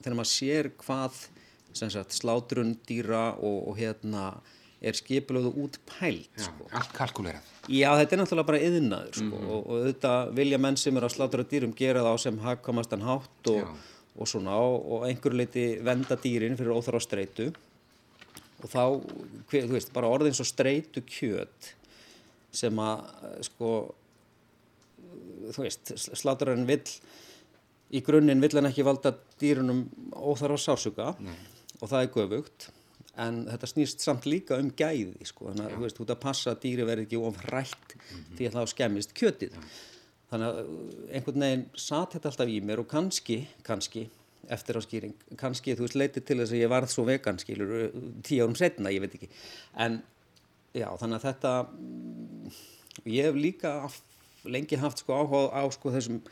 þegar 0.00 0.16
maður 0.18 0.32
sér 0.32 0.70
hvað 0.80 1.20
sagt, 1.72 2.16
slátrun 2.16 2.74
dýra 2.88 3.30
og, 3.38 3.68
og 3.70 3.78
hérna 3.78 4.32
er 4.80 4.96
skipilöðu 4.96 5.52
út 5.60 5.76
pælt 5.88 6.32
Já, 6.38 6.46
sko. 6.48 6.68
allt 6.72 6.92
kalkulerað 6.96 7.48
Já, 7.68 7.90
þetta 8.00 8.16
er 8.16 8.20
náttúrulega 8.22 8.48
bara 8.48 8.60
yðnaður 8.64 9.16
sko. 9.18 9.24
mm 9.24 9.32
-hmm. 9.32 9.50
og, 9.54 9.66
og 9.66 9.80
auðvitað 9.80 10.34
vilja 10.38 10.58
menn 10.58 10.76
sem 10.76 10.96
eru 10.96 11.06
að 11.06 11.16
slátra 11.16 11.44
dýrum 11.44 11.74
gera 11.76 12.04
það 12.04 12.14
á 12.16 12.18
sem 12.18 12.38
hagkamastan 12.38 13.04
hátt 13.04 13.50
og, 13.52 13.74
og 14.16 14.28
svona 14.28 14.56
og 14.56 15.06
einhverju 15.08 15.36
leiti 15.36 15.66
venda 15.84 16.16
dýrin 16.16 16.56
fyrir 16.56 16.72
óþára 16.72 17.00
streitu 17.00 17.52
og 18.62 18.68
þá, 18.68 18.84
hver, 19.50 19.68
þú 19.68 19.72
veist, 19.76 19.92
bara 19.92 20.08
orðin 20.08 20.36
svo 20.36 20.44
streitu 20.44 21.00
kjöt 21.04 21.74
sem 22.52 22.76
að 22.78 23.04
sko 23.46 23.94
þú 25.50 25.64
veist, 25.64 25.92
slátrarinn 25.96 26.66
vill 26.68 26.88
í 27.90 28.02
grunninn 28.06 28.42
vill 28.42 28.54
hann 28.58 28.68
ekki 28.70 28.86
valda 28.86 29.14
dýrunum 29.40 29.86
óþarfa 30.14 30.60
sásuga 30.62 31.14
Nei. 31.18 31.34
og 31.80 31.90
það 31.90 32.02
er 32.02 32.12
göfugt 32.14 32.68
en 33.20 33.42
þetta 33.48 33.68
snýst 33.68 34.04
samt 34.04 34.26
líka 34.30 34.58
um 34.60 34.70
gæði 34.76 35.26
sko. 35.28 35.50
þannig 35.50 35.66
að 35.66 35.74
þú 35.74 35.84
veist, 35.84 35.98
þú 35.98 36.04
ert 36.06 36.14
að 36.14 36.22
passa 36.24 36.52
að 36.52 36.60
dýri 36.64 36.86
verði 36.88 37.06
ekki 37.08 37.22
ofrætt 37.30 37.96
mm 37.96 38.04
-hmm. 38.10 38.36
því 38.36 38.48
að 38.48 38.56
þá 38.56 38.74
skemmist 38.74 39.14
kjötið 39.14 39.56
ja. 39.56 39.64
þannig 40.30 40.46
að 40.48 40.60
uh, 40.60 41.14
einhvern 41.14 41.44
veginn 41.46 41.66
satt 41.74 42.14
þetta 42.14 42.28
alltaf 42.28 42.48
í 42.48 42.60
mér 42.60 42.80
og 42.80 42.88
kannski, 42.88 43.38
kannski 43.62 44.08
eftir 44.48 44.78
á 44.78 44.80
skýring, 44.82 45.14
kannski 45.36 45.74
þú 45.74 45.86
veist 45.86 45.98
leitið 45.98 46.24
til 46.24 46.38
þess 46.38 46.52
að 46.52 46.62
ég 46.62 46.70
varð 46.70 46.90
svo 46.90 47.04
vegan 47.04 47.38
skilur 47.38 47.90
tíu 48.22 48.42
árum 48.42 48.56
setna, 48.56 48.90
ég 48.90 49.00
veit 49.00 49.14
ekki 49.14 49.28
en 49.76 50.02
já, 50.74 50.88
þannig 50.96 51.16
að 51.18 51.26
þetta 51.28 51.52
mm, 51.62 52.50
ég 53.06 53.24
hef 53.24 53.34
líka 53.34 53.90
lengi 54.44 54.76
haft 54.76 54.98
sko 55.02 55.12
áhuga 55.12 55.52
á 55.52 55.62
sko 55.70 55.92
þessum 55.92 56.22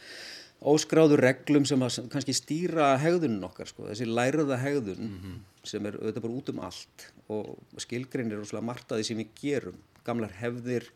óskráður 0.59 1.21
reglum 1.23 1.65
sem 1.69 1.83
að 1.87 2.09
kannski 2.11 2.35
stýra 2.35 2.97
hegðunin 2.99 3.45
okkar 3.47 3.69
sko, 3.71 3.87
þessi 3.91 4.09
læriða 4.11 4.59
hegðun 4.59 5.05
Mhm. 5.09 5.37
sem 5.65 5.87
er 5.87 5.93
auðvitað 5.99 6.23
bara 6.23 6.39
út 6.39 6.49
um 6.49 6.61
allt 6.61 7.07
og 7.29 7.59
skilgreinir 7.79 8.41
og 8.41 8.65
margt 8.65 8.89
að 8.91 8.99
því 8.99 9.05
sem 9.05 9.19
við 9.19 9.29
gerum, 9.43 9.79
gamlar 10.05 10.31
hefðir 10.41 10.89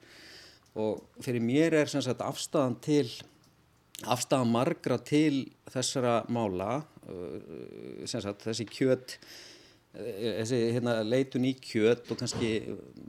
og 0.75 1.03
fyrir 1.21 1.41
mér 1.45 1.75
er 1.75 1.87
sagt 1.87 2.21
afstæðan 2.21 2.81
til 2.81 3.09
afstæðan 4.03 4.51
margra 4.51 4.99
til 4.99 5.53
þessara 5.71 6.27
mála 6.29 6.83
uh, 7.09 8.07
sagt 8.07 8.47
þessi 8.47 8.67
kjöt 8.67 9.19
þessi 9.93 10.59
hérna, 10.73 10.95
leitun 11.05 11.45
í 11.45 11.53
kjöt 11.61 12.09
og 12.13 12.21
kannski 12.23 12.53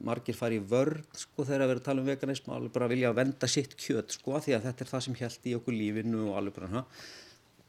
margir 0.03 0.35
fari 0.35 0.57
í 0.59 0.63
vörn 0.67 1.05
sko 1.15 1.45
þegar 1.47 1.63
að 1.63 1.71
vera 1.71 1.81
að 1.81 1.85
tala 1.85 2.03
um 2.03 2.09
veganism 2.11 2.51
alveg 2.51 2.73
bara 2.75 2.89
vilja 2.91 3.13
venda 3.15 3.47
sitt 3.47 3.77
kjöt 3.79 4.11
sko 4.17 4.41
því 4.43 4.57
að 4.57 4.67
þetta 4.67 4.83
er 4.83 4.91
það 4.91 5.05
sem 5.05 5.17
held 5.21 5.47
í 5.47 5.55
okkur 5.59 5.77
lífinu 5.77 6.25
og 6.27 6.39
alveg 6.41 6.57
bara 6.57 6.71
hana. 6.73 6.83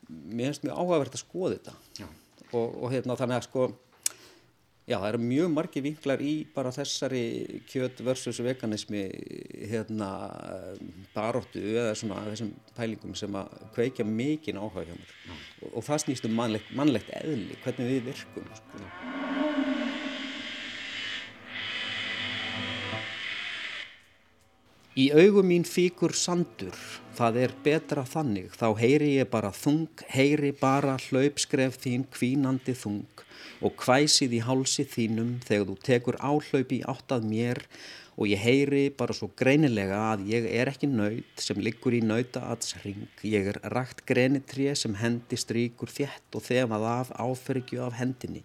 mér 0.09 0.51
finnst 0.51 0.67
mjög 0.67 0.81
áhugavert 0.81 1.15
að 1.15 1.23
skoða 1.23 1.55
þetta 1.55 2.09
og, 2.51 2.67
og 2.83 2.91
hérna 2.91 3.19
þannig 3.21 3.39
að 3.39 3.47
sko 3.47 3.69
já 4.85 4.99
það 4.99 5.07
eru 5.09 5.21
mjög 5.25 5.53
margir 5.53 5.85
vinklar 5.85 6.21
í 6.21 6.33
bara 6.53 6.73
þessari 6.75 7.25
kjöt 7.71 8.03
versus 8.05 8.41
veganismi 8.45 9.05
hérna 9.71 10.11
baróttu 11.15 11.63
eða 11.73 11.95
svona 11.97 12.25
þessum 12.29 12.51
pælingum 12.77 13.15
sem 13.17 13.39
að 13.41 13.55
kveikja 13.77 14.05
mikinn 14.05 14.61
áhuga 14.61 14.85
hjá 14.85 14.93
mér. 14.93 15.15
Og, 15.63 15.71
og 15.71 15.87
það 15.89 16.03
snýst 16.05 16.29
um 16.29 16.37
mannlegt, 16.37 16.69
mannlegt 16.77 17.15
eðli 17.17 17.57
hvernig 17.65 17.95
við 17.95 18.11
virkum 18.11 18.51
sko. 18.61 18.85
Í 24.95 25.09
augum 25.11 25.49
mín 25.51 25.65
fíkur 25.67 26.13
sandur, 26.15 26.77
það 27.17 27.39
er 27.41 27.55
betra 27.65 28.05
þannig, 28.07 28.53
þá 28.55 28.69
heyri 28.79 29.17
ég 29.17 29.27
bara 29.33 29.51
þung, 29.51 29.89
heyri 30.13 30.53
bara 30.55 30.95
hlaupskref 31.09 31.81
þín 31.83 32.05
kvínandi 32.15 32.77
þung 32.79 33.25
og 33.61 33.77
hvæsið 33.85 34.39
í 34.39 34.41
hálsi 34.47 34.87
þínum 34.89 35.37
þegar 35.45 35.69
þú 35.69 35.77
tekur 35.91 36.19
áhlaup 36.19 36.73
í 36.75 36.81
áttað 36.91 37.29
mér 37.31 37.63
og 38.15 38.31
ég 38.31 38.39
heyri 38.39 38.83
bara 38.95 39.15
svo 39.17 39.29
greinilega 39.35 40.01
að 40.13 40.27
ég 40.31 40.49
er 40.51 40.71
ekki 40.71 40.89
nöyt 40.91 41.43
sem 41.43 41.59
liggur 41.59 41.97
í 41.97 42.03
nautaatsring, 42.07 43.09
ég 43.27 43.51
er 43.51 43.61
rakt 43.75 44.05
grenitré 44.07 44.75
sem 44.79 44.95
hendi 45.01 45.39
stríkur 45.39 45.91
þétt 45.91 46.39
og 46.39 46.47
þefað 46.47 46.91
af 46.91 47.15
áfergju 47.19 47.83
af 47.83 47.99
hendinni 47.99 48.45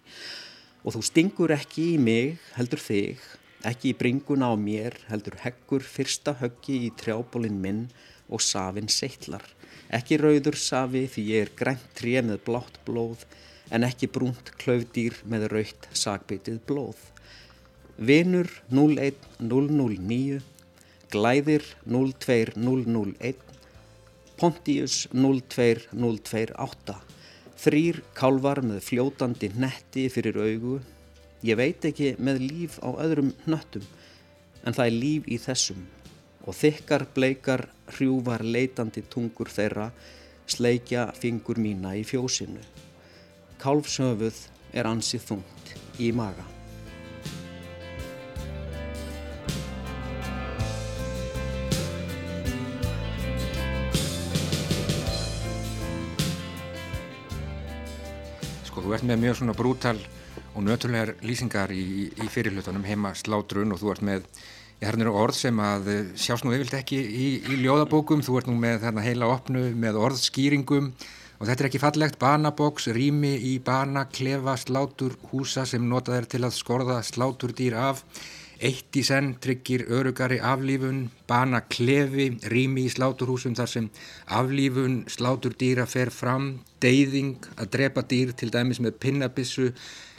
og 0.84 0.96
þú 0.96 1.02
stingur 1.04 1.52
ekki 1.54 1.90
í 1.94 1.98
mig, 2.00 2.38
heldur 2.56 2.80
þig, 2.80 3.20
ekki 3.68 3.92
í 3.92 3.96
bringuna 3.96 4.48
á 4.48 4.56
mér, 4.56 4.96
heldur 5.10 5.36
heggur 5.42 5.84
fyrsta 5.84 6.34
höggi 6.40 6.78
í 6.86 6.92
trjábólinn 6.96 7.60
minn 7.60 7.82
og 8.30 8.40
safinn 8.44 8.88
seitlar. 8.88 9.44
Ekki 9.92 10.20
rauður 10.22 10.56
safi 10.56 11.04
því 11.10 11.24
ég 11.34 11.46
er 11.46 11.54
grænt 11.58 11.86
tré 11.98 12.20
með 12.24 12.40
blátt 12.46 12.78
blóð, 12.86 13.26
en 13.70 13.86
ekki 13.86 14.08
brúnt 14.10 14.52
klaufdýr 14.60 15.16
með 15.30 15.46
raukt 15.54 15.88
sagbytið 15.96 16.58
blóð. 16.68 16.98
Vinur 17.96 18.48
01009, 18.72 20.40
Glæðir 21.10 21.64
02001, 21.84 23.40
Pontius 24.40 25.04
02028, 25.12 26.96
Þrýr 27.60 27.98
kálvar 28.16 28.62
með 28.64 28.78
fljótandi 28.86 29.50
netti 29.60 30.06
fyrir 30.08 30.38
augu. 30.40 30.78
Ég 31.44 31.58
veit 31.60 31.84
ekki 31.84 32.14
með 32.16 32.40
líf 32.46 32.78
á 32.80 32.88
öðrum 33.04 33.34
hnöttum, 33.44 33.84
en 34.64 34.76
það 34.76 34.86
er 34.86 34.96
líf 34.96 35.28
í 35.28 35.36
þessum. 35.40 35.82
Og 36.48 36.56
þykkar, 36.56 37.04
bleikar, 37.12 37.66
hrjúvar, 37.92 38.40
leitandi 38.40 39.04
tungur 39.12 39.52
þeirra 39.52 39.90
sleikja 40.50 41.10
fingur 41.20 41.60
mína 41.60 41.92
í 41.98 42.04
fjósinu. 42.06 42.62
Kálfsöfuð 43.60 44.36
er 44.72 44.86
ansið 44.88 45.24
þungt 45.28 45.72
í 46.00 46.06
maga. 46.16 46.46
Sko, 58.64 58.80
þú 58.80 58.94
ert 58.96 59.04
með 59.04 59.20
mjög 59.26 59.36
svona 59.42 59.56
brútal 59.58 59.98
og 60.54 60.64
nötulegar 60.64 61.12
lýsingar 61.20 61.76
í, 61.76 62.08
í 62.08 62.32
fyrirlutunum 62.32 62.88
heima 62.88 63.12
slátrun 63.12 63.76
og 63.76 63.84
þú 63.84 63.92
ert 63.92 64.08
með 64.08 64.24
ég 64.80 64.88
þarna 64.88 65.04
eru 65.04 65.16
orð 65.20 65.36
sem 65.36 65.60
að 65.60 65.88
eh, 65.92 66.04
sjást 66.16 66.48
nú 66.48 66.56
yfirlt 66.56 66.80
ekki 66.80 66.96
í, 66.96 67.30
í 67.44 67.60
ljóðabókum, 67.60 68.24
þú 68.24 68.40
ert 68.40 68.48
nú 68.48 68.56
með 68.56 68.86
þarna 68.86 69.04
heila 69.04 69.34
opnu 69.36 69.68
með 69.76 70.00
orðskýringum 70.00 70.94
og 71.40 71.48
þetta 71.48 71.64
er 71.64 71.68
ekki 71.70 71.80
fallegt, 71.80 72.18
banaboks, 72.20 72.90
rými 72.92 73.32
í 73.48 73.54
bana, 73.64 74.04
klefa, 74.12 74.58
slátur, 74.60 75.16
húsa 75.32 75.64
sem 75.66 75.88
notað 75.88 76.18
er 76.18 76.28
til 76.34 76.44
að 76.44 76.58
skorða 76.58 77.00
sláturdýr 77.06 77.78
af, 77.80 78.04
eitt 78.60 78.92
í 79.00 79.02
senn 79.06 79.32
tryggir 79.40 79.86
örugari 79.88 80.36
aflífun, 80.44 81.06
bana 81.28 81.62
klefi, 81.64 82.28
rými 82.52 82.84
í 82.84 82.92
sláturhúsum 82.92 83.56
þar 83.56 83.72
sem 83.72 83.88
aflífun 84.36 85.00
sláturdýra 85.08 85.88
fer 85.88 86.12
fram, 86.12 86.52
deyðing 86.84 87.48
að 87.56 87.72
drepa 87.78 88.04
dýr 88.12 88.36
til 88.36 88.52
dæmis 88.52 88.82
með 88.84 89.00
pinnabissu, 89.00 89.70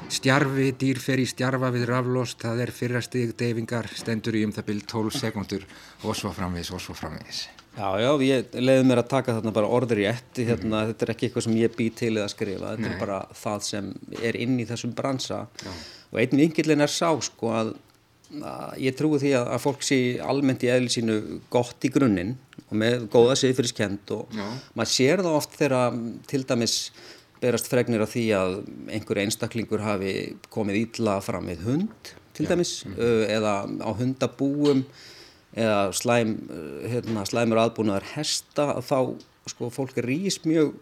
stjarfi, 0.10 0.72
dýr 0.74 1.06
fer 1.06 1.22
í 1.22 1.30
stjarfa 1.30 1.70
við 1.78 1.86
raflost, 1.94 2.42
það 2.42 2.66
er 2.66 2.76
fyrra 2.82 3.06
stig. 3.06 3.38
Deyfingar, 3.38 3.94
stendur 3.94 4.42
í 4.42 4.46
um 4.48 4.58
það 4.58 4.72
byrj 4.72 4.86
12 4.98 5.18
sekundur 5.22 5.72
og 6.02 6.18
svo 6.18 6.34
framvis 6.34 6.74
og 6.74 6.82
svo 6.82 6.98
framvis. 6.98 7.46
Já, 7.72 7.88
já, 8.04 8.10
ég 8.28 8.56
leiði 8.60 8.88
mér 8.90 9.00
að 9.00 9.12
taka 9.14 9.38
þarna 9.38 9.54
bara 9.56 9.70
orður 9.72 10.02
í 10.04 10.08
ett, 10.10 10.42
hérna, 10.44 10.84
þetta 10.90 11.06
er 11.06 11.12
ekki 11.14 11.28
eitthvað 11.30 11.46
sem 11.46 11.54
ég 11.56 11.78
bý 11.78 11.86
til 11.96 12.12
eða 12.18 12.32
skrifa, 12.34 12.74
þetta 12.74 12.84
Nei. 12.84 12.90
er 12.92 13.00
bara 13.00 13.20
það 13.38 13.64
sem 13.70 13.88
er 14.20 14.38
inn 14.44 14.58
í 14.60 14.66
þessum 14.68 14.92
bransa 14.98 15.46
Já. 15.64 15.72
og 16.12 16.20
einn 16.20 16.42
vingillin 16.42 16.84
er 16.84 16.92
sá 16.92 17.08
sko 17.24 17.54
að, 17.56 17.72
að 18.42 18.74
ég 18.84 18.98
trúi 19.00 19.22
því 19.24 19.32
að, 19.40 19.48
að 19.56 19.64
fólk 19.64 19.88
sé 19.88 20.00
almennt 20.34 20.66
í 20.68 20.72
eðli 20.74 20.92
sínu 20.98 21.16
gott 21.54 21.88
í 21.88 21.94
grunninn 21.96 22.36
og 22.66 22.76
með 22.84 23.08
góða 23.14 23.38
siðfyrirskend 23.40 24.14
og 24.18 24.36
Já. 24.36 24.46
maður 24.76 24.94
sér 24.98 25.24
það 25.24 25.40
oft 25.40 25.56
þegar 25.62 25.96
mm, 25.96 26.12
til 26.28 26.44
dæmis 26.52 26.76
berast 27.42 27.72
fregnir 27.72 28.04
af 28.04 28.12
því 28.12 28.26
að 28.38 28.58
einhver 28.92 29.24
einstaklingur 29.24 29.82
hafi 29.88 30.12
komið 30.54 30.84
ítla 30.84 31.16
fram 31.24 31.48
við 31.50 31.64
hund 31.70 32.12
til 32.36 32.52
dæmis 32.52 32.82
uh, 32.92 33.24
eða 33.32 33.62
á 33.80 33.90
hundabúum 33.96 34.84
eða 35.56 35.92
slæm, 35.98 36.36
uh, 36.50 36.88
hérna, 36.92 37.26
slæmur 37.28 37.60
aðbúnaðar 37.66 38.06
hesta 38.16 38.70
að 38.78 38.86
þá 38.88 38.98
sko 39.52 39.70
fólk 39.74 39.98
rýs 40.06 40.40
mjög 40.46 40.74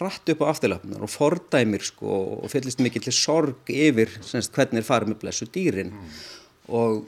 rætt 0.00 0.30
upp 0.32 0.40
á 0.40 0.46
afturlöfnar 0.54 1.02
og 1.04 1.10
fordæmir 1.12 1.82
sko 1.84 2.12
og 2.40 2.48
fyllist 2.52 2.80
mikið 2.80 3.02
til 3.08 3.12
sorg 3.12 3.68
yfir 3.68 4.08
semst, 4.24 4.54
hvernig 4.56 4.80
er 4.80 4.86
farið 4.86 5.10
með 5.12 5.18
blessu 5.26 5.48
dýrin. 5.52 5.90
Og, 6.72 7.02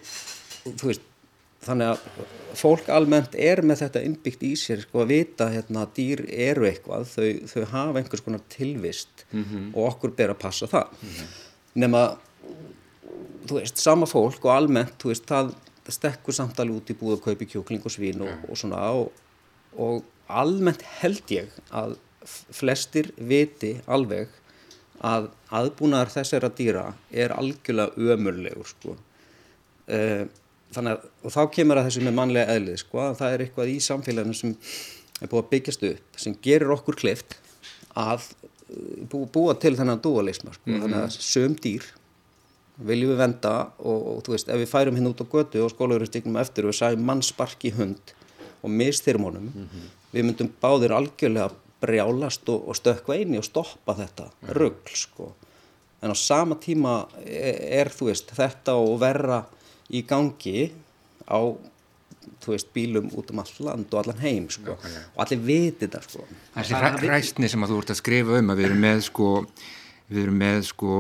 og 0.66 0.74
þú 0.76 0.90
veist 0.90 1.06
þannig 1.66 1.94
að 1.94 2.26
fólk 2.60 2.90
almennt 2.92 3.32
er 3.40 3.62
með 3.66 3.80
þetta 3.86 4.02
innbyggt 4.06 4.44
í 4.46 4.52
sér 4.60 4.84
sko 4.84 5.00
að 5.02 5.08
vita 5.14 5.48
hérna 5.50 5.86
að 5.86 5.94
dýr 5.96 6.22
eru 6.30 6.68
eitthvað 6.68 7.08
þau, 7.14 7.30
þau 7.50 7.64
hafa 7.72 8.02
einhvers 8.02 8.22
konar 8.26 8.44
tilvist 8.52 9.24
Mhm. 9.32 9.72
og 9.74 9.88
okkur 9.94 10.12
ber 10.14 10.34
að 10.34 10.38
passa 10.44 10.68
það. 10.70 10.92
Nema 11.74 12.04
þú 13.46 13.58
veist, 13.60 13.78
sama 13.82 14.06
fólk 14.06 14.44
og 14.44 14.52
almennt 14.52 14.94
þú 15.00 15.10
veist, 15.14 15.26
það 15.26 15.54
stekkur 15.94 16.34
samtali 16.34 16.74
út 16.74 16.90
í 16.90 16.96
búið 16.98 17.18
að 17.18 17.24
kaupi 17.28 17.48
kjúkling 17.52 17.84
og 17.86 17.94
svín 17.94 18.24
og, 18.26 18.48
og 18.50 18.58
svona 18.58 18.82
og, 18.96 19.12
og 19.76 20.04
almennt 20.26 20.82
held 21.00 21.34
ég 21.34 21.52
að 21.70 21.96
flestir 22.26 23.12
viti 23.16 23.76
alveg 23.86 24.32
að 25.06 25.28
aðbúnaðar 25.54 26.10
þessara 26.14 26.50
dýra 26.56 26.86
er 27.12 27.34
algjörlega 27.36 28.14
ömurlegur 28.14 28.70
sko. 28.70 28.96
uh, 29.92 30.24
þannig 30.74 30.96
að 30.96 31.04
og 31.22 31.34
þá 31.34 31.42
kemur 31.54 31.80
að 31.80 31.88
þessu 31.88 32.04
með 32.06 32.16
mannlega 32.16 32.56
eðlið 32.56 32.80
sko, 32.82 33.02
að 33.04 33.18
það 33.20 33.34
er 33.34 33.44
eitthvað 33.44 33.72
í 33.72 33.76
samfélaginu 33.86 34.36
sem 34.36 34.56
er 35.20 35.30
búið 35.30 35.42
að 35.42 35.50
byggjast 35.52 35.86
upp 35.90 36.20
sem 36.24 36.38
gerir 36.42 36.74
okkur 36.74 36.98
klift 36.98 37.36
að 37.96 38.26
bú, 39.10 39.24
búa 39.30 39.54
til 39.60 39.76
þennan 39.78 40.02
dualisma 40.02 40.54
sko. 40.56 40.66
Mhm. 40.66 40.82
þannig 40.82 41.04
að 41.04 41.20
söm 41.22 41.54
dýr 41.62 41.86
viljum 42.76 43.14
við 43.14 43.20
venda 43.22 43.54
og, 43.78 44.00
og 44.12 44.24
þú 44.26 44.34
veist 44.34 44.50
ef 44.52 44.60
við 44.60 44.70
færum 44.70 44.98
hinn 44.98 45.10
út 45.10 45.22
á 45.22 45.26
götu 45.32 45.62
og 45.64 45.72
skólauguristignum 45.72 46.40
eftir 46.40 46.66
og 46.66 46.74
við 46.74 46.80
sæum 46.80 47.06
mann 47.08 47.22
sparki 47.24 47.72
hund 47.76 48.12
og 48.62 48.72
mistýrum 48.72 49.28
honum 49.28 49.52
við 50.12 50.26
myndum 50.26 50.50
báðir 50.60 50.94
algjörlega 50.96 51.50
brjálast 51.80 52.48
og, 52.52 52.68
og 52.68 52.76
stökkva 52.76 53.18
eini 53.18 53.40
og 53.40 53.46
stoppa 53.46 53.94
þetta 53.98 54.30
rugl 54.56 54.96
sko. 54.96 55.32
En 56.02 56.12
á 56.12 56.16
sama 56.16 56.56
tíma 56.60 57.06
er, 57.24 57.60
er 57.82 57.92
þú 57.92 58.10
veist 58.10 58.32
þetta 58.36 58.76
og 58.80 58.98
verra 59.00 59.42
í 59.92 60.02
gangi 60.08 60.70
á 61.28 61.40
þú 62.42 62.52
veist 62.52 62.70
bílum 62.74 63.08
út 63.16 63.30
um 63.32 63.40
all 63.42 63.54
land 63.68 63.92
og 63.92 64.02
allan 64.02 64.22
heim 64.22 64.48
sko. 64.52 64.76
Og 64.76 65.24
allir 65.24 65.42
viti 65.44 65.86
þetta 65.86 66.02
sko. 66.04 66.26
Þessi 66.56 66.80
hræstni 67.06 67.50
sem 67.50 67.64
að 67.64 67.74
þú 67.74 67.80
ert 67.82 67.94
að 67.94 68.00
skrifa 68.02 68.40
um 68.40 68.54
að 68.54 68.62
við 68.62 68.70
erum 68.70 68.84
með 68.86 69.02
sko 69.08 69.30
Við 70.06 70.22
erum 70.22 70.36
með 70.38 70.60
sko 70.68 70.96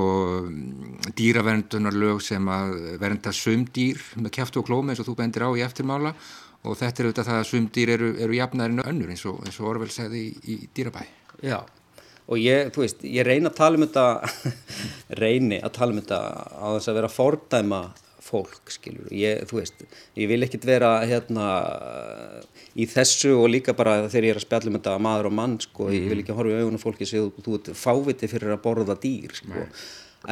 dýraverndunar 1.14 1.94
sem 2.24 2.48
að 2.50 2.72
vernda 2.98 3.30
sumdýr 3.30 4.00
með 4.18 4.32
kæft 4.34 4.58
og 4.58 4.66
klómi 4.66 4.90
eins 4.92 5.02
og 5.02 5.06
þú 5.06 5.14
bendir 5.20 5.46
á 5.46 5.50
í 5.54 5.62
eftirmála 5.62 6.10
og 6.66 6.74
þetta 6.80 7.02
er 7.02 7.08
auðvitað 7.08 7.28
það 7.28 7.38
að 7.38 7.48
sumdýr 7.52 7.92
eru, 7.94 8.08
eru 8.26 8.38
jafnarinn 8.40 8.82
önnur 8.82 9.12
eins 9.14 9.22
og, 9.30 9.44
og 9.46 9.68
Orvel 9.70 9.92
segði 9.94 10.24
í, 10.26 10.32
í 10.50 10.56
dýrabæ. 10.74 11.04
Já, 11.46 11.60
og 12.26 12.40
ég, 12.42 12.72
þú 12.74 12.82
veist, 12.82 13.04
ég 13.06 13.26
reyna 13.26 13.52
að 13.52 13.60
tala 13.60 13.78
um 13.78 13.86
þetta, 13.86 14.06
reyni 15.22 15.60
að 15.62 15.76
tala 15.78 15.94
um 15.94 16.00
þetta 16.02 16.20
á 16.58 16.66
þess 16.74 16.90
að 16.90 16.98
vera 16.98 17.10
að 17.12 17.16
fordæma 17.20 17.80
fólk, 18.26 18.72
skiljur, 18.74 19.06
ég, 19.14 19.44
þú 19.46 19.60
veist, 19.60 19.86
ég 20.18 20.30
vil 20.32 20.42
ekkit 20.42 20.66
vera 20.66 20.96
hérna 21.06 21.46
í 22.76 22.86
þessu 22.90 23.32
og 23.38 23.48
líka 23.50 23.74
bara 23.76 24.02
þegar 24.06 24.28
ég 24.28 24.34
er 24.34 24.40
að 24.40 24.44
spjalla 24.44 24.70
um 24.70 24.76
þetta 24.76 24.96
maður 25.06 25.30
og 25.30 25.36
mann, 25.38 25.56
sko, 25.62 25.88
ég 25.94 26.10
vil 26.10 26.20
ekki 26.20 26.36
horfa 26.36 26.52
í 26.52 26.60
augunum 26.60 26.82
fólki 26.82 27.08
sem 27.08 27.24
þú, 27.24 27.44
þú 27.46 27.58
ert 27.58 27.70
fáviti 27.80 28.28
fyrir 28.30 28.52
að 28.52 28.62
borða 28.66 28.98
dýr, 29.00 29.32
sko, 29.38 29.66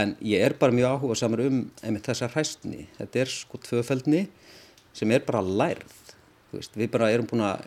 en 0.01 0.15
ég 0.25 0.45
er 0.45 0.57
bara 0.61 0.77
mjög 0.77 0.99
áhuga 0.99 1.19
samar 1.19 1.45
um 1.47 1.63
einmitt 1.81 2.11
þessa 2.11 2.29
hræstni, 2.35 2.87
þetta 2.99 3.23
er 3.25 3.33
sko 3.33 3.61
tvöfældni 3.65 4.27
sem 4.95 5.15
er 5.15 5.25
bara 5.27 5.41
lærð, 5.45 5.97
veist, 6.53 6.77
við 6.79 6.93
bara 6.93 7.11
erum 7.15 7.29
búin 7.31 7.47
að 7.49 7.65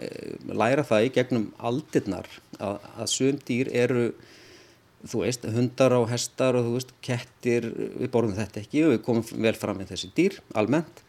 læra 0.53 0.85
það 0.87 1.09
í 1.09 1.13
gegnum 1.17 1.49
aldirnar 1.57 2.29
að, 2.59 2.77
að 3.01 3.11
söm 3.15 3.41
dýr 3.49 3.73
eru 3.75 4.07
þú 5.07 5.25
veist, 5.25 5.43
hundar 5.57 5.97
og 5.97 6.07
hestar 6.11 6.57
og 6.57 6.69
þú 6.69 6.77
veist, 6.77 6.95
kettir, 7.05 7.67
við 7.97 8.13
borðum 8.13 8.37
þetta 8.37 8.63
ekki 8.63 8.85
og 8.85 8.95
við 8.95 9.03
komum 9.05 9.43
vel 9.45 9.57
fram 9.57 9.81
með 9.81 9.93
þessi 9.93 10.13
dýr 10.17 10.39
almennt, 10.57 11.03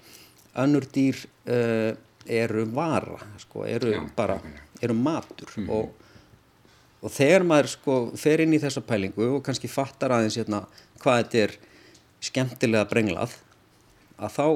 önnur 0.58 0.88
dýr 0.94 1.20
uh, 1.52 1.92
eru 2.28 2.64
vara 2.74 3.18
sko, 3.40 3.64
eru 3.66 3.92
Já, 3.94 4.02
bara, 4.16 4.38
eru 4.82 4.94
matur 4.94 5.50
mm 5.56 5.66
-hmm. 5.66 5.70
og, 5.70 5.92
og 7.02 7.10
þegar 7.10 7.42
maður 7.42 7.68
sko 7.72 8.12
fer 8.16 8.40
inn 8.40 8.54
í 8.54 8.60
þessa 8.62 8.80
pælingu 8.80 9.36
og 9.36 9.42
kannski 9.42 9.68
fattar 9.68 10.12
aðeins 10.12 10.36
hérna 10.36 10.66
hvað 11.00 11.22
þetta 11.22 11.38
er 11.38 11.58
skemmtilega 12.20 12.84
brenglað 12.90 13.36
að 14.18 14.32
þá, 14.34 14.46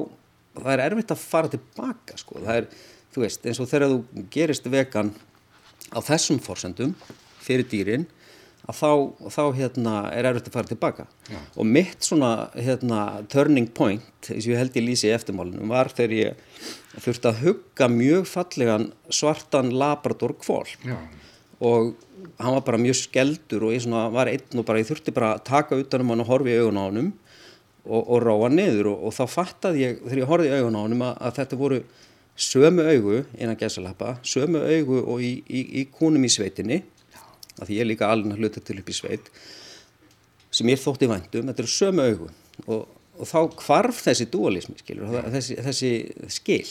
það 0.59 0.73
er 0.73 0.79
erfitt 0.79 1.11
að 1.11 1.23
fara 1.23 1.47
tilbaka 1.47 2.17
sko, 2.17 2.39
það 2.39 2.55
er, 2.55 2.67
þú 3.13 3.21
veist, 3.21 3.45
eins 3.45 3.59
og 3.59 3.69
þegar 3.69 3.89
þú 3.89 4.25
gerist 4.29 4.67
vegan 4.67 5.13
á 5.93 5.99
þessum 6.01 6.39
fórsendum 6.39 6.95
fyrir 7.43 7.67
dýrin 7.69 8.05
að 8.63 8.77
þá, 8.79 8.91
þá 9.35 9.43
hérna, 9.57 9.95
er 10.15 10.29
erfitt 10.29 10.47
að 10.47 10.55
fara 10.55 10.69
tilbaka. 10.69 11.07
Já. 11.27 11.39
og 11.59 11.67
mitt 11.67 12.05
svona 12.05 12.31
hérna, 12.55 13.01
turning 13.31 13.67
point, 13.75 14.05
eins 14.29 14.47
og 14.47 14.53
ég 14.53 14.61
held 14.61 14.77
ég 14.79 14.87
lýsi 14.87 15.09
í 15.09 15.15
eftirmálunum, 15.15 15.71
var 15.71 15.91
þegar 15.91 16.15
ég 16.19 16.63
þurfti 17.03 17.29
að 17.29 17.43
hugga 17.43 17.89
mjög 17.91 18.29
fallegan 18.29 18.87
svartan 19.11 19.73
labrador 19.73 20.35
kvól 20.39 20.67
og 21.63 21.93
hann 22.39 22.55
var 22.55 22.63
bara 22.65 22.79
mjög 22.81 22.97
skeldur 23.01 23.67
og 23.67 23.75
ég 23.75 23.83
svona 23.83 24.07
var 24.13 24.31
einn 24.31 24.59
og 24.59 24.65
bara 24.67 24.81
ég 24.81 24.87
þurfti 24.89 25.13
bara 25.15 25.33
að 25.35 25.45
taka 25.49 25.79
utanum 25.79 26.13
hann 26.13 26.23
og 26.23 26.31
horfi 26.31 26.53
í 26.53 26.61
augun 26.61 26.79
á 26.79 26.83
hann 26.85 27.11
og, 27.83 28.01
og 28.01 28.23
ráa 28.23 28.49
niður. 28.51 28.93
Og, 28.93 29.05
og 29.07 29.15
þá 29.15 29.23
fattaði 29.31 29.83
ég 29.83 30.01
þegar 30.03 30.23
ég 30.23 30.31
horfið 30.31 30.49
í 30.49 30.57
augun 30.59 30.79
á 30.79 30.81
hann 30.83 30.97
að, 30.99 31.13
að 31.19 31.37
þetta 31.39 31.59
voru 31.59 31.81
sömu 32.33 32.87
augu 32.89 33.19
innan 33.37 33.59
gæsalappa, 33.59 34.15
sömu 34.25 34.63
augu 34.65 35.03
og 35.03 35.21
í, 35.21 35.35
í, 35.45 35.63
í 35.81 35.85
kúnum 35.93 36.23
í 36.25 36.31
sveitinni 36.33 36.81
að 37.59 37.69
því 37.69 37.77
ég 37.77 37.85
er 37.85 37.89
líka 37.89 38.09
alveg 38.11 38.39
hluta 38.39 38.63
til 38.63 38.79
upp 38.81 38.89
í 38.89 38.97
sveit 38.97 39.29
sem 40.53 40.69
ég 40.69 40.81
þótti 40.81 41.09
vandum, 41.09 41.49
þetta 41.49 41.63
eru 41.63 41.73
sömu 41.73 42.07
augu 42.07 42.29
og, 42.67 42.87
og 43.17 43.29
þá 43.29 43.39
kvarf 43.57 44.03
þessi 44.05 44.29
dualismi 44.33 44.77
skilur, 44.81 45.09
ja. 45.13 45.23
þessi, 45.33 45.57
þessi 45.65 45.91
skil 46.29 46.67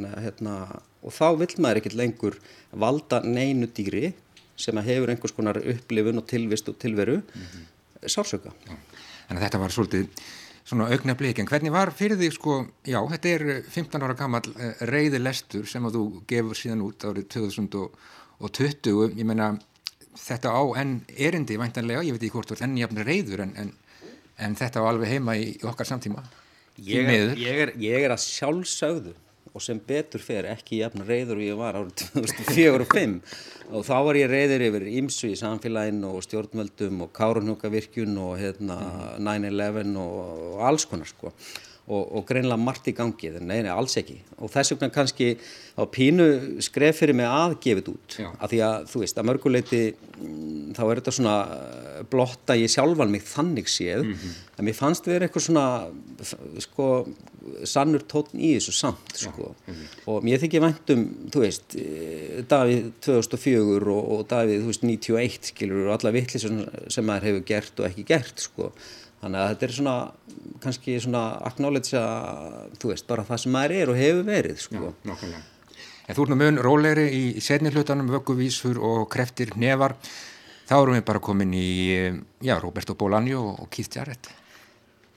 að, 0.00 0.18
hérna, 0.24 0.56
og 1.04 1.14
þá 1.16 1.26
vil 1.42 1.50
maður 1.58 1.82
ekkert 1.82 1.98
lengur 2.00 2.38
valda 2.72 3.20
neinu 3.26 3.68
dýri 3.76 4.14
sem 4.60 4.76
hefur 4.84 5.12
einhvers 5.12 5.36
konar 5.36 5.60
upplifun 5.60 6.20
og 6.20 6.28
tilvist 6.28 6.68
og 6.68 6.78
tilveru 6.80 7.20
mm 7.20 7.46
-hmm. 7.46 7.66
sársöka 8.06 8.52
ja. 8.68 8.76
Þannig 9.30 9.44
að 9.44 9.46
þetta 9.46 9.58
var 9.62 9.70
svolítið 9.70 10.06
svona 10.66 10.88
augna 10.90 11.14
blikin. 11.14 11.46
Hvernig 11.46 11.72
var 11.74 11.92
fyrir 11.94 12.18
því 12.18 12.30
sko, 12.34 12.56
já, 12.86 12.98
þetta 13.12 13.28
er 13.28 13.44
15 13.62 14.02
ára 14.02 14.16
gammal 14.18 14.42
eh, 14.58 14.82
reyði 14.90 15.20
lestur 15.22 15.68
sem 15.70 15.84
að 15.86 15.98
þú 15.98 16.04
gefur 16.30 16.58
síðan 16.58 16.82
út 16.82 17.06
árið 17.06 17.28
2020, 17.36 19.14
ég 19.18 19.28
meina 19.28 19.52
þetta 20.20 20.52
á 20.52 20.62
enn 20.82 20.98
erindi 21.16 21.58
væntanlega, 21.60 22.04
ég 22.06 22.16
veit 22.16 22.26
ekki 22.26 22.36
hvort 22.36 22.50
þú 22.50 22.58
ert 22.58 22.66
enn 22.66 22.78
jafn 22.80 23.02
reyður 23.06 23.46
en, 23.46 23.56
en, 23.60 23.72
en 24.38 24.58
þetta 24.58 24.84
á 24.84 24.88
alveg 24.90 25.14
heima 25.14 25.36
í, 25.40 25.50
í 25.56 25.66
okkar 25.68 25.88
samtíma. 25.88 26.24
Ég 26.80 27.08
er, 27.08 27.34
ég, 27.36 27.64
er, 27.66 27.74
ég 27.80 28.06
er 28.06 28.14
að 28.14 28.22
sjálfsögðu 28.24 29.16
og 29.50 29.62
sem 29.64 29.80
betur 29.82 30.22
fer 30.22 30.46
ekki 30.52 30.78
jafn 30.80 31.02
reyður 31.06 31.40
og 31.40 31.46
ég 31.46 31.58
var 31.58 31.78
árið 31.80 32.04
2004 32.14 32.74
og 32.76 32.84
2005 32.84 33.16
og 33.70 33.86
þá 33.86 33.96
var 34.06 34.18
ég 34.18 34.30
reyður 34.30 34.66
yfir 34.68 34.86
ímsu 35.00 35.32
í 35.32 35.38
samfélaginu 35.38 36.12
og 36.14 36.24
stjórnvöldum 36.26 37.02
og 37.06 37.10
kárunhugavirkjun 37.16 38.20
og 38.22 38.36
hérna, 38.40 38.78
mm. 39.18 39.26
9-11 39.26 39.98
og, 40.00 40.14
og 40.52 40.64
alls 40.70 40.86
konar 40.90 41.10
sko 41.10 41.34
og, 41.90 42.04
og 42.16 42.26
greinlega 42.28 42.60
margt 42.60 42.88
í 42.90 42.94
gangi, 42.96 43.32
en 43.34 43.48
neina, 43.50 43.74
alls 43.74 43.96
ekki 43.98 44.18
og 44.38 44.50
þess 44.52 44.74
vegna 44.74 44.90
kannski 44.94 45.32
á 45.74 45.82
pínu 45.90 46.26
skref 46.62 47.00
fyrir 47.02 47.16
mig 47.18 47.26
að 47.28 47.56
gefið 47.64 47.90
út 47.94 48.18
Já. 48.20 48.28
af 48.30 48.52
því 48.52 48.60
að, 48.66 48.76
þú 48.92 49.02
veist, 49.02 49.18
að 49.18 49.28
mörguleiti 49.30 49.80
mm, 49.90 50.76
þá 50.76 50.82
er 50.86 51.00
þetta 51.00 51.14
svona 51.16 51.34
eh, 51.56 51.98
blotta 52.12 52.56
ég 52.58 52.72
sjálfan 52.72 53.12
mig 53.12 53.26
þannig 53.26 53.70
séð 53.72 54.04
mm 54.04 54.14
-hmm. 54.14 54.38
en 54.58 54.68
mér 54.68 54.78
fannst 54.78 55.10
verið 55.10 55.28
eitthvað 55.28 55.46
svona 55.48 55.66
sko, 56.66 56.86
sannur 57.64 58.06
tótn 58.06 58.38
í 58.38 58.54
þessu 58.56 58.76
samt, 58.76 59.16
sko 59.16 59.54
-hmm. 59.54 59.84
og 60.06 60.24
mér 60.24 60.40
þykir 60.44 60.64
væntum, 60.66 61.04
þú 61.32 61.44
veist 61.46 61.76
eh, 61.76 62.44
Davíð 62.46 62.92
2004 63.00 63.90
og, 63.90 64.10
og 64.12 64.26
Davíð, 64.30 64.62
þú 64.62 64.72
veist, 64.72 64.84
91, 64.84 65.52
skilur 65.52 65.88
og 65.88 65.98
alla 65.98 66.14
vittlis 66.14 66.46
sem 66.88 67.04
maður 67.04 67.30
hefur 67.30 67.46
gert 67.46 67.80
og 67.80 67.86
ekki 67.90 68.04
gert, 68.04 68.38
sko 68.38 68.72
Þannig 69.20 69.36
að 69.42 69.50
þetta 69.50 69.66
er 69.66 69.72
svona, 69.76 69.94
kannski 70.62 70.96
svona 71.02 71.24
acknowledge 71.48 71.96
að, 71.98 72.74
þú 72.80 72.92
veist, 72.92 73.06
bara 73.10 73.24
það 73.28 73.42
sem 73.44 73.54
maður 73.54 73.76
er 73.76 73.92
og 73.92 74.00
hefur 74.00 74.26
verið, 74.28 74.60
sko. 74.64 74.82
Já, 74.90 75.08
nokkulega. 75.10 75.42
En 76.08 76.16
þú 76.16 76.24
ert 76.24 76.32
nú 76.32 76.40
mun 76.40 76.60
róleiri 76.64 77.06
í 77.14 77.22
setni 77.44 77.70
hlutanum, 77.70 78.10
vögguvísfur 78.10 78.80
og 78.82 79.06
kreftir 79.12 79.52
nefar. 79.60 79.94
Þá 80.66 80.76
erum 80.80 80.96
við 80.98 81.06
bara 81.06 81.22
komin 81.22 81.54
í, 81.54 81.70
já, 82.42 82.56
Roberto 82.62 82.96
Bolaño 82.98 83.42
og 83.52 83.70
Keith 83.70 83.94
Jarrett. 83.98 84.30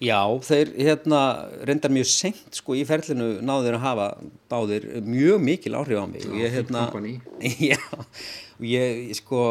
Já, 0.04 0.20
þeir 0.43 0.74
hérna 0.76 1.20
reyndar 1.64 1.93
mjög 1.95 2.10
senkt, 2.12 2.58
sko, 2.58 2.76
í 2.76 2.84
ferlinu 2.88 3.38
náður 3.45 3.78
að 3.78 3.86
hafa 3.86 4.08
báðir 4.51 4.88
mjög 5.08 5.39
mikil 5.45 5.78
áhrif 5.80 6.04
á 6.04 6.08
mig. 6.10 6.28
Já, 6.28 6.49
hérna, 6.58 6.84
já, 7.72 7.80
og 8.58 8.68
ég, 8.68 9.14
sko 9.22 9.45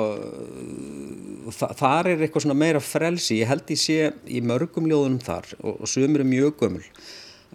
þa 1.56 1.72
þar 1.80 2.12
er 2.12 2.26
eitthvað 2.26 2.46
svona 2.46 2.58
meira 2.58 2.84
frelsi. 2.84 3.40
Ég 3.40 3.50
held 3.50 3.72
ég 3.72 3.80
sé 3.80 3.98
í 4.28 4.44
mörgum 4.44 4.90
ljóðunum 4.90 5.22
þar 5.24 5.54
og, 5.62 5.80
og 5.80 5.90
sumur 5.90 6.24
er 6.24 6.28
mjög 6.28 6.56
gömul 6.60 6.84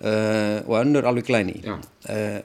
uh, 0.02 0.60
og 0.66 0.78
önnur 0.82 1.08
alveg 1.10 1.30
glæni 1.30 1.60
uh, 1.68 2.40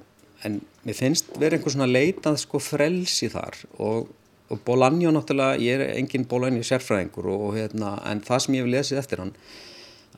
en 0.47 0.61
mér 0.87 0.99
finnst 0.99 1.33
verið 1.37 1.59
einhver 1.61 1.75
svona 1.75 1.91
leitað 1.91 2.41
sko 2.43 2.61
frelsi 2.63 3.29
þar 3.33 3.59
og, 3.79 4.09
og 4.53 4.63
Bolaño 4.67 5.13
náttúrulega, 5.15 5.61
ég 5.63 5.81
er 5.81 5.97
engin 5.97 6.27
Bolaño 6.29 6.65
sérfræðingur 6.67 7.29
og, 7.31 7.45
og 7.49 7.59
hérna, 7.59 7.97
en 8.11 8.23
það 8.25 8.45
sem 8.45 8.57
ég 8.59 8.67
hef 8.67 8.73
lesið 8.77 9.03
eftir 9.03 9.23
hann 9.23 9.37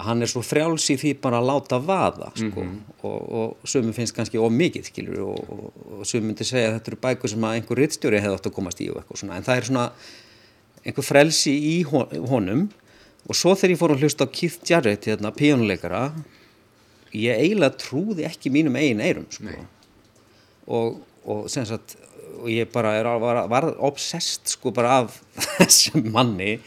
hann 0.03 0.23
er 0.23 0.31
svo 0.31 0.43
frjáls 0.43 0.89
í 0.91 0.97
því 0.99 1.13
bara 1.23 1.39
að 1.39 1.49
láta 1.53 1.79
vaða 1.79 2.31
sko. 2.35 2.63
mm 2.63 2.71
-hmm. 2.71 2.95
og, 3.07 3.33
og 3.39 3.69
sömum 3.69 3.95
finnst 3.95 4.15
kannski 4.15 4.39
of 4.39 4.53
mikið 4.53 4.89
skilur 4.91 5.21
og, 5.23 5.73
og 6.01 6.03
sömum 6.03 6.33
myndi 6.33 6.45
segja 6.45 6.69
að 6.69 6.75
þetta 6.79 6.91
eru 6.91 7.01
bækur 7.03 7.31
sem 7.31 7.45
að 7.45 7.55
einhver 7.55 7.79
rittstjóri 7.79 8.21
hefði 8.21 8.35
átt 8.35 8.47
að 8.47 8.57
komast 8.57 8.81
í 8.81 8.91
og 8.91 9.05
en 9.23 9.45
það 9.45 9.57
er 9.57 9.65
svona 9.65 9.93
einhver 10.85 11.05
frelsi 11.05 11.55
í 11.55 11.83
honum 11.85 12.69
og 13.29 13.37
svo 13.37 13.55
þegar 13.55 13.71
ég 13.71 13.79
fór 13.79 13.95
að 13.95 14.03
hlusta 14.03 14.27
á 14.27 14.35
Keith 14.35 14.59
Jarrett 14.71 15.07
hérna, 15.07 15.31
píjónuleikara 15.31 16.13
ég 17.15 17.39
eiginlega 17.39 17.79
trúði 17.79 18.27
ekki 18.27 18.51
mínum 18.51 18.77
eigin 18.77 19.01
eirum 19.01 19.27
sko. 19.31 19.55
og, 20.67 20.99
og 21.25 21.47
sagt 21.49 21.97
og 22.43 22.51
ég 22.51 22.69
bara 22.73 23.19
var, 23.19 23.47
var 23.49 23.71
obsessed 23.79 24.49
sko 24.51 24.73
bara 24.75 25.05
af 25.05 25.21
þessum 25.59 26.11
manni 26.11 26.59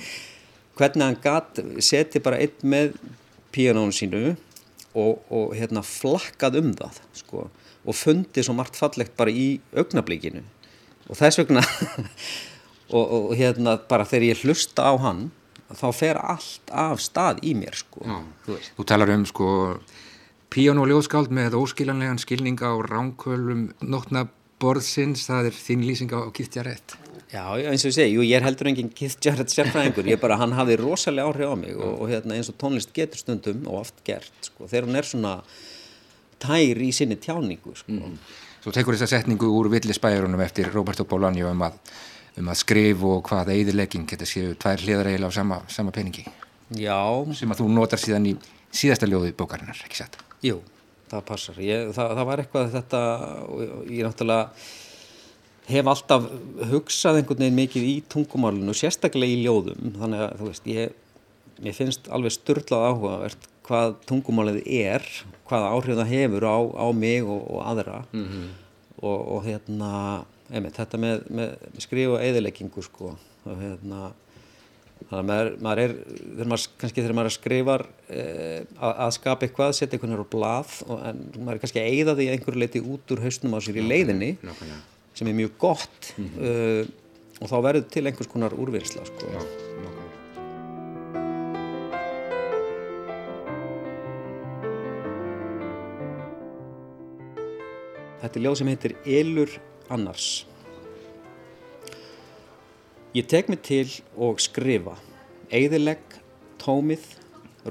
hvernig 0.78 1.06
hann 1.06 1.22
gatt 1.24 1.62
seti 1.84 2.22
bara 2.24 2.40
einn 2.44 2.68
með 2.68 2.98
píanónu 3.56 3.96
sínu 3.96 4.24
og, 4.98 5.24
og 5.30 5.56
hérna 5.58 5.84
flakkað 5.86 6.60
um 6.62 6.74
það 6.78 7.02
sko, 7.22 7.48
og 7.88 7.98
fundi 7.98 8.44
svo 8.46 8.56
margt 8.58 8.80
fallegt 8.80 9.16
bara 9.20 9.34
í 9.34 9.58
augnablíkinu 9.78 10.44
og 11.08 11.20
þess 11.20 11.42
vegna 11.42 11.64
og, 12.96 13.04
og 13.04 13.36
hérna 13.38 13.78
bara 13.90 14.08
þegar 14.08 14.30
ég 14.32 14.46
hlusta 14.46 14.88
á 14.90 14.94
hann 15.02 15.28
þá 15.76 15.88
fer 15.96 16.20
allt 16.22 16.72
af 16.72 17.02
stað 17.04 17.42
í 17.44 17.52
mér 17.58 17.76
sko. 17.76 18.04
Já, 18.08 18.20
þú, 18.46 18.60
þú 18.78 18.86
talar 18.88 19.12
um 19.12 19.26
sko 19.28 19.50
píanóljóðskáld 20.54 21.34
með 21.36 21.58
óskiljanlegan 21.60 22.22
skilning 22.24 22.62
á 22.64 22.72
ránkölum 22.88 23.68
nótnaborðsins, 23.84 25.26
það 25.28 25.50
er 25.50 25.58
þín 25.60 25.84
lýsing 25.84 26.14
á 26.16 26.24
kýttjarétt 26.32 26.96
Já, 27.28 27.44
eins 27.60 27.84
og 27.84 27.90
ég 27.92 27.96
segi, 27.98 28.14
jú, 28.16 28.24
ég 28.24 28.40
er 28.40 28.46
heldur 28.46 28.70
enginn 28.72 28.90
Keith 28.96 29.20
Jarrett 29.24 29.52
sérfræðingur, 29.52 30.08
ég 30.08 30.20
bara, 30.22 30.38
hann 30.40 30.54
hafði 30.56 30.78
rosalega 30.80 31.28
áhrif 31.28 31.50
á 31.52 31.56
mig 31.60 31.74
og, 31.76 31.98
og 32.06 32.12
hérna, 32.12 32.38
eins 32.38 32.48
og 32.48 32.56
tónlist 32.62 32.94
getur 32.96 33.20
stundum 33.20 33.66
og 33.68 33.82
oft 33.82 34.00
gert, 34.08 34.32
sko, 34.48 34.64
þegar 34.64 34.88
hún 34.88 35.00
er 35.02 35.10
svona 35.10 35.34
tær 36.40 36.80
í 36.80 36.88
sinni 36.96 37.18
tjáningu, 37.20 37.74
sko. 37.76 37.98
Mm. 37.98 38.16
Svo 38.64 38.72
tekur 38.76 38.96
þessa 38.96 39.18
setningu 39.18 39.50
úr 39.60 39.68
villisbæjarunum 39.74 40.46
eftir 40.46 40.72
Roberto 40.72 41.04
Bolaño 41.10 41.52
um 41.52 41.68
að, 41.68 41.78
um 42.40 42.54
að 42.54 42.62
skrif 42.64 43.04
og 43.08 43.22
hvað 43.28 43.52
eðilegging 43.58 44.08
geta 44.08 44.28
séu 44.28 44.56
tvær 44.60 44.82
hliðar 44.86 45.12
eiginlega 45.12 45.36
á 45.36 45.38
sama, 45.42 45.60
sama 45.72 45.92
peningi. 45.96 46.24
Já. 46.80 47.00
Sem 47.36 47.52
að 47.52 47.64
þú 47.64 47.70
notar 47.76 48.02
síðan 48.02 48.32
í 48.32 48.36
síðasta 48.72 49.08
ljóði 49.08 49.36
bókarinnar, 49.36 49.84
ekki 49.84 50.00
satt? 50.00 50.20
Jú, 50.44 50.62
það 51.12 51.24
passar. 51.28 51.60
Ég, 51.64 51.92
það, 51.96 52.18
það 52.20 52.28
var 52.32 52.44
eitthvað 52.44 52.76
þetta, 52.80 53.02
ég 53.92 54.08
náttúrulega 54.08 54.68
hef 55.68 55.90
alltaf 55.92 56.28
hugsað 56.72 57.22
einhvern 57.22 57.44
veginn 57.44 57.60
mikið 57.60 57.88
í 57.88 57.96
tungumálinu, 58.12 58.76
sérstaklega 58.78 59.36
í 59.36 59.44
ljóðum, 59.44 59.96
þannig 60.00 60.24
að 60.24 60.36
þú 60.40 60.50
veist, 60.52 60.70
ég, 60.72 60.94
ég 61.66 61.76
finnst 61.76 62.08
alveg 62.14 62.36
störtlað 62.38 62.88
áhugavert 62.92 63.50
hvað 63.68 63.98
tungumálið 64.08 64.62
er, 64.72 65.04
hvað 65.50 65.68
áhrif 65.74 66.00
það 66.00 66.14
hefur 66.14 66.48
á, 66.48 66.58
á 66.72 66.88
mig 66.96 67.26
og, 67.28 67.42
og 67.52 67.66
aðra 67.68 68.00
mm 68.14 68.24
-hmm. 68.24 68.48
og, 69.02 69.20
og 69.36 69.44
hérna, 69.44 69.92
einmitt, 70.52 70.80
þetta 70.80 71.02
með, 71.04 71.28
með 71.28 71.84
skrif 71.84 72.16
og 72.16 72.24
eðileggingu 72.24 72.84
sko, 72.84 73.18
og 73.44 73.60
hérna, 73.60 74.12
þannig 75.10 75.20
að 75.20 75.28
maður, 75.30 75.52
maður 75.62 75.84
er, 75.84 75.96
þegar 76.16 76.52
maður, 76.52 76.68
kannski 76.80 77.02
þegar 77.02 77.18
maður 77.20 77.36
skrifar 77.36 77.86
eh, 78.10 78.62
að, 78.80 78.94
að 79.06 79.12
skapa 79.20 79.46
eitthvað, 79.46 79.74
setja 79.76 79.98
einhvern 79.98 80.16
veginn 80.16 80.28
á 80.28 80.34
blað, 80.36 80.78
og, 80.88 81.02
en 81.04 81.24
maður 81.42 81.56
er 81.56 81.64
kannski 81.66 81.84
að 81.84 81.90
eigða 81.92 82.16
því 82.16 82.30
einhverju 82.32 82.64
leiti 82.64 82.82
út 82.82 83.12
úr 83.12 83.24
hausnum 83.28 83.58
á 83.58 83.60
sér 83.60 83.82
í 83.82 83.88
leiðinni, 83.88 84.38
Nákvæmlega. 84.42 84.97
Sem 85.18 85.28
er 85.28 85.34
mjög 85.34 85.58
gott 85.58 86.14
mm 86.18 86.30
-hmm. 86.30 86.50
uh, 86.50 86.88
og 87.42 87.50
þá 87.50 87.58
verður 87.62 87.90
til 87.90 88.06
einhvers 88.06 88.30
konar 88.30 88.54
úrvinnsla 88.54 89.06
sko. 89.06 89.26
Já, 89.34 89.42
Þetta 98.22 98.40
er 98.40 98.44
ljóð 98.44 98.56
sem 98.60 98.68
heitir 98.68 98.94
Elur 99.06 99.52
annars. 99.94 100.48
Ég 103.16 103.28
tek 103.32 103.48
mig 103.48 103.62
til 103.64 103.88
og 104.20 104.42
skrifa, 104.44 104.98
eigðilegg, 105.48 106.18
tómið, 106.60 107.06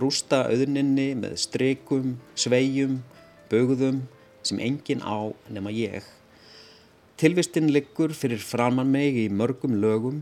rústa 0.01 0.47
auðninni 0.49 1.11
með 1.21 1.37
streikum, 1.45 2.17
sveijum, 2.35 3.03
bögðum 3.51 4.07
sem 4.43 4.63
engin 4.65 5.05
á 5.05 5.29
nema 5.53 5.75
ég. 5.77 6.16
Tilvistinn 7.17 7.71
liggur 7.73 8.13
fyrir 8.13 8.43
framann 8.45 8.91
mig 8.93 9.15
í 9.17 9.29
mörgum 9.33 9.79
lögum, 9.81 10.19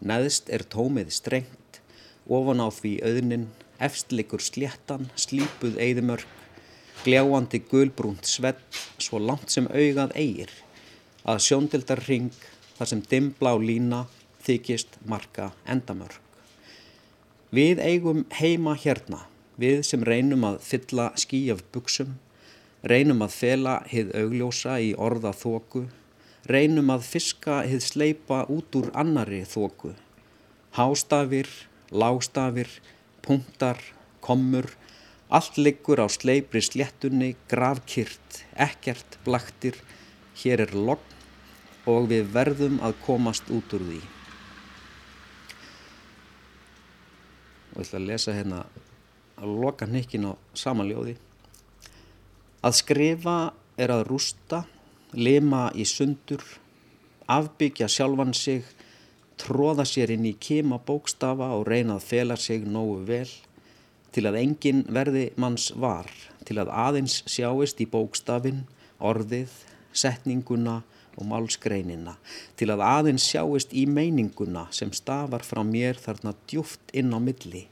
neðst 0.00 0.46
er 0.48 0.62
tómið 0.64 1.10
strengt, 1.12 1.80
ofan 2.24 2.62
á 2.64 2.72
því 2.72 2.92
auðnin, 3.04 3.44
efst 3.76 4.14
liggur 4.16 4.40
sléttan, 4.40 5.10
slípuð 5.12 5.76
eigðimörk, 5.76 6.32
gljáandi 7.04 7.60
gulbrúnt 7.68 8.24
svett, 8.24 8.64
svo 8.96 9.20
langt 9.20 9.52
sem 9.52 9.68
augað 9.68 10.16
eigir, 10.16 10.56
að 11.28 11.44
sjóndildar 11.50 12.00
ring 12.08 12.32
þar 12.80 12.94
sem 12.94 13.06
dimbla 13.12 13.52
á 13.52 13.56
lína 13.60 14.02
þykist 14.48 15.02
marka 15.04 15.52
endamörk. 15.68 16.16
Við 17.52 17.76
eigum 17.84 18.24
heima 18.40 18.72
hérna, 18.72 19.26
við 19.60 19.84
sem 19.84 20.00
reynum 20.00 20.48
að 20.48 20.62
fylla 20.64 21.12
skí 21.12 21.50
af 21.52 21.60
buksum, 21.76 22.16
reynum 22.80 23.20
að 23.20 23.42
fela 23.42 23.82
hið 23.92 24.16
augljósa 24.16 24.80
í 24.80 24.94
orða 24.96 25.36
þóku, 25.36 25.90
reynum 26.48 26.90
að 26.90 27.06
fiska 27.06 27.62
hið 27.68 27.82
sleipa 27.84 28.42
út 28.50 28.74
úr 28.78 28.90
annari 28.98 29.42
þóku. 29.46 29.92
Hástafir, 30.74 31.48
lágstafir, 31.92 32.70
punktar, 33.22 33.78
kommur, 34.20 34.70
allt 35.28 35.56
liggur 35.56 36.02
á 36.02 36.06
sleipri 36.10 36.62
sléttunni, 36.64 37.36
gravkyrt, 37.48 38.42
ekkert 38.56 39.18
blaktir, 39.24 39.78
hér 40.42 40.66
er 40.66 40.74
logn 40.74 41.08
og 41.88 42.08
við 42.10 42.28
verðum 42.34 42.78
að 42.84 42.98
komast 43.06 43.48
út 43.50 43.72
úr 43.74 43.86
því. 43.86 44.00
Og 47.72 47.80
ég 47.80 47.86
ætla 47.86 48.00
að 48.02 48.08
lesa 48.10 48.34
hérna 48.36 48.64
að 49.40 49.54
loka 49.62 49.88
hnikkin 49.88 50.28
á 50.28 50.32
samanljóði. 50.54 51.16
Að 52.62 52.78
skrifa 52.78 53.36
er 53.80 53.90
að 53.94 54.04
rústa, 54.10 54.62
lima 55.14 55.70
í 55.74 55.84
sundur, 55.88 56.42
afbyggja 57.28 57.88
sjálfan 57.88 58.34
sig, 58.36 58.64
tróða 59.40 59.84
sér 59.88 60.12
inn 60.14 60.26
í 60.28 60.34
kima 60.38 60.78
bókstafa 60.78 61.50
og 61.56 61.66
reyna 61.68 61.98
að 61.98 62.06
fela 62.10 62.36
sig 62.36 62.64
nógu 62.68 63.00
vel, 63.08 63.28
til 64.12 64.26
að 64.28 64.38
enginn 64.42 64.84
verði 64.92 65.30
manns 65.40 65.70
var, 65.72 66.08
til 66.44 66.58
að 66.60 66.72
aðeins 66.72 67.22
sjáist 67.30 67.80
í 67.80 67.88
bókstafin, 67.88 68.64
orðið, 69.00 69.52
setninguna 69.92 70.82
og 71.16 71.28
málsgreinina, 71.28 72.16
til 72.56 72.70
að 72.72 72.84
aðeins 72.86 73.26
sjáist 73.28 73.72
í 73.76 73.84
meininguna 73.88 74.66
sem 74.72 74.92
stafar 74.96 75.44
frá 75.44 75.62
mér 75.66 76.00
þarna 76.00 76.34
djúft 76.48 76.92
inn 76.96 77.12
á 77.12 77.18
milli. 77.20 77.66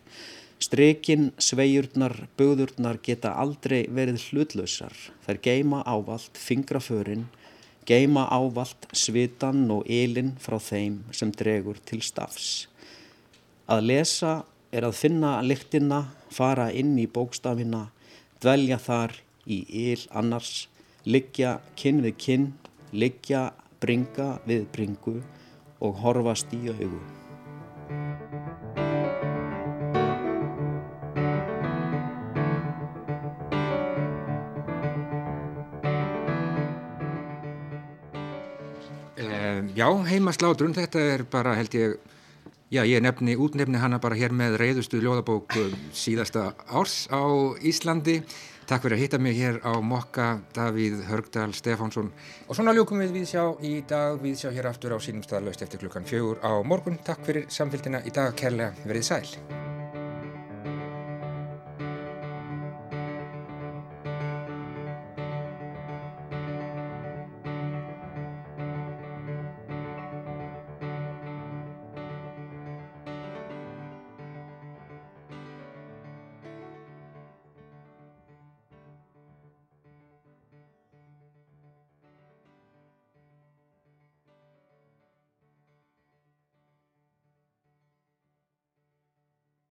Strekin, 0.60 1.30
svegjurnar, 1.40 2.26
böðurnar 2.36 2.98
geta 3.00 3.32
aldrei 3.40 3.86
verið 3.88 4.26
hlutlausar. 4.28 4.92
Þær 5.24 5.38
geima 5.40 5.78
ávalt 5.88 6.36
fingraförin, 6.36 7.24
geima 7.88 8.26
ávalt 8.28 8.84
svitan 8.92 9.64
og 9.72 9.88
ylinn 9.88 10.34
frá 10.36 10.58
þeim 10.60 10.98
sem 11.16 11.32
dregur 11.32 11.80
til 11.88 12.02
stafs. 12.04 12.68
Að 13.72 13.86
lesa 13.88 14.34
er 14.70 14.84
að 14.84 14.98
finna 14.98 15.38
lyktina, 15.40 16.02
fara 16.28 16.68
inn 16.76 16.92
í 17.00 17.06
bókstafina, 17.08 17.86
dvelja 18.44 18.78
þar 18.84 19.16
í 19.48 19.62
yl 19.88 20.04
annars, 20.12 20.68
liggja 21.08 21.56
kinn 21.80 22.04
við 22.04 22.18
kinn, 22.26 22.46
liggja 22.92 23.48
bringa 23.80 24.34
við 24.44 24.68
bringu 24.76 25.16
og 25.80 26.04
horfast 26.04 26.52
í 26.52 26.68
augu. 26.68 27.19
Já, 39.80 39.88
heimaslátrun, 40.10 40.74
þetta 40.76 41.02
er 41.14 41.24
bara 41.30 41.54
held 41.56 41.74
ég, 41.76 41.96
já 42.72 42.82
ég 42.84 43.02
nefni, 43.04 43.36
útnefni 43.40 43.80
hana 43.80 44.00
bara 44.02 44.18
hér 44.18 44.34
með 44.36 44.58
reyðustu 44.60 45.00
ljóðabók 45.00 45.56
um, 45.60 45.76
síðasta 45.96 46.50
árs 46.68 47.06
á 47.08 47.22
Íslandi. 47.64 48.20
Takk 48.70 48.84
fyrir 48.84 48.98
að 48.98 49.02
hitta 49.02 49.18
mig 49.18 49.34
hér 49.34 49.58
á 49.66 49.74
Mokka, 49.82 50.28
Davíð 50.54 51.00
Hörgdal, 51.08 51.50
Stefánsson. 51.58 52.12
Og 52.46 52.54
svona 52.54 52.74
ljúkum 52.76 53.02
við 53.02 53.16
við 53.16 53.26
sjá 53.32 53.42
í 53.66 53.80
dag, 53.82 54.20
við 54.22 54.38
sjá 54.44 54.52
hér 54.54 54.70
aftur 54.70 54.94
á 54.94 54.98
sínum 55.02 55.26
staðlaust 55.26 55.64
eftir 55.66 55.82
klukkan 55.82 56.06
fjögur 56.06 56.38
á 56.38 56.54
morgun. 56.62 57.00
Takk 57.02 57.26
fyrir 57.26 57.50
samfélgina 57.50 58.04
í 58.06 58.14
dag, 58.14 58.36
kærlega 58.38 58.76
verið 58.86 59.10
sæl. 59.10 59.69